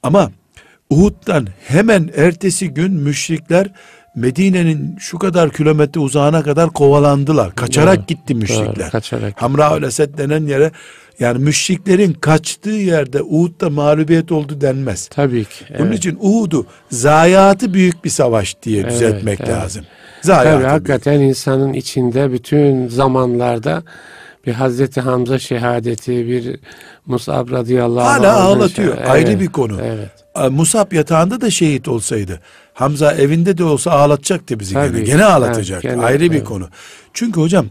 Ama 0.02 0.30
Uhud'dan 0.90 1.46
hemen 1.66 2.10
ertesi 2.16 2.68
gün 2.68 2.92
müşrikler 2.92 3.70
Medine'nin 4.16 4.96
şu 4.98 5.18
kadar 5.18 5.50
kilometre 5.52 6.00
uzağına 6.00 6.42
kadar 6.42 6.70
kovalandılar. 6.70 7.54
Kaçarak 7.54 7.96
Doğru, 7.96 8.06
gitti 8.06 8.34
müşrikler. 8.34 8.76
Doğru, 8.76 8.90
kaçarak. 8.90 9.42
Hamra 9.42 9.86
Esed 9.86 10.18
denen 10.18 10.46
yere 10.46 10.70
yani 11.20 11.38
müşriklerin 11.38 12.12
kaçtığı 12.12 12.70
yerde 12.70 13.22
Uhud'da 13.22 13.70
mağlubiyet 13.70 14.32
oldu 14.32 14.60
denmez. 14.60 15.08
Tabii 15.08 15.44
ki. 15.44 15.64
Bunun 15.78 15.88
evet. 15.88 15.98
için 15.98 16.18
Uhud'u 16.20 16.66
zayiatı 16.90 17.74
büyük 17.74 18.04
bir 18.04 18.10
savaş 18.10 18.62
diye 18.62 18.80
Evet, 18.80 18.92
düzeltmek 18.92 19.40
evet. 19.40 19.50
lazım. 19.50 19.82
Tabii 19.82 20.26
Zayiatı 20.26 20.58
büyük. 20.58 20.70
hakikaten 20.70 21.20
insanın 21.20 21.72
içinde 21.72 22.32
bütün 22.32 22.88
zamanlarda 22.88 23.82
bir 24.46 24.52
Hazreti 24.52 25.00
Hamza 25.00 25.38
şehadeti, 25.38 26.28
bir 26.28 26.60
Musab 27.06 27.50
radıyallahu 27.50 28.06
Hala 28.06 28.36
anh'ın 28.36 28.46
ağlatıyor. 28.46 28.96
şeh- 28.96 29.06
Ayrı 29.06 29.30
Evet, 29.30 29.40
bir 29.40 29.46
konu. 29.46 29.80
Evet. 29.82 30.10
Musab 30.52 30.92
yatağında 30.92 31.40
da 31.40 31.50
şehit 31.50 31.88
olsaydı 31.88 32.40
Hamza 32.74 33.12
evinde 33.12 33.58
de 33.58 33.64
olsa 33.64 33.90
ağlatacaktı 33.90 34.60
bizi 34.60 34.74
Tabii, 34.74 34.92
gene. 34.96 35.04
Gene 35.04 35.24
ağlatacak. 35.24 35.84
evet, 35.84 35.94
gene, 35.96 36.04
Ayrı 36.06 36.20
bir 36.30 36.30
evet. 36.36 36.44
konu. 36.44 36.68
Çünkü 37.12 37.40
hocam 37.40 37.66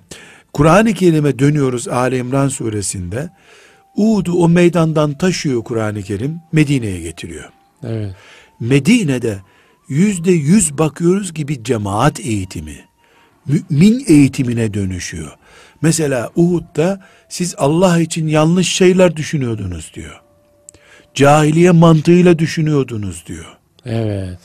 Kur'an-ı 0.53 0.93
Kerim'e 0.93 1.39
dönüyoruz 1.39 1.88
Ali 1.88 2.18
İmran 2.18 2.47
suresinde. 2.47 3.30
Uhud'u 3.95 4.34
o 4.34 4.49
meydandan 4.49 5.18
taşıyor 5.18 5.63
Kur'an-ı 5.63 6.01
Kerim 6.03 6.36
Medine'ye 6.51 7.01
getiriyor. 7.01 7.49
Evet. 7.84 8.15
Medine'de 8.59 9.38
yüzde 9.89 10.32
yüz 10.32 10.78
bakıyoruz 10.78 11.34
gibi 11.34 11.63
cemaat 11.63 12.20
eğitimi, 12.20 12.76
mümin 13.48 14.04
eğitimine 14.08 14.74
dönüşüyor. 14.74 15.32
Mesela 15.82 16.30
Uhud'da 16.36 17.00
siz 17.30 17.56
Allah 17.58 18.00
için 18.00 18.28
yanlış 18.28 18.68
şeyler 18.68 19.16
düşünüyordunuz 19.16 19.91
diyor. 19.93 20.22
Cahiliye 21.14 21.72
mantığıyla 21.72 22.39
düşünüyordunuz 22.39 23.24
diyor. 23.28 23.58
Evet. 23.86 24.39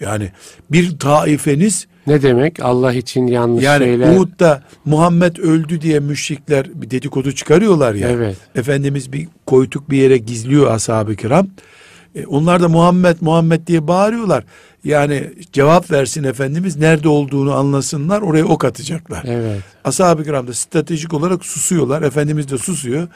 Yani 0.00 0.30
bir 0.70 0.98
taifeniz 0.98 1.86
Ne 2.06 2.22
demek? 2.22 2.62
Allah 2.62 2.92
için 2.92 3.26
yanlış 3.26 3.64
yani 3.64 3.84
şeyler. 3.84 4.16
Uhud'da 4.16 4.62
Muhammed 4.84 5.36
öldü 5.36 5.80
diye 5.80 6.00
müşrikler 6.00 6.66
bir 6.74 6.90
dedikodu 6.90 7.32
çıkarıyorlar 7.32 7.94
ya. 7.94 8.08
Evet. 8.08 8.36
Efendimiz 8.54 9.12
bir 9.12 9.28
koytuk 9.46 9.90
bir 9.90 9.96
yere 9.96 10.18
gizliyor 10.18 10.74
ashab-ı 10.74 11.16
kiram. 11.16 11.46
E, 12.14 12.26
onlar 12.26 12.62
da 12.62 12.68
Muhammed 12.68 13.16
Muhammed 13.20 13.66
diye 13.66 13.88
bağırıyorlar. 13.88 14.44
Yani 14.84 15.30
cevap 15.52 15.90
versin 15.90 16.24
Efendimiz 16.24 16.76
nerede 16.76 17.08
olduğunu 17.08 17.54
anlasınlar 17.54 18.20
oraya 18.22 18.44
ok 18.44 18.64
atacaklar. 18.64 19.24
Evet. 19.26 19.60
Ashab-ı 19.84 20.24
kiram 20.24 20.46
da 20.46 20.54
stratejik 20.54 21.14
olarak 21.14 21.44
susuyorlar. 21.44 22.02
Efendimiz 22.02 22.50
de 22.50 22.58
susuyor. 22.58 23.08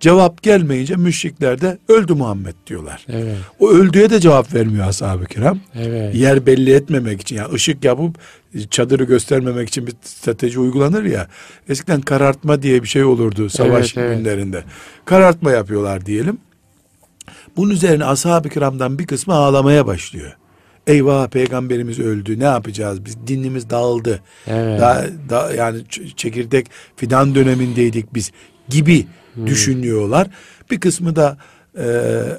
Cevap 0.00 0.42
gelmeyince 0.42 0.96
müşrikler 0.96 1.60
de 1.60 1.78
öldü 1.88 2.14
Muhammed 2.14 2.54
diyorlar. 2.66 3.06
Evet. 3.08 3.36
O 3.60 3.70
öldüğe 3.70 4.10
de 4.10 4.20
cevap 4.20 4.54
vermiyor 4.54 4.88
ashab-ı 4.88 5.24
kiram. 5.24 5.60
Evet. 5.74 6.14
Yer 6.14 6.46
belli 6.46 6.72
etmemek 6.74 7.20
için 7.20 7.36
yani 7.36 7.52
ışık 7.54 7.84
yapıp 7.84 8.18
çadırı 8.70 9.04
göstermemek 9.04 9.68
için 9.68 9.86
bir 9.86 9.94
strateji 10.02 10.60
uygulanır 10.60 11.04
ya. 11.04 11.28
Eskiden 11.68 12.00
karartma 12.00 12.62
diye 12.62 12.82
bir 12.82 12.88
şey 12.88 13.04
olurdu 13.04 13.50
savaş 13.50 13.96
Evet, 13.96 14.06
evet. 14.08 14.18
günlerinde. 14.18 14.64
Karartma 15.04 15.50
yapıyorlar 15.50 16.06
diyelim. 16.06 16.38
Bunun 17.56 17.70
üzerine 17.70 18.04
ashab-ı 18.04 18.48
kiramdan 18.48 18.98
bir 18.98 19.06
kısmı 19.06 19.34
ağlamaya 19.34 19.86
başlıyor. 19.86 20.36
Eyvah 20.86 21.28
peygamberimiz 21.28 21.98
öldü 21.98 22.38
ne 22.40 22.44
yapacağız 22.44 23.04
biz 23.04 23.16
dinimiz 23.26 23.70
dağıldı. 23.70 24.20
Evet. 24.46 24.80
Daha, 24.80 25.04
daha 25.30 25.52
yani 25.52 25.78
çekirdek 26.16 26.66
fidan 26.96 27.34
dönemindeydik 27.34 28.14
biz 28.14 28.32
gibi 28.68 29.06
Hmm. 29.34 29.46
düşünüyorlar. 29.46 30.26
Bir 30.70 30.80
kısmı 30.80 31.16
da 31.16 31.36
e, 31.78 31.84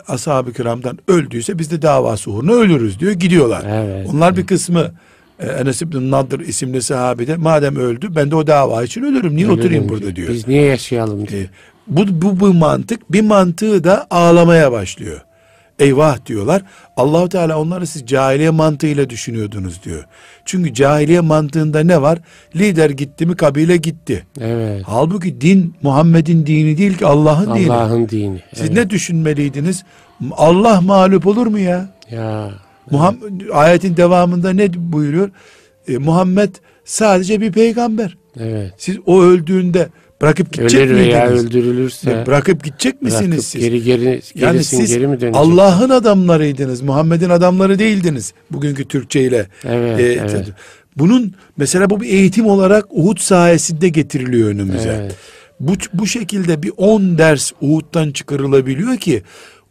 ashab-ı 0.07 0.53
kiramdan 0.53 0.99
öldüyse 1.07 1.59
biz 1.59 1.71
de 1.71 1.81
davası 1.81 2.31
uğruna 2.31 2.51
ölürüz 2.51 2.99
diyor 2.99 3.11
gidiyorlar. 3.11 3.63
Evet. 3.69 4.07
Onlar 4.13 4.37
bir 4.37 4.47
kısmı 4.47 4.91
e, 5.39 5.47
Enes 5.47 5.81
İbn 5.81 6.11
Nadir 6.11 6.39
isimli 6.39 6.81
sahabe 6.81 7.27
de 7.27 7.35
madem 7.35 7.75
öldü 7.75 8.15
ben 8.15 8.31
de 8.31 8.35
o 8.35 8.47
dava 8.47 8.83
için 8.83 9.03
ölürüm. 9.03 9.35
Niye 9.35 9.49
oturayım 9.49 9.83
Ölürüm 9.83 9.89
burada 9.89 10.15
diyor. 10.15 10.29
Biz 10.29 10.47
niye 10.47 10.61
yaşayalım 10.61 11.27
diyor. 11.27 11.41
E, 11.43 11.47
bu, 11.87 12.05
bu, 12.21 12.39
bu 12.39 12.53
mantık 12.53 13.11
bir 13.11 13.21
mantığı 13.21 13.83
da 13.83 14.07
ağlamaya 14.09 14.71
başlıyor. 14.71 15.21
Eyvah 15.79 16.25
diyorlar. 16.25 16.61
Allahu 16.97 17.29
Teala 17.29 17.59
onları 17.59 17.87
siz 17.87 18.05
cahiliye 18.05 18.49
mantığıyla 18.49 19.09
düşünüyordunuz 19.09 19.83
diyor. 19.83 20.03
Çünkü 20.45 20.73
cahiliye 20.73 21.21
mantığında 21.21 21.79
ne 21.79 22.01
var? 22.01 22.19
Lider 22.55 22.89
gitti 22.89 23.25
mi 23.25 23.35
kabile 23.35 23.77
gitti. 23.77 24.25
Evet. 24.41 24.83
Halbuki 24.85 25.41
din 25.41 25.75
Muhammed'in 25.81 26.45
dini 26.45 26.77
değil 26.77 26.97
ki 26.97 27.05
Allah'ın 27.05 27.55
dini. 27.55 27.73
Allah'ın 27.73 28.09
dini. 28.09 28.41
Siz 28.53 28.61
Evet. 28.61 28.71
ne 28.73 28.89
düşünmeliydiniz? 28.89 29.83
Allah 30.31 30.81
mağlup 30.81 31.27
olur 31.27 31.47
mu 31.47 31.59
ya? 31.59 31.89
Ya. 32.11 32.51
Muhammed, 32.91 33.49
ayetin 33.53 33.97
devamında 33.97 34.53
ne 34.53 34.69
buyuruyor? 34.77 35.29
E, 35.87 35.97
Muhammed 35.97 36.55
sadece 36.85 37.41
bir 37.41 37.51
peygamber. 37.51 38.17
Evet. 38.39 38.73
Siz 38.77 38.97
o 39.05 39.21
öldüğünde 39.21 39.89
bırakıp 40.21 40.53
gidecek 40.53 40.81
Ölür 40.81 40.95
veya 40.95 41.25
miydiniz? 41.25 41.45
öldürülürse 41.45 42.23
Bırakıp 42.27 42.63
gidecek 42.63 43.01
misiniz 43.01 43.27
bırakıp 43.27 43.45
siz? 43.45 43.61
geri 43.61 43.83
geri 43.83 44.21
yani 44.35 44.63
siz 44.63 44.93
geri 44.93 45.07
mi 45.07 45.21
dönecek? 45.21 45.35
Allah'ın 45.35 45.89
adamlarıydınız. 45.89 46.81
Muhammed'in 46.81 47.29
adamları 47.29 47.79
değildiniz. 47.79 48.33
Bugünkü 48.51 48.87
Türkçe 48.87 49.21
ile. 49.21 49.47
Evet, 49.65 49.99
e, 49.99 50.03
evet. 50.03 50.47
Bunun 50.97 51.33
mesela 51.57 51.89
bu 51.89 52.01
bir 52.01 52.09
eğitim 52.09 52.45
olarak 52.45 52.85
Uhud 52.89 53.17
sayesinde 53.19 53.89
getiriliyor 53.89 54.49
önümüze. 54.49 54.99
Evet. 55.01 55.15
Bu, 55.59 55.73
bu 55.93 56.07
şekilde 56.07 56.63
bir 56.63 56.71
10 56.77 57.17
ders 57.17 57.51
Uhud'dan 57.61 58.11
çıkarılabiliyor 58.11 58.97
ki 58.97 59.23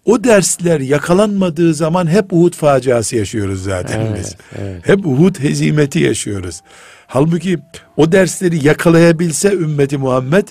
o 0.04 0.24
dersler 0.24 0.80
yakalanmadığı 0.80 1.74
zaman 1.74 2.06
hep 2.06 2.32
Uhud 2.32 2.52
faciası 2.54 3.16
yaşıyoruz 3.16 3.62
zaten 3.62 4.00
Evet, 4.00 4.18
biz. 4.20 4.36
evet. 4.62 4.88
Hep 4.88 5.06
Uhud 5.06 5.38
hezimeti 5.38 5.98
yaşıyoruz. 5.98 6.60
Halbuki 7.14 7.58
o 7.96 8.12
dersleri 8.12 8.66
yakalayabilse 8.66 9.52
ümmeti 9.52 9.98
Muhammed 9.98 10.48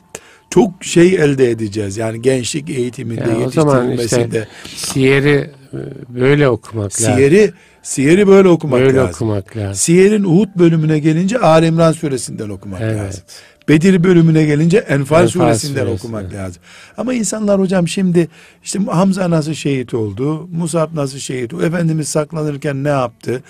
çok 0.49 0.83
şey 0.83 1.15
elde 1.15 1.49
edeceğiz. 1.49 1.97
Yani 1.97 2.21
gençlik 2.21 2.69
eğitiminde, 2.69 3.21
Ya 3.21 3.47
o 3.47 3.51
zaman 3.51 3.83
yetiştirilmesinde. 3.83 4.47
işte 4.65 4.77
siyeri 4.93 5.51
e, 5.73 5.77
böyle 6.09 6.49
okumak 6.49 7.01
lazım. 7.01 7.15
Siyeri, 7.15 7.51
siyeri 7.83 8.27
böyle 8.27 8.47
okumak 8.47 8.79
böyle 8.79 8.97
lazım. 8.97 9.09
okumak 9.09 9.57
lazım. 9.57 9.75
Siyerin 9.75 10.23
Uhud 10.23 10.47
bölümüne 10.55 10.99
gelince 10.99 11.37
Ali 11.39 11.65
İmran 11.65 11.91
suresinden 11.91 12.49
okumak 12.49 12.81
Evet. 12.81 12.99
lazım. 12.99 13.23
Bedir 13.69 14.03
bölümüne 14.03 14.43
gelince 14.45 14.77
Enfal, 14.77 14.99
Enfal 14.99 15.27
suresinden 15.27 15.85
suresi, 15.85 16.05
okumak 16.05 16.23
evet. 16.23 16.33
lazım. 16.33 16.61
Ama 16.97 17.13
insanlar 17.13 17.59
hocam 17.59 17.87
şimdi 17.87 18.27
işte 18.63 18.79
Hamza 18.79 19.29
nasıl 19.29 19.53
şehit 19.53 19.93
oldu, 19.93 20.47
Musab 20.51 20.95
nasıl 20.95 21.17
şehit 21.19 21.53
oldu, 21.53 21.65
Efendimiz 21.65 22.07
saklanırken 22.09 22.83
ne 22.83 22.89
yaptı? 22.89 23.43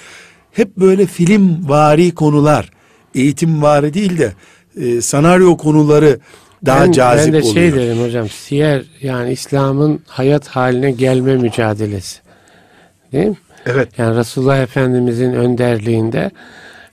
Hep 0.52 0.78
böyle 0.78 1.06
film 1.06 1.70
vari 1.70 2.12
konular, 2.16 2.70
eğitim 3.16 3.62
vari 3.62 3.94
değil 3.94 4.18
de 4.18 4.34
e, 4.78 5.02
senaryo 5.02 5.58
konuları 5.58 6.20
daha 6.66 6.86
ben, 6.86 6.92
cazip 6.92 7.34
ben 7.34 7.42
de 7.42 7.46
oluyor. 7.46 7.54
şey 7.54 7.74
derim 7.74 8.04
hocam 8.04 8.30
siyer 8.30 8.84
yani 9.02 9.32
İslam'ın 9.32 10.02
hayat 10.08 10.48
haline 10.48 10.92
gelme 10.92 11.36
mücadelesi. 11.36 12.20
Değil 13.12 13.28
mi? 13.28 13.38
Evet. 13.66 13.90
Yani 13.98 14.18
Resulullah 14.18 14.58
Efendimizin 14.58 15.34
önderliğinde 15.34 16.32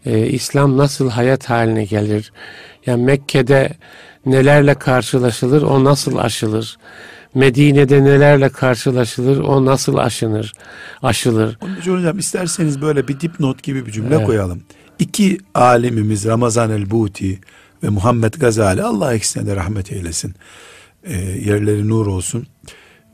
e, 0.06 0.26
İslam 0.26 0.76
nasıl 0.76 1.10
hayat 1.10 1.50
haline 1.50 1.84
gelir? 1.84 2.32
Yani 2.86 3.04
Mekke'de 3.04 3.70
nelerle 4.26 4.74
karşılaşılır, 4.74 5.62
o 5.62 5.84
nasıl 5.84 6.16
aşılır? 6.16 6.78
Medine'de 7.34 8.04
nelerle 8.04 8.48
karşılaşılır, 8.48 9.40
o 9.40 9.64
nasıl 9.64 9.96
aşınır, 9.96 10.52
aşılır? 11.02 11.58
Onun 11.62 11.76
için 11.76 11.96
hocam 11.96 12.18
isterseniz 12.18 12.82
böyle 12.82 13.08
bir 13.08 13.20
dipnot 13.20 13.62
gibi 13.62 13.86
bir 13.86 13.92
cümle 13.92 14.14
Evet. 14.14 14.26
koyalım. 14.26 14.62
İki 15.00 15.38
alimimiz 15.54 16.24
Ramazan 16.24 16.70
el-Buti 16.70 17.38
ve 17.82 17.88
Muhammed 17.88 18.34
Gazali 18.34 18.82
Allah 18.82 19.14
ikisine 19.14 19.46
de 19.46 19.56
rahmet 19.56 19.92
eylesin. 19.92 20.34
Ee, 21.04 21.14
yerleri 21.20 21.88
nur 21.88 22.06
olsun. 22.06 22.46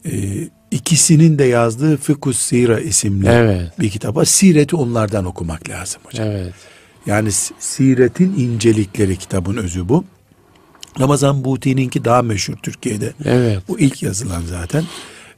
Ee, 0.07 0.49
ikisinin 0.70 1.39
de 1.39 1.45
yazdığı 1.45 1.97
Fıkhus 1.97 2.39
Sira 2.39 2.80
isimli 2.80 3.28
Evet. 3.28 3.72
bir 3.80 3.91
kitaba 3.91 4.24
sireti 4.24 4.76
onlardan 4.76 5.24
okumak 5.24 5.68
lazım 5.68 6.01
hocam. 6.05 6.26
Evet. 6.28 6.55
Yani 7.07 7.32
siretin 7.59 8.34
incelikleri 8.39 9.16
kitabın 9.16 9.57
özü 9.57 9.89
bu. 9.89 10.05
Ramazan 11.01 11.45
Buti'ninki 11.45 12.05
daha 12.05 12.22
meşhur 12.22 12.57
Türkiye'de. 12.57 13.12
Evet. 13.24 13.62
Bu 13.68 13.80
ilk 13.80 14.03
yazılan 14.03 14.43
zaten. 14.43 14.84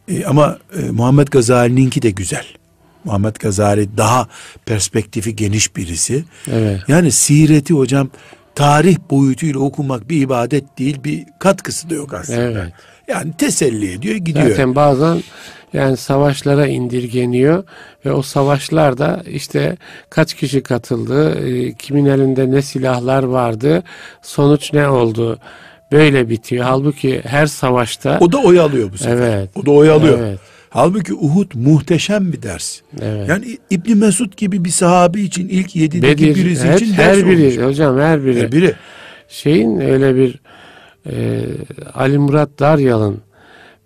E, 0.09 0.25
ama 0.25 0.59
e, 0.79 0.91
Muhammed 0.91 1.29
Gazali'ninki 1.29 2.03
de 2.03 2.11
güzel. 2.11 2.47
Muhammed 3.05 3.37
Gazali 3.37 3.97
daha 3.97 4.29
perspektifi 4.67 5.37
geniş 5.37 5.77
birisi. 5.77 6.25
Evet. 6.53 6.81
Yani 6.89 7.13
sireti 7.13 7.75
hocam 7.75 8.11
tarih 8.55 8.97
boyutuyla 9.11 9.61
okumak 9.61 10.11
bir 10.11 10.21
ibadet 10.21 10.79
değil, 10.79 11.05
bir 11.05 11.25
katkısı 11.39 11.91
da 11.91 11.95
yok 11.95 12.15
aslında. 12.15 12.41
Evet. 12.41 12.73
Yani 13.09 13.33
teselli 13.39 13.93
ediyor, 13.93 14.17
gidiyor. 14.17 14.49
Zaten 14.49 14.75
bazen 14.75 15.23
yani 15.73 15.97
savaşlara 15.97 16.67
indirgeniyor 16.67 17.65
ve 18.05 18.13
o 18.13 18.23
savaşlarda 18.23 19.23
işte 19.31 19.77
kaç 20.11 20.35
kişi 20.35 20.63
katıldı, 20.63 21.35
e, 21.47 21.75
kimin 21.75 22.07
elinde 22.07 22.51
ne 22.51 22.63
silahlar 22.63 23.23
vardı, 23.23 23.83
sonuç 24.23 24.73
ne 24.73 24.89
oldu 24.89 25.39
böyle 25.93 26.29
bitiyor. 26.29 26.65
Halbuki 26.65 27.23
her 27.25 27.47
savaşta 27.47 28.19
O 28.21 28.33
da 28.33 28.39
oyalıyor 28.39 28.93
bu 28.93 28.99
sefer. 28.99 29.17
Evet. 29.17 29.51
O 29.55 29.67
da 29.67 29.71
oyalıyor. 29.71 30.19
Evet. 30.19 30.39
Halbuki 30.71 31.15
Uhud 31.15 31.51
muhteşem 31.55 32.33
bir 32.33 32.43
ders. 32.43 32.81
Evet. 33.03 33.29
Yani 33.29 33.59
İbni 33.71 33.95
Mesud 33.95 34.33
gibi 34.37 34.65
bir 34.65 34.71
sahabi 34.71 35.23
için 35.23 35.49
ilk 35.49 35.77
yedideki 35.77 36.27
Bedir, 36.27 36.37
birisi 36.45 36.69
her, 36.69 36.77
için 36.77 36.93
her 36.93 37.17
biri 37.27 37.59
olmuş. 37.59 37.69
hocam 37.71 37.99
her 37.99 38.25
biri. 38.25 38.43
Her 38.43 38.53
biri. 38.53 38.75
Şeyin 39.29 39.81
öyle 39.81 40.17
bir 40.17 40.41
e, 41.11 41.41
Ali 41.95 42.19
Murat 42.19 42.49
Daryal'ın 42.59 43.21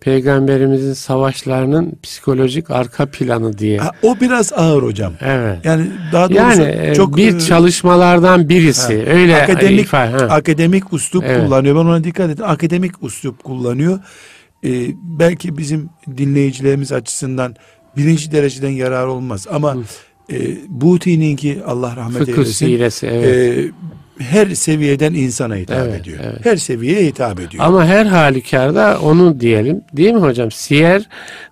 peygamberimizin 0.01 0.93
savaşlarının 0.93 1.93
psikolojik 2.03 2.71
arka 2.71 3.07
planı 3.07 3.59
diye. 3.59 3.79
Ha, 3.79 3.91
o 4.03 4.17
biraz 4.21 4.53
ağır 4.53 4.83
hocam. 4.83 5.13
Evet. 5.21 5.59
Yani 5.65 5.87
daha 6.13 6.31
doğrusu 6.31 6.63
Yani 6.63 6.77
e, 6.91 6.95
çok 6.95 7.17
bir 7.17 7.37
e, 7.37 7.41
çalışmalardan 7.41 8.49
birisi. 8.49 9.05
ha, 9.05 9.13
Öyle 9.13 9.43
akademik 9.43 9.87
ifade- 9.87 10.11
ha. 10.27 10.35
akademik 10.35 10.93
uslup 10.93 11.25
Evet. 11.27 11.45
kullanıyor. 11.45 11.75
Ben 11.77 11.81
ona 11.81 12.05
dikkat 12.05 12.31
ettim. 12.31 12.45
Akademik 12.49 13.03
uslup 13.03 13.45
kullanıyor. 13.45 13.99
Ee, 14.65 14.87
belki 15.03 15.59
bizim 15.59 15.91
dinleyicilerimiz 16.17 16.93
açısından 16.93 17.57
birinci 17.97 18.33
dereceden 18.33 18.71
yarar 18.71 19.07
olmaz 19.07 19.47
ama 19.51 19.77
e, 20.33 20.57
Buti'ninki 20.69 21.63
Allah 21.67 21.97
rahmet 21.97 22.19
Fıkıh 22.19 22.33
eylesin. 22.33 22.67
siresi 22.67 23.07
evet. 23.07 23.59
e, 23.59 23.71
her 24.23 24.47
seviyeden 24.55 25.15
insana 25.15 25.57
hitap 25.57 25.79
Evet, 25.79 26.01
ediyor. 26.01 26.19
evet. 26.25 26.47
Her 26.47 26.57
seviyeye 26.57 27.07
hitap 27.07 27.41
ediyor. 27.41 27.65
Ama 27.65 27.87
her 27.87 28.07
halükarda 28.07 28.99
onu 29.03 29.41
diyelim. 29.41 29.81
Değil 29.97 30.13
mi 30.13 30.21
hocam? 30.21 30.51
Siyer 30.51 31.03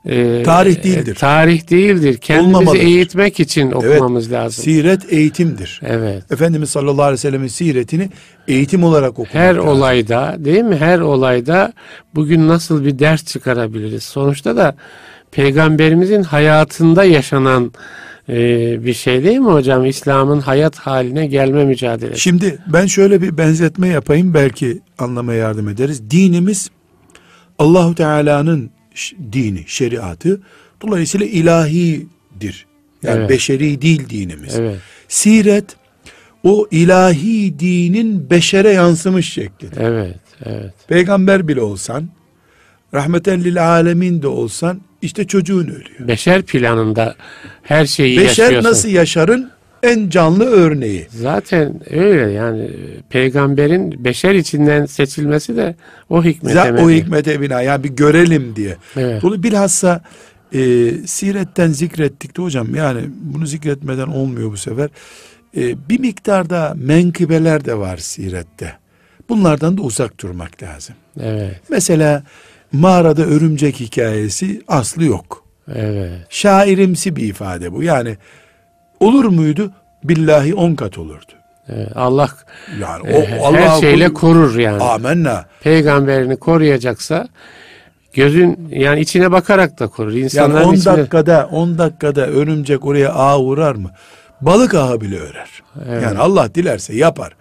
e, 0.07 0.43
Tarih 0.43 0.83
değildir. 0.85 1.13
e, 1.13 1.15
tarih 1.15 1.71
değildir. 1.71 2.17
Kendimizi 2.17 2.57
Olmamalıdır. 2.57 2.81
eğitmek 2.85 3.41
için 3.41 3.71
okumamız 3.73 4.33
lazım. 4.33 4.65
Siret 4.65 5.13
eğitimdir. 5.13 5.81
Evet. 5.87 6.33
Efendimiz 6.33 6.71
sallallahu 6.71 7.03
aleyhi 7.03 7.13
ve 7.13 7.17
sellemin 7.19 7.49
siretini 7.49 8.09
eğitim 8.49 8.85
olarak 8.85 9.11
okumak 9.11 9.35
Her 9.35 9.55
lazım. 9.55 9.69
olayda 9.69 10.37
değil 10.39 10.63
mi? 10.63 10.77
Her 10.77 10.99
olayda 10.99 11.73
bugün 12.15 12.49
nasıl 12.49 12.85
bir 12.85 12.99
ders 12.99 13.25
çıkarabiliriz? 13.25 14.03
Sonuçta 14.03 14.57
da 14.57 14.75
peygamberimizin 15.33 16.23
hayatında 16.23 17.05
yaşanan 17.05 17.73
e, 18.31 18.85
bir 18.85 18.95
şey 18.95 19.25
değil 19.25 19.39
mi 19.39 19.53
hocam? 19.53 19.87
İslam'ın 19.87 20.41
hayat 20.41 20.79
haline 20.79 21.27
gelme 21.27 21.65
mücadelesi. 21.65 22.21
Şimdi 22.21 22.59
ben 22.73 22.87
şöyle 22.87 23.23
bir 23.23 23.39
benzetme 23.39 23.89
yapayım 23.89 24.35
belki 24.35 24.81
anlamaya 24.99 25.39
yardım 25.39 25.69
ederiz. 25.69 26.11
Dinimiz 26.11 26.71
Allahu 27.59 27.95
Teala'nın 27.95 28.71
dini, 29.33 29.65
şeriatı 29.67 30.41
dolayısıyla 30.83 31.27
ilahidir. 31.27 32.67
Yani 33.03 33.19
Evet. 33.19 33.31
beşeri 33.31 33.83
değil 33.83 34.09
dinimiz. 34.11 34.55
Evet. 34.59 34.79
Siret 35.09 35.77
o 36.43 36.67
ilahi 36.71 37.59
dinin 37.59 38.31
beşere 38.31 38.71
yansımış 38.71 39.33
şeklidir. 39.33 39.81
Evet. 39.81 40.21
Evet. 40.45 40.75
Peygamber 40.89 41.49
bile 41.49 41.61
olsan, 41.61 42.09
rahmeten 42.95 43.45
lil 43.45 43.69
alemin 43.69 44.23
de 44.23 44.29
olsan 44.29 44.81
işte 45.03 45.27
çocuğun 45.27 45.65
ölüyor. 45.65 46.09
Beşer 46.09 46.43
planında 46.43 47.15
her 47.63 47.87
şeyi 47.87 48.19
Beşer 48.21 48.45
yaşıyorsun. 48.45 48.71
nasıl 48.71 48.89
yaşarın 48.89 49.51
en 49.83 50.09
canlı 50.09 50.45
örneği. 50.45 51.07
Zaten 51.11 51.81
öyle 51.91 52.33
yani 52.33 52.71
peygamberin 53.11 54.05
beşer 54.05 54.35
içinden 54.35 54.87
seçilmesi 54.87 55.57
de 55.57 55.75
o 56.09 56.25
hikmete 56.25 56.59
Za- 56.59 56.85
o 56.85 56.91
hikmete 56.91 57.41
bina 57.41 57.63
yani 57.63 57.85
bir 57.85 57.89
görelim 57.89 58.57
diye. 58.57 58.77
Evet. 58.97 59.23
Bunu 59.23 59.43
bilhassa 59.43 60.03
e, 60.55 60.91
siretten 61.07 61.69
zikrettik 61.71 62.37
de 62.37 62.43
hocam 62.43 62.75
yani 62.75 63.01
bunu 63.21 63.47
zikretmeden 63.47 64.07
olmuyor 64.07 64.53
bu 64.53 64.57
sefer. 64.57 64.89
E, 65.57 65.89
bir 65.89 66.01
miktarda 66.01 66.75
menkıbeler 66.77 67.65
de 67.65 67.79
var 67.79 67.97
sirette. 67.97 68.73
Bunlardan 69.29 69.79
da 69.79 69.83
uzak 69.83 70.21
durmak 70.21 70.63
lazım. 70.63 70.95
Evet. 71.21 71.61
Mesela 71.69 72.23
mağarada 72.73 73.23
örümcek 73.23 73.81
hikayesi 73.81 74.63
aslı 74.69 75.05
yok. 75.05 75.45
Evet. 75.75 76.11
Şairimsi 76.29 77.17
bir 77.17 77.23
ifade 77.29 77.73
bu. 77.73 77.83
Yani 77.83 78.17
olur 79.01 79.25
muydu? 79.25 79.71
Billahi 80.05 80.55
on 80.55 80.75
kat 80.75 80.99
olurdu. 80.99 81.33
evet. 81.69 81.89
Allah 81.97 82.29
Yani 82.81 83.09
e, 83.09 83.17
o 83.17 83.53
her 83.55 83.63
Allah'a 83.63 83.81
şeyle 83.81 84.09
kul- 84.09 84.15
korur 84.15 84.59
yani. 84.59 84.83
Amenna. 84.83 85.45
Peygamberini 85.63 86.37
koruyacaksa 86.37 87.29
gözün 88.15 88.69
yani 88.71 89.01
içine 89.01 89.33
bakarak 89.33 89.79
da 89.79 89.87
korur. 89.89 90.11
Yani 90.13 90.21
İnsanların 90.25 90.69
10 90.69 90.75
içine 90.75 90.97
dakikada 90.97 91.49
10 91.53 91.79
dakikada 91.79 92.27
örümcek 92.27 92.85
oraya 92.87 93.13
ağ 93.13 93.41
vurar 93.41 93.75
mı? 93.75 93.91
Balık 94.41 94.75
ağı 94.75 95.01
bile 95.01 95.19
örer. 95.19 95.63
Evet. 95.89 96.03
Yani 96.03 96.19
Allah 96.19 96.55
dilerse 96.55 96.97
yapar. 96.97 97.33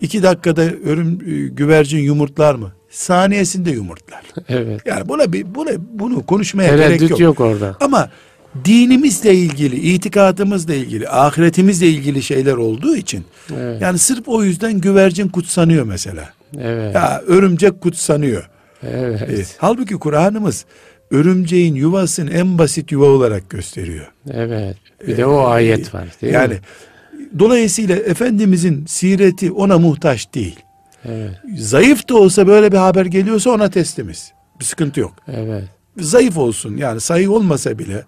2 0.00 0.22
dakikada 0.22 0.62
örüm 0.62 1.18
e, 1.26 1.48
güvercin 1.48 1.98
yumurtlar 1.98 2.54
mı? 2.54 2.72
Saniyesinde 2.98 3.70
yumurtlar. 3.70 4.22
evet. 4.48 4.80
Yani 4.86 5.08
buna 5.08 5.32
bir 5.32 5.54
buna 5.54 5.70
bunu 5.92 6.26
konuşmaya 6.26 6.76
gerek 6.76 6.86
Tereddüt 6.86 7.10
yok. 7.10 7.20
yok. 7.20 7.40
orada. 7.40 7.76
Ama 7.80 8.10
dinimizle 8.64 9.34
ilgili, 9.34 9.76
itikadımızla 9.76 10.74
ilgili, 10.74 11.08
ahiretimizle 11.08 11.88
ilgili 11.88 12.22
şeyler 12.22 12.52
olduğu 12.52 12.96
için 12.96 13.24
Evet. 13.56 13.82
yani 13.82 13.98
sırf 13.98 14.28
o 14.28 14.44
yüzden 14.44 14.80
güvercin 14.80 15.28
kutsanıyor 15.28 15.84
mesela. 15.84 16.28
Evet. 16.60 16.94
Ya 16.94 17.22
örümcek 17.26 17.80
kutsanıyor. 17.80 18.48
Evet. 18.82 19.22
E, 19.22 19.44
halbuki 19.58 19.94
Kur'an'ımız 19.94 20.64
örümceğin 21.10 21.74
yuvasını 21.74 22.30
en 22.30 22.58
basit 22.58 22.92
yuva 22.92 23.06
olarak 23.06 23.50
gösteriyor. 23.50 24.06
Evet. 24.30 24.76
Bir 25.06 25.16
de 25.16 25.26
o 25.26 25.46
ayet 25.46 25.94
var 25.94 26.08
değil 26.22 26.32
yani 26.34 26.54
mi? 26.54 26.60
dolayısıyla 27.38 27.96
Efendimizin 27.96 28.86
sireti 28.86 29.52
ona 29.52 29.78
muhtaç 29.78 30.34
değil. 30.34 30.56
Evet. 31.08 31.30
Zayıf 31.58 32.08
da 32.08 32.16
olsa 32.16 32.46
böyle 32.46 32.72
bir 32.72 32.76
haber 32.76 33.06
geliyorsa 33.06 33.50
ona 33.50 33.70
teslimiz. 33.70 34.32
Bir 34.60 34.64
sıkıntı 34.64 35.00
yok. 35.00 35.14
Evet. 35.28 35.64
Zayıf 35.98 36.38
olsun 36.38 36.76
yani 36.76 37.00
sayı 37.00 37.30
olmasa 37.30 37.78
bile 37.78 38.04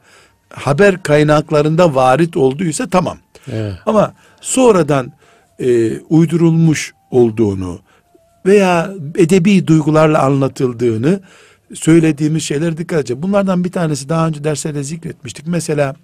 haber 0.50 1.02
kaynaklarında 1.02 1.94
varit 1.94 2.36
olduysa 2.36 2.88
tamam. 2.88 3.18
Evet. 3.52 3.74
Ama 3.86 4.14
sonradan 4.40 5.12
e, 5.58 5.98
uydurulmuş 5.98 6.94
olduğunu 7.10 7.80
veya 8.46 8.90
edebi 9.16 9.66
duygularla 9.66 10.22
anlatıldığını 10.22 11.20
söylediğimiz 11.74 12.42
şeyler 12.42 12.76
dikkat 12.76 12.98
edeceğiz. 12.98 13.22
Bunlardan 13.22 13.64
bir 13.64 13.72
tanesi 13.72 14.08
daha 14.08 14.26
önce 14.26 14.44
derslerde 14.44 14.82
zikretmiştik. 14.82 15.46
Mesela 15.46 15.94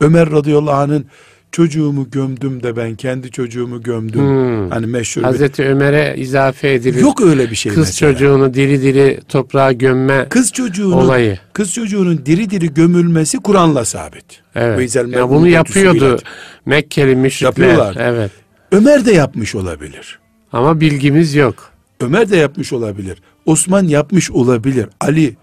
Ömer 0.00 0.30
radıyallahu 0.30 0.76
anh'ın 0.76 1.06
çocuğumu 1.52 2.10
gömdüm 2.10 2.62
de 2.62 2.76
ben 2.76 2.94
kendi 2.94 3.30
çocuğumu 3.30 3.82
gömdüm. 3.82 4.20
Hmm. 4.20 4.70
Hani 4.70 4.86
meşhur 4.86 5.20
bir... 5.20 5.26
Hazreti 5.26 5.64
Ömer'e 5.64 6.14
izafe 6.16 6.72
edilir. 6.72 7.00
Yok 7.00 7.20
öyle 7.20 7.50
bir 7.50 7.56
şey 7.56 7.72
Kız 7.72 7.86
mesela. 7.86 8.12
çocuğunu 8.12 8.54
diri 8.54 8.82
diri 8.82 9.20
toprağa 9.28 9.72
gömme 9.72 10.26
Kız 10.30 10.52
çocuğunun 10.52 10.92
olayı. 10.92 11.38
kız 11.52 11.72
çocuğunun 11.72 12.26
diri 12.26 12.50
diri 12.50 12.74
gömülmesi 12.74 13.38
Kur'an'la 13.38 13.84
sabit. 13.84 14.24
Ve 14.56 14.60
Evet. 14.60 14.96
Ya 14.96 15.30
bunu 15.30 15.48
yapıyordu. 15.48 16.18
Mekkeli 16.66 17.16
müşrikler. 17.16 17.48
Yapıyorlar. 17.48 17.96
Evet. 18.00 18.30
Ömer 18.72 19.04
de 19.04 19.12
yapmış 19.12 19.54
olabilir. 19.54 20.18
Ama 20.52 20.80
bilgimiz 20.80 21.34
yok. 21.34 21.70
Ömer 22.00 22.30
de 22.30 22.36
yapmış 22.36 22.72
olabilir. 22.72 23.18
Osman 23.46 23.84
yapmış 23.84 24.30
olabilir. 24.30 24.86
Ali 25.00 25.36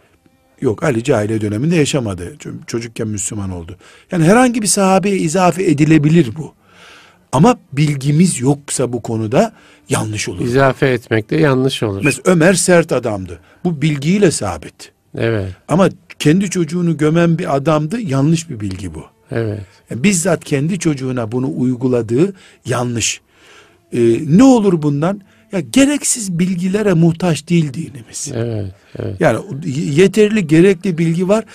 yok 0.61 0.83
Ali 0.83 1.03
cahiliye 1.03 1.41
döneminde 1.41 1.75
yaşamadı. 1.75 2.35
Çünkü 2.39 2.65
Çocukken 2.67 3.07
Müslüman 3.07 3.51
oldu. 3.51 3.77
Yani 4.11 4.23
herhangi 4.23 4.61
bir 4.61 4.67
sahabeye 4.67 5.17
izafe 5.17 5.63
edilebilir 5.63 6.29
bu. 6.37 6.53
Ama 7.31 7.57
bilgimiz 7.73 8.39
yoksa 8.41 8.93
bu 8.93 9.01
konuda 9.01 9.53
yanlış 9.89 10.29
olur. 10.29 10.45
İzafe 10.45 10.87
etmek 10.87 11.29
de 11.29 11.35
yanlış 11.35 11.83
olur. 11.83 12.01
Mesela 12.03 12.31
Ömer 12.31 12.53
sert 12.53 12.91
adamdı. 12.91 13.39
Bu 13.63 13.81
bilgiyle 13.81 14.31
sabit. 14.31 14.91
Evet. 15.17 15.51
Ama 15.67 15.89
kendi 16.19 16.49
çocuğunu 16.49 16.97
gömen 16.97 17.37
bir 17.37 17.55
adamdı. 17.55 17.99
Yanlış 17.99 18.49
bir 18.49 18.59
bilgi 18.59 18.95
bu. 18.95 19.03
Evet. 19.31 19.65
Yani 19.89 20.03
bizzat 20.03 20.43
kendi 20.43 20.79
çocuğuna 20.79 21.31
bunu 21.31 21.51
uyguladığı 21.57 22.33
yanlış. 22.65 23.21
Ee, 23.93 23.99
ne 24.27 24.43
olur 24.43 24.81
bundan? 24.81 25.21
Ya 25.51 25.59
gereksiz 25.59 26.39
bilgilere 26.39 26.93
muhtaç 26.93 27.49
değil 27.49 27.73
dinimiz. 27.73 28.31
Evet. 28.35 28.71
Evet. 28.99 29.21
Yani 29.21 29.39
yeterli 29.75 30.47
gerekli 30.47 30.97
bilgi 30.97 31.27
var. 31.27 31.45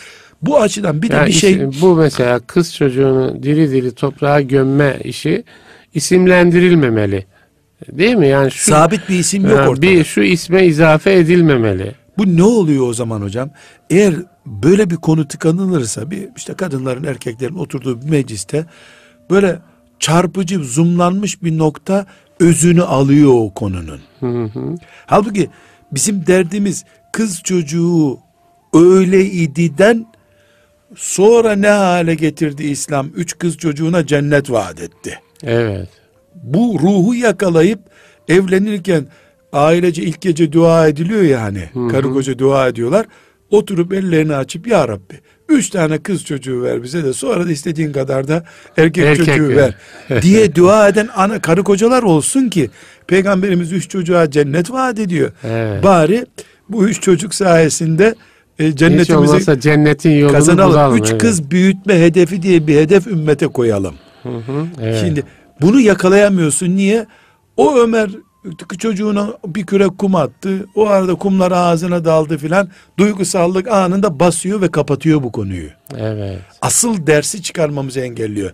Bu 0.43 0.61
açıdan 0.61 1.03
bir 1.03 1.11
de 1.11 1.15
Ya 1.15 1.27
bir 1.27 1.33
şey 1.33 1.81
bu 1.81 1.95
mesela 1.95 2.41
kız 2.41 2.75
çocuğunu 2.75 3.43
diri 3.43 3.71
diri 3.71 3.95
toprağa 3.95 4.41
gömme 4.41 4.99
işi 5.05 5.45
isimlendirilmemeli. 5.95 7.27
Değil 7.89 8.15
mi? 8.15 8.29
Yani 8.29 8.51
şu 8.51 8.71
sabit 8.71 9.09
bir 9.09 9.19
isim 9.19 9.45
yok 9.45 9.69
ortada. 9.69 9.83
bir 9.83 10.05
şu 10.05 10.21
isme 10.21 10.67
izafe 10.67 11.13
edilmemeli. 11.13 11.95
Bu 12.19 12.37
ne 12.37 12.43
oluyor 12.43 12.89
o 12.89 12.95
zaman 12.95 13.21
hocam? 13.21 13.51
Eğer 13.91 14.15
böyle 14.47 14.91
bir 14.91 14.97
konu 14.97 15.29
tıkanılırsa 15.29 16.11
bir 16.11 16.29
işte 16.37 16.55
kadınların 16.55 17.05
erkeklerin 17.05 17.55
oturduğu 17.55 18.03
bir 18.03 18.11
mecliste 18.11 18.67
böyle 19.31 19.59
çarpıcı 19.99 20.59
zoomlanmış 20.59 21.43
bir 21.43 21.59
nokta 21.59 22.07
özünü 22.43 22.83
alıyor 22.83 23.33
o 23.35 23.55
konunun. 23.55 24.01
Hı 24.21 24.45
hı. 24.45 24.75
Halbuki 25.07 25.51
bizim 25.93 26.27
derdimiz 26.27 26.85
kız 27.13 27.43
çocuğu 27.43 28.19
öyle 28.75 29.25
ididen 29.25 30.07
sonra 30.97 31.53
ne 31.53 31.69
hale 31.69 32.15
getirdi 32.15 32.65
İslam? 32.65 33.11
Üç 33.17 33.39
kız 33.39 33.57
çocuğuna 33.57 34.07
cennet 34.07 34.51
vaat 34.51 34.81
etti. 34.81 35.19
Evet. 35.43 35.89
Bu 36.43 36.79
ruhu 36.83 37.15
yakalayıp 37.15 37.81
evlenirken 38.29 39.07
ailece 39.53 40.03
ilk 40.03 40.21
gece 40.21 40.53
dua 40.53 40.89
ediliyor 40.89 41.23
ya 41.23 41.43
hani. 41.43 41.91
Karı 41.91 42.13
koca 42.13 42.39
dua 42.39 42.69
ediyorlar. 42.69 43.07
Oturup 43.51 43.93
ellerini 43.93 44.37
açıp 44.37 44.67
ya 44.67 44.89
Rabbi 44.89 45.21
üç 45.53 45.71
tane 45.71 45.99
kız 45.99 46.25
çocuğu 46.25 46.63
ver 46.63 46.83
bize 46.83 47.05
de 47.05 47.13
sonra 47.13 47.47
da 47.47 47.51
istediğin 47.51 47.93
kadar 47.93 48.29
da 48.29 48.45
erkek, 48.77 49.05
Erkek 49.05 49.27
çocuğu 49.27 49.49
ver. 49.49 49.75
ver. 50.11 50.23
diye 50.23 50.55
dua 50.55 50.89
eden 50.89 51.09
ana 51.17 51.39
karı 51.43 51.63
kocalar 51.65 52.03
olsun 52.03 52.49
ki 52.49 52.71
peygamberimiz 53.07 53.73
üç 53.73 53.91
çocuğa 53.91 54.31
cennet 54.31 54.71
vaat 54.71 54.99
ediyor. 54.99 55.33
Evet. 55.45 55.85
Bari 55.85 56.27
bu 56.69 56.89
üç 56.89 57.01
çocuk 57.01 57.35
sayesinde 57.35 58.15
e, 58.59 58.77
cennetimizi 58.77 59.61
cennetin 59.61 60.11
yolunu 60.11 60.33
kazanalım. 60.33 60.73
bulalım. 60.73 60.97
Üç 60.99 61.11
evet. 61.11 61.21
kız 61.21 61.51
büyütme 61.51 62.01
hedefi 62.01 62.43
diye 62.43 62.67
bir 62.67 62.77
hedef 62.77 63.07
ümmete 63.07 63.47
koyalım. 63.47 63.95
Hı 64.23 64.29
hı. 64.29 64.67
Evet. 64.83 65.01
Şimdi 65.01 65.25
bunu 65.61 65.81
yakalayamıyorsun. 65.81 66.77
Niye? 66.77 67.07
O 67.57 67.79
Ömer 67.79 68.11
çocuğuna 68.79 69.35
bir 69.47 69.67
küre 69.67 69.87
kum 69.89 70.15
attı. 70.15 70.67
O 70.75 70.87
arada 70.87 71.15
kumlar 71.15 71.53
ağzına 71.53 72.05
daldı 72.05 72.39
filan. 72.39 72.69
Duygusallık 72.99 73.69
anında 73.69 74.21
basıyor 74.21 74.61
ve 74.61 74.71
kapatıyor 74.71 75.23
bu 75.23 75.33
konuyu. 75.33 75.69
evet. 75.99 76.39
Asıl 76.63 77.07
dersi 77.07 77.43
çıkarmamızı 77.43 78.01
engelliyor. 78.01 78.51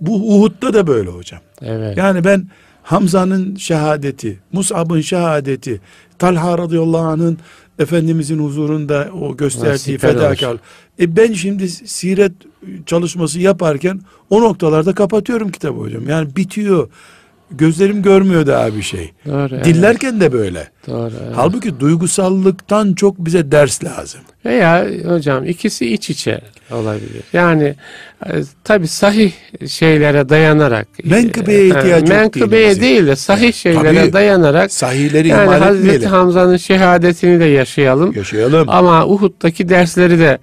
Bu 0.00 0.36
Uhud'da 0.36 0.74
da 0.74 0.86
böyle 0.86 1.10
hocam. 1.10 1.40
Evet. 1.62 1.96
Yani 1.96 2.24
ben 2.24 2.48
Hamza'nın 2.82 3.56
şehadeti, 3.56 4.38
Mus'ab'ın 4.52 5.00
şehadeti, 5.00 5.80
Talha 6.18 6.58
radıyallahu 6.58 7.06
anh'ın 7.06 7.38
Efendimizin 7.78 8.38
huzurunda 8.38 9.08
o 9.20 9.36
gösterdiği 9.36 9.98
fedakar. 9.98 10.56
E 11.00 11.16
ben 11.16 11.32
şimdi 11.32 11.68
siret 11.68 12.32
çalışması 12.86 13.40
yaparken 13.40 14.00
o 14.30 14.40
noktalarda 14.40 14.94
kapatıyorum 14.94 15.50
kitabı 15.50 15.78
hocam. 15.80 16.08
Yani 16.08 16.36
bitiyor. 16.36 16.88
Gözlerim 17.50 18.02
görmüyor 18.02 18.46
daha 18.46 18.76
bir 18.76 18.82
şey. 18.82 19.12
Doğru. 19.26 19.54
evet. 19.54 19.64
Dillerken 19.64 20.20
de 20.20 20.32
böyle. 20.32 20.68
Doğru. 20.86 21.12
evet. 21.24 21.32
Halbuki 21.36 21.80
duygusallıktan 21.80 22.94
çok 22.94 23.18
bize 23.18 23.52
ders 23.52 23.84
lazım. 23.84 24.20
Veya 24.44 24.86
hocam 25.08 25.46
ikisi 25.46 25.92
iç 25.92 26.10
içe 26.10 26.40
olabilir. 26.70 27.22
Yani 27.32 27.74
e, 28.26 28.30
tabi 28.64 28.88
sahih 28.88 29.32
şeylere 29.68 30.28
dayanarak. 30.28 30.88
Menkıbeye 31.04 31.60
e, 31.60 31.66
ihtiyacı 31.66 32.12
yok 32.12 32.20
Menkıbeye 32.20 32.80
değil 32.80 33.06
de 33.06 33.16
sahih 33.16 33.52
şeylere 33.52 34.00
Tabii. 34.00 34.12
dayanarak. 34.12 34.72
Sahihleri 34.72 35.28
Yani 35.28 35.42
ihmal 35.42 35.58
Hazreti 35.58 35.82
etmeyelim. 35.82 36.08
Hamza'nın 36.10 36.56
şehadetini 36.56 37.40
de 37.40 37.44
yaşayalım. 37.44 38.12
Yaşayalım. 38.16 38.68
Ama 38.70 39.06
Uhud'daki 39.06 39.68
dersleri 39.68 40.18
de 40.18 40.38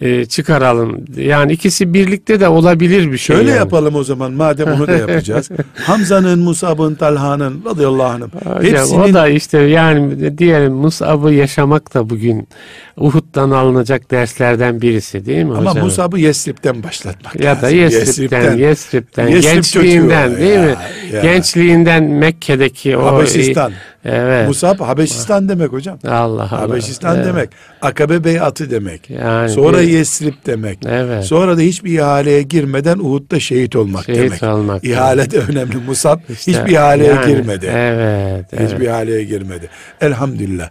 e, 0.00 0.24
çıkaralım. 0.24 1.04
Yani 1.16 1.52
ikisi 1.52 1.94
birlikte 1.94 2.40
de 2.40 2.48
olabilir 2.48 3.12
bir 3.12 3.18
şey. 3.18 3.36
Şöyle 3.36 3.50
yani. 3.50 3.58
yapalım 3.58 3.94
o 3.94 4.04
zaman 4.04 4.32
madem 4.32 4.72
onu 4.72 4.86
da 4.86 4.92
yapacağız. 4.92 5.48
Hamza'nın, 5.74 6.38
Musab'ın, 6.38 6.94
Talha'nın 6.94 7.62
radıyallahu 7.64 8.02
anh'ım 8.08 8.30
Hocam, 8.44 8.62
hepsinin 8.62 9.00
O 9.00 9.14
da 9.14 9.28
işte 9.28 9.58
yani 9.58 10.38
diyelim 10.38 10.72
Musab'ı 10.72 11.32
yaşamak 11.32 11.94
da 11.94 12.10
bugün 12.10 12.48
Uhud'dan 12.96 13.50
alınacak 13.50 14.10
derslerden 14.10 14.80
birisi 14.82 15.26
değil 15.26 15.44
mi 15.44 15.56
ama 15.56 15.70
hocam? 15.70 15.84
Musab'ı 15.84 16.18
Yesrib'den 16.18 16.82
başlatmak 16.82 17.40
ya 17.40 17.62
da 17.62 17.66
lazım. 17.66 17.78
Yesrib'den, 17.78 18.56
Yesrib'den, 18.56 19.28
Yesrib 19.28 19.52
gençliğinden 19.54 20.36
değil 20.36 20.54
Ya, 20.54 20.62
mi? 20.62 20.76
ya. 21.12 21.20
Gençliğinden 21.22 22.04
Mekke'deki 22.04 22.96
o 22.96 23.06
Habeşistan. 23.06 23.72
Evet. 24.10 24.48
Musab 24.48 24.80
Habeşistan 24.80 25.48
demek 25.48 25.72
hocam. 25.72 25.98
Allah 26.06 26.14
Allah. 26.14 26.52
Habeşistan 26.52 27.16
Evet. 27.16 27.26
demek. 27.26 27.48
Akabe 27.82 28.24
beyatı 28.24 28.70
demek. 28.70 29.10
Yani 29.10 29.50
Sonra 29.50 29.78
bir- 29.78 29.88
Yesrib 29.88 30.34
demek. 30.46 30.78
Evet. 30.86 31.24
Sonra 31.24 31.56
da 31.56 31.60
hiçbir 31.60 31.92
ihaleye 31.98 32.42
girmeden 32.42 32.98
Uhud'da 32.98 33.40
şehit 33.40 33.76
olmak 33.76 34.04
Şehit 34.04 34.18
demek. 34.20 34.42
olmak. 34.42 34.84
İhale 34.84 35.30
de 35.30 35.38
önemli. 35.38 35.76
Musab 35.86 36.18
İşte 36.28 36.52
hiçbir 36.52 36.72
ihaleye 36.72 37.08
yani, 37.12 37.26
girmedi. 37.26 37.66
Evet. 37.74 38.46
evet. 38.52 38.72
Hiçbir 38.72 38.84
ihaleye 38.86 39.24
girmedi. 39.24 39.68
Elhamdülillah. 40.00 40.70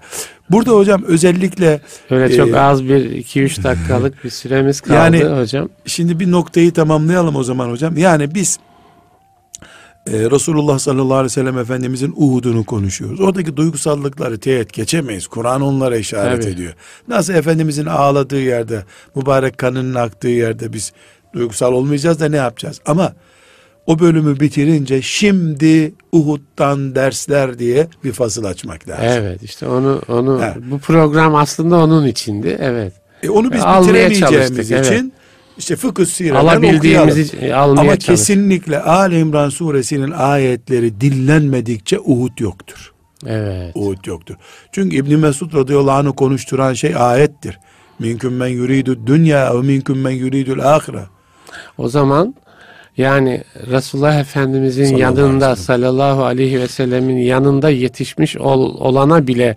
Burada 0.52 0.72
hocam 0.72 1.04
özellikle 1.08 1.80
Öyle 2.12 2.34
e, 2.34 2.38
çok 2.38 2.56
az 2.56 2.84
bir 2.84 3.12
2-3 3.12 3.64
dakikalık 3.64 4.24
bir 4.24 4.30
süremiz 4.30 4.82
kaldı 4.82 5.18
Yani- 5.18 5.40
hocam. 5.42 5.70
Şimdi 5.86 6.20
bir 6.20 6.32
noktayı 6.32 6.72
tamamlayalım 6.74 7.36
o 7.36 7.44
zaman 7.44 7.70
hocam. 7.72 7.98
Yani 7.98 8.36
biz 8.36 8.60
e, 10.08 10.32
Resulullah 10.32 10.80
sallallahu 10.80 11.14
aleyhi 11.14 11.26
ve 11.26 11.30
sellem 11.30 11.58
Efendimizin 11.58 12.14
Uhud'unu 12.18 12.64
konuşuyoruz. 12.64 13.20
Oradaki 13.20 13.58
duygusallıkları 13.58 14.38
teğet 14.40 14.74
geçemeyiz. 14.74 15.28
Kur'an 15.28 15.62
onlara 15.62 15.98
işaret 15.98 16.42
Tabii. 16.42 16.54
ediyor. 16.54 16.74
Nasıl 17.08 17.34
Efendimizin 17.34 17.86
ağladığı 17.86 18.42
yerde, 18.42 18.84
mübarek 19.16 19.58
kanının 19.58 19.96
aktığı 19.96 20.28
yerde 20.28 20.74
biz 20.74 20.94
duygusal 21.34 21.74
olmayacağız 21.74 22.20
da 22.20 22.30
ne 22.30 22.38
yapacağız? 22.38 22.82
Ama 22.86 23.14
o 23.88 24.00
bölümü 24.00 24.40
bitirince 24.40 25.02
şimdi 25.02 25.94
Uhud'dan 26.12 26.96
dersler 26.96 27.60
diye 27.60 27.88
bir 28.04 28.12
fasıl 28.12 28.44
açmak 28.44 28.88
lazım. 28.90 29.06
Evet 29.08 29.44
işte 29.44 29.68
onu 29.68 30.02
onu 30.08 30.42
Ha. 30.42 30.56
bu 30.72 30.80
program 30.80 31.36
aslında 31.36 31.76
onun 31.78 32.08
içindi. 32.08 32.58
Evet. 32.60 32.94
E 33.24 33.30
onu 33.30 33.52
biz 33.54 33.62
Almaya 33.62 34.10
bitiremeyeceğimiz 34.10 34.72
için 34.72 35.14
işte 35.58 35.76
fıkıh 35.76 36.06
sireden 36.06 36.36
okuyalım. 36.36 36.64
Alabildiğimizi 36.64 37.56
almaya 37.56 37.82
Ama 37.82 37.90
çalıştık. 37.92 38.08
kesinlikle 38.08 38.80
Ali 38.80 39.20
İmran 39.20 39.50
suresinin 39.50 40.12
ayetleri 40.12 41.02
dinlenmedikçe 41.02 42.00
Uhud 42.00 42.40
yoktur. 42.40 42.94
Evet. 43.28 43.72
Uhud 43.76 44.06
yoktur. 44.06 44.36
Çünkü 44.72 44.96
İbn 44.96 45.16
Mesud 45.16 45.54
radıyallahu 45.56 45.92
anh'ı 45.98 46.16
konuşturan 46.16 46.74
şey 46.74 46.96
ayettir. 46.98 47.60
Minküm 48.00 48.36
men 48.36 48.48
yuridu 48.48 49.08
dünya 49.08 49.58
ve 49.58 49.62
minküm 49.62 50.02
men 50.02 50.12
yuridul 50.12 50.60
ahire. 50.60 51.04
O 51.78 51.88
zaman 51.90 52.36
yani 52.98 53.44
Resulullah 53.72 54.20
Efendimizin 54.20 54.86
Sallallahu 54.86 55.06
aleyhi 55.08 55.22
yanında 55.22 55.56
sellem. 55.56 55.66
sallallahu 55.82 56.24
aleyhi 56.24 56.60
ve 56.60 56.68
sellemin 56.68 57.18
yanında 57.18 57.70
yetişmiş 57.70 58.38
ol- 58.38 58.78
olana 58.80 59.28
bile 59.28 59.56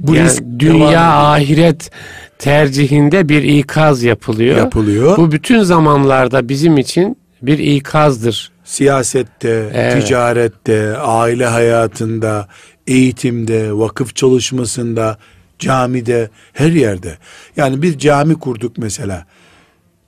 Bu 0.00 0.14
yani 0.14 0.26
risk 0.26 0.42
devam 0.42 0.60
dünya 0.60 0.88
ediyor. 0.88 1.02
ahiret 1.02 1.90
tercihinde 2.38 3.28
bir 3.28 3.42
ikaz 3.42 4.02
yapılıyor. 4.02 4.56
yapılıyor. 4.56 5.16
Bu 5.16 5.32
bütün 5.32 5.62
zamanlarda 5.62 6.48
bizim 6.48 6.78
için 6.78 7.16
bir 7.42 7.58
ikazdır. 7.58 8.52
Siyasette, 8.64 9.70
Evet. 9.74 10.02
ticarette, 10.06 10.96
aile 10.96 11.46
hayatında, 11.46 12.48
eğitimde, 12.86 13.72
vakıf 13.72 14.16
çalışmasında, 14.16 15.18
camide, 15.58 16.30
her 16.52 16.70
yerde. 16.72 17.18
Yani 17.56 17.82
bir 17.82 17.98
cami 17.98 18.34
kurduk 18.34 18.78
mesela. 18.78 19.26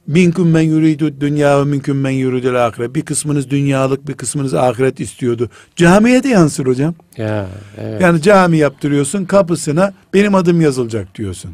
Minkum 0.07 0.51
men 0.51 0.61
yuridu 0.61 1.21
dünya 1.21 1.61
ve 1.61 1.65
minkum 1.65 2.01
men 2.01 2.11
yuridul 2.11 2.55
ahiret. 2.55 2.95
Bir 2.95 3.03
kısmınız 3.03 3.51
dünyalık, 3.51 4.09
bir 4.09 4.15
kısmınız 4.15 4.55
ahiret 4.55 5.01
istiyordu. 5.01 5.51
Camiye 5.77 6.23
de 6.23 6.29
yansır 6.29 6.67
hocam. 6.67 6.95
Ya 7.17 7.47
evet. 7.81 8.03
Yani 8.03 8.23
cami 8.23 8.59
yaptırıyorsun, 8.59 9.25
kapısına 9.25 9.93
benim 10.15 10.35
adım 10.35 10.61
yazılacak 10.61 11.15
diyorsun. 11.15 11.51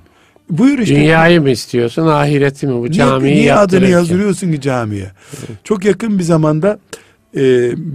Buyur 0.50 0.78
işte. 0.78 0.96
Dünyayı 0.96 1.40
mı 1.42 1.50
istiyorsun, 1.50 2.06
ahireti 2.06 2.66
mi? 2.66 2.74
Bu 2.74 2.82
Niye, 2.82 2.92
camiyi 2.92 3.34
niye 3.34 3.54
adını 3.54 3.88
yazdırıyorsun 3.88 4.52
ki 4.52 4.60
camiye? 4.60 5.10
Çok 5.64 5.84
yakın 5.84 6.18
bir 6.18 6.24
zamanda 6.24 6.78
e, 7.36 7.40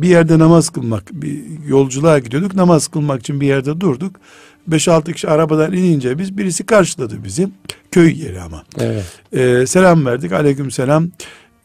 bir 0.02 0.08
yerde 0.08 0.40
namaz 0.40 0.70
kılmak, 0.70 1.04
bir 1.12 1.42
yolculuğa 1.68 2.20
gidiyorduk. 2.20 2.56
Namaz 2.56 2.88
kılmak 2.88 3.20
için 3.20 3.42
bir 3.42 3.48
yerde 3.48 3.82
durduk. 3.82 4.16
5-6 4.72 5.14
kişi 5.14 5.28
arabadan 5.28 5.74
inince 5.74 6.18
biz 6.20 6.38
birisi 6.38 6.66
karşıladı 6.66 7.24
bizi. 7.24 7.50
Köy 7.92 8.22
yeri 8.24 8.42
ama. 8.42 8.64
Evet. 8.80 9.06
E, 9.34 9.68
selam 9.68 10.06
verdik. 10.06 10.32
Aleyküm 10.32 10.72
selam. 10.72 11.10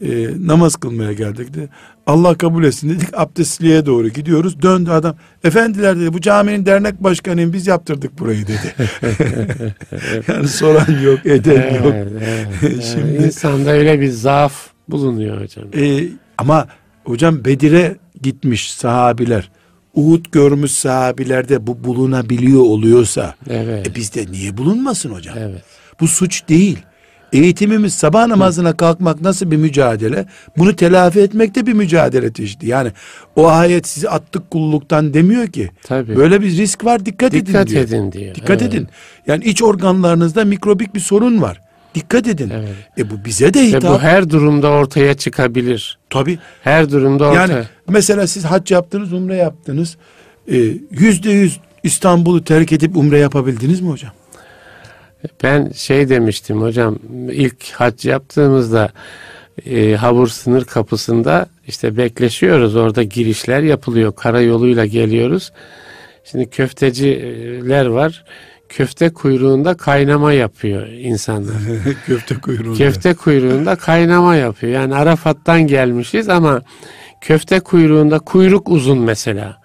E, 0.01 0.27
namaz 0.39 0.75
kılmaya 0.75 1.13
geldik 1.13 1.53
de. 1.53 1.69
Allah 2.07 2.37
kabul 2.37 2.63
etsin 2.63 2.89
dedik. 2.89 3.07
Abdestliğe 3.13 3.85
doğru 3.85 4.09
gidiyoruz. 4.09 4.61
Döndü 4.61 4.89
adam. 4.91 5.15
Efendiler 5.43 5.99
dedi 5.99 6.13
bu 6.13 6.21
caminin 6.21 6.65
dernek 6.65 7.03
başkanıyım 7.03 7.53
biz 7.53 7.67
yaptırdık 7.67 8.19
burayı 8.19 8.47
dedi. 8.47 8.75
yani 10.27 10.47
soran 10.47 11.01
yok, 11.03 11.25
eden 11.25 11.73
yok. 11.75 11.93
Evet, 11.93 12.11
evet. 12.63 12.83
Şimdi- 12.83 13.25
insanda 13.25 13.71
öyle 13.71 14.01
bir 14.01 14.09
zaaf 14.09 14.67
bulunuyor 14.89 15.41
hocam. 15.41 15.65
Ee, 15.77 16.07
ama 16.37 16.67
hocam 17.03 17.45
Bedir'e 17.45 17.95
gitmiş 18.21 18.73
sahabiler. 18.73 19.49
Uhud 19.93 20.25
görmüş 20.31 20.71
sahabilerde 20.71 21.67
bu 21.67 21.83
bulunabiliyor 21.83 22.61
oluyorsa 22.61 23.35
Evet. 23.49 23.87
e 23.87 23.95
bizde 23.95 24.25
niye 24.31 24.57
bulunmasın 24.57 25.09
hocam? 25.09 25.35
Evet. 25.39 25.61
Bu 25.99 26.07
suç 26.07 26.49
değil. 26.49 26.77
Eğitimimiz 27.33 27.93
sabah 27.93 28.27
namazına 28.27 28.77
kalkmak 28.77 29.21
nasıl 29.21 29.51
bir 29.51 29.57
mücadele? 29.57 30.25
Bunu 30.57 30.75
telafi 30.75 31.19
etmek 31.19 31.55
de 31.55 31.65
bir 31.67 31.73
mücadele 31.73 32.33
çeşidi. 32.33 32.67
Yani 32.69 32.91
o 33.35 33.47
ayet 33.47 33.87
sizi 33.87 34.09
attık 34.09 34.51
kulluktan 34.51 35.13
demiyor 35.13 35.47
ki. 35.47 35.69
Tabii. 35.83 36.15
Böyle 36.15 36.41
bir 36.41 36.57
risk 36.57 36.85
var 36.85 37.05
dikkat, 37.05 37.31
Dikkat 37.31 37.55
edin 37.61 37.67
diyor. 37.71 37.83
edin 37.83 38.11
diyor. 38.11 38.35
Dikkat 38.35 38.61
Evet. 38.61 38.73
edin. 38.73 38.87
Yani 39.27 39.43
iç 39.43 39.63
organlarınızda 39.63 40.45
mikrobik 40.45 40.95
bir 40.95 40.99
sorun 40.99 41.41
var. 41.41 41.61
Dikkat 41.95 42.27
edin. 42.27 42.49
Evet. 42.55 42.69
E 42.97 43.09
bu 43.09 43.25
bize 43.25 43.53
de 43.53 43.59
Ve 43.59 43.65
hitap. 43.67 43.83
bu 43.83 43.99
her 43.99 44.29
durumda 44.29 44.69
ortaya 44.69 45.13
çıkabilir. 45.13 45.97
Tabii. 46.09 46.39
Her 46.63 46.91
durumda 46.91 47.25
ortaya. 47.27 47.53
Yani 47.53 47.65
mesela 47.89 48.27
siz 48.27 48.45
hac 48.45 48.71
yaptınız, 48.71 49.13
umre 49.13 49.35
yaptınız. 49.35 49.97
Ee, 50.51 50.55
Yüzde 50.91 51.31
yüz 51.31 51.59
İstanbul'u 51.83 52.43
terk 52.43 52.71
edip 52.71 52.97
umre 52.97 53.19
yapabildiniz 53.19 53.81
mi 53.81 53.89
hocam? 53.89 54.11
Ben 55.43 55.71
şey 55.75 56.09
demiştim 56.09 56.61
hocam 56.61 56.99
ilk 57.31 57.71
hac 57.71 58.05
yaptığımızda 58.05 58.91
e, 59.65 59.95
Havur 59.95 60.27
sınır 60.27 60.65
kapısında 60.65 61.47
işte 61.67 61.97
bekleşiyoruz 61.97 62.75
orada 62.75 63.03
girişler 63.03 63.61
yapılıyor 63.61 64.15
karayoluyla 64.15 64.85
geliyoruz. 64.85 65.51
Şimdi 66.23 66.49
köfteciler 66.49 67.85
var 67.85 68.23
köfte 68.75 69.09
kuyruğunda 69.09 69.77
kaynama 69.77 70.33
yapıyor 70.33 70.87
insanlar. 70.87 71.55
Köfte 72.05 72.35
kuyruğunda. 72.35 72.77
köfte 72.77 73.13
kuyruğunda 73.13 73.75
kaynama 73.75 74.35
yapıyor 74.35 74.73
yani 74.73 74.95
Arafat'tan 74.95 75.61
gelmişiz 75.61 76.29
ama 76.29 76.61
köfte 77.21 77.59
kuyruğunda 77.59 78.19
kuyruk 78.19 78.69
uzun 78.69 78.97
mesela. 78.97 79.57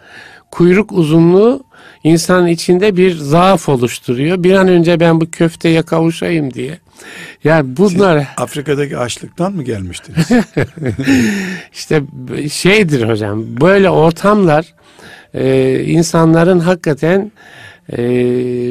Kuyruk 0.50 0.92
uzunluğu 0.92 1.64
insanın 2.04 2.46
içinde 2.46 2.96
bir 2.96 3.16
zaaf 3.16 3.68
oluşturuyor. 3.68 4.42
Bir 4.42 4.52
an 4.52 4.68
önce 4.68 5.00
ben 5.00 5.20
bu 5.20 5.30
köfteye 5.30 5.82
kavuşayım 5.82 6.54
diye. 6.54 6.78
Yani 7.44 7.76
bunlar 7.76 8.26
Afrika'daki 8.36 8.98
açlıktan 8.98 9.52
mı 9.52 9.62
gelmiştiniz? 9.62 10.28
işte 11.72 12.02
şeydir 12.50 13.09
hocam. 13.09 13.61
Böyle 13.61 13.90
ortamlar 13.90 14.74
e, 15.34 15.74
insanların 15.84 16.61
hakikaten 16.61 17.32
e, 17.93 17.99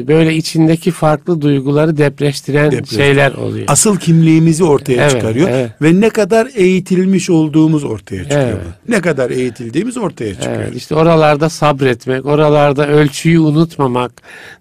böyle 0.08 0.34
içindeki 0.34 0.90
farklı 0.90 1.42
duyguları 1.42 1.96
depreştiren 1.96 2.70
Depreştiren. 2.72 3.04
şeyler 3.04 3.32
oluyor. 3.32 3.64
Asıl 3.68 3.96
kimliğimizi 3.96 4.64
ortaya 4.64 5.02
Evet, 5.02 5.10
çıkarıyor. 5.10 5.48
evet. 5.48 5.70
Ve 5.82 6.00
ne 6.00 6.10
kadar 6.10 6.48
eğitilmiş 6.54 7.30
olduğumuz 7.30 7.84
ortaya 7.84 8.22
çıkıyor. 8.22 8.42
Evet. 8.48 8.60
Ne 8.88 9.00
kadar 9.00 9.30
eğitildiğimiz 9.30 9.96
ortaya 9.96 10.34
çıkıyor. 10.34 10.56
Evet, 10.62 10.76
işte 10.76 10.94
oralarda 10.94 11.48
sabretmek, 11.48 12.26
oralarda 12.26 12.88
ölçüyü 12.88 13.40
unutmamak, 13.40 14.12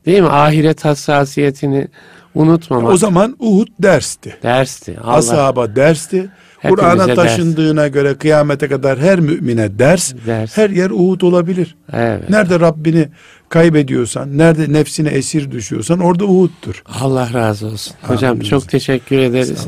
değil 0.05 0.21
mi? 0.21 0.29
Ahiret 0.29 0.85
hassasiyetini 0.85 1.87
unutmamak. 2.35 2.91
O 2.93 2.97
zaman 2.97 3.35
Uhud 3.39 3.67
dersti. 3.79 4.35
dersti. 4.43 4.97
Allah 5.03 5.15
Ashaba 5.17 5.75
dersti. 5.75 6.29
Kur'an'a 6.63 7.07
ders. 7.07 7.15
taşındığına 7.15 7.87
göre 7.87 8.15
kıyamete 8.15 8.67
kadar 8.67 8.99
her 8.99 9.19
mümine 9.19 9.79
ders. 9.79 10.13
Ders. 10.27 10.57
Her 10.57 10.69
yer 10.69 10.89
Uhud 10.89 11.21
olabilir. 11.21 11.75
Evet. 11.93 12.29
Nerede 12.29 12.59
Rabbini 12.59 13.09
kaybediyorsan, 13.49 14.37
nerede 14.37 14.73
nefsine 14.73 15.09
esir 15.09 15.51
düşüyorsan 15.51 15.99
orada 15.99 16.25
Uhud'dur. 16.25 16.83
Allah 17.01 17.29
razı 17.33 17.67
olsun. 17.67 17.95
Hocam 18.01 18.31
Amin. 18.31 18.43
çok 18.43 18.69
teşekkür 18.69 19.17
ederiz. 19.17 19.67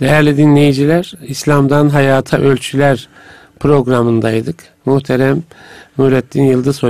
Değerli 0.00 0.36
dinleyiciler, 0.36 1.12
İslam'dan 1.26 1.88
Hayata 1.88 2.38
Ölçüler 2.38 3.08
programındaydık. 3.60 4.56
Muhterem 4.86 5.42
Nurettin 5.98 6.42
Yıldız 6.42 6.82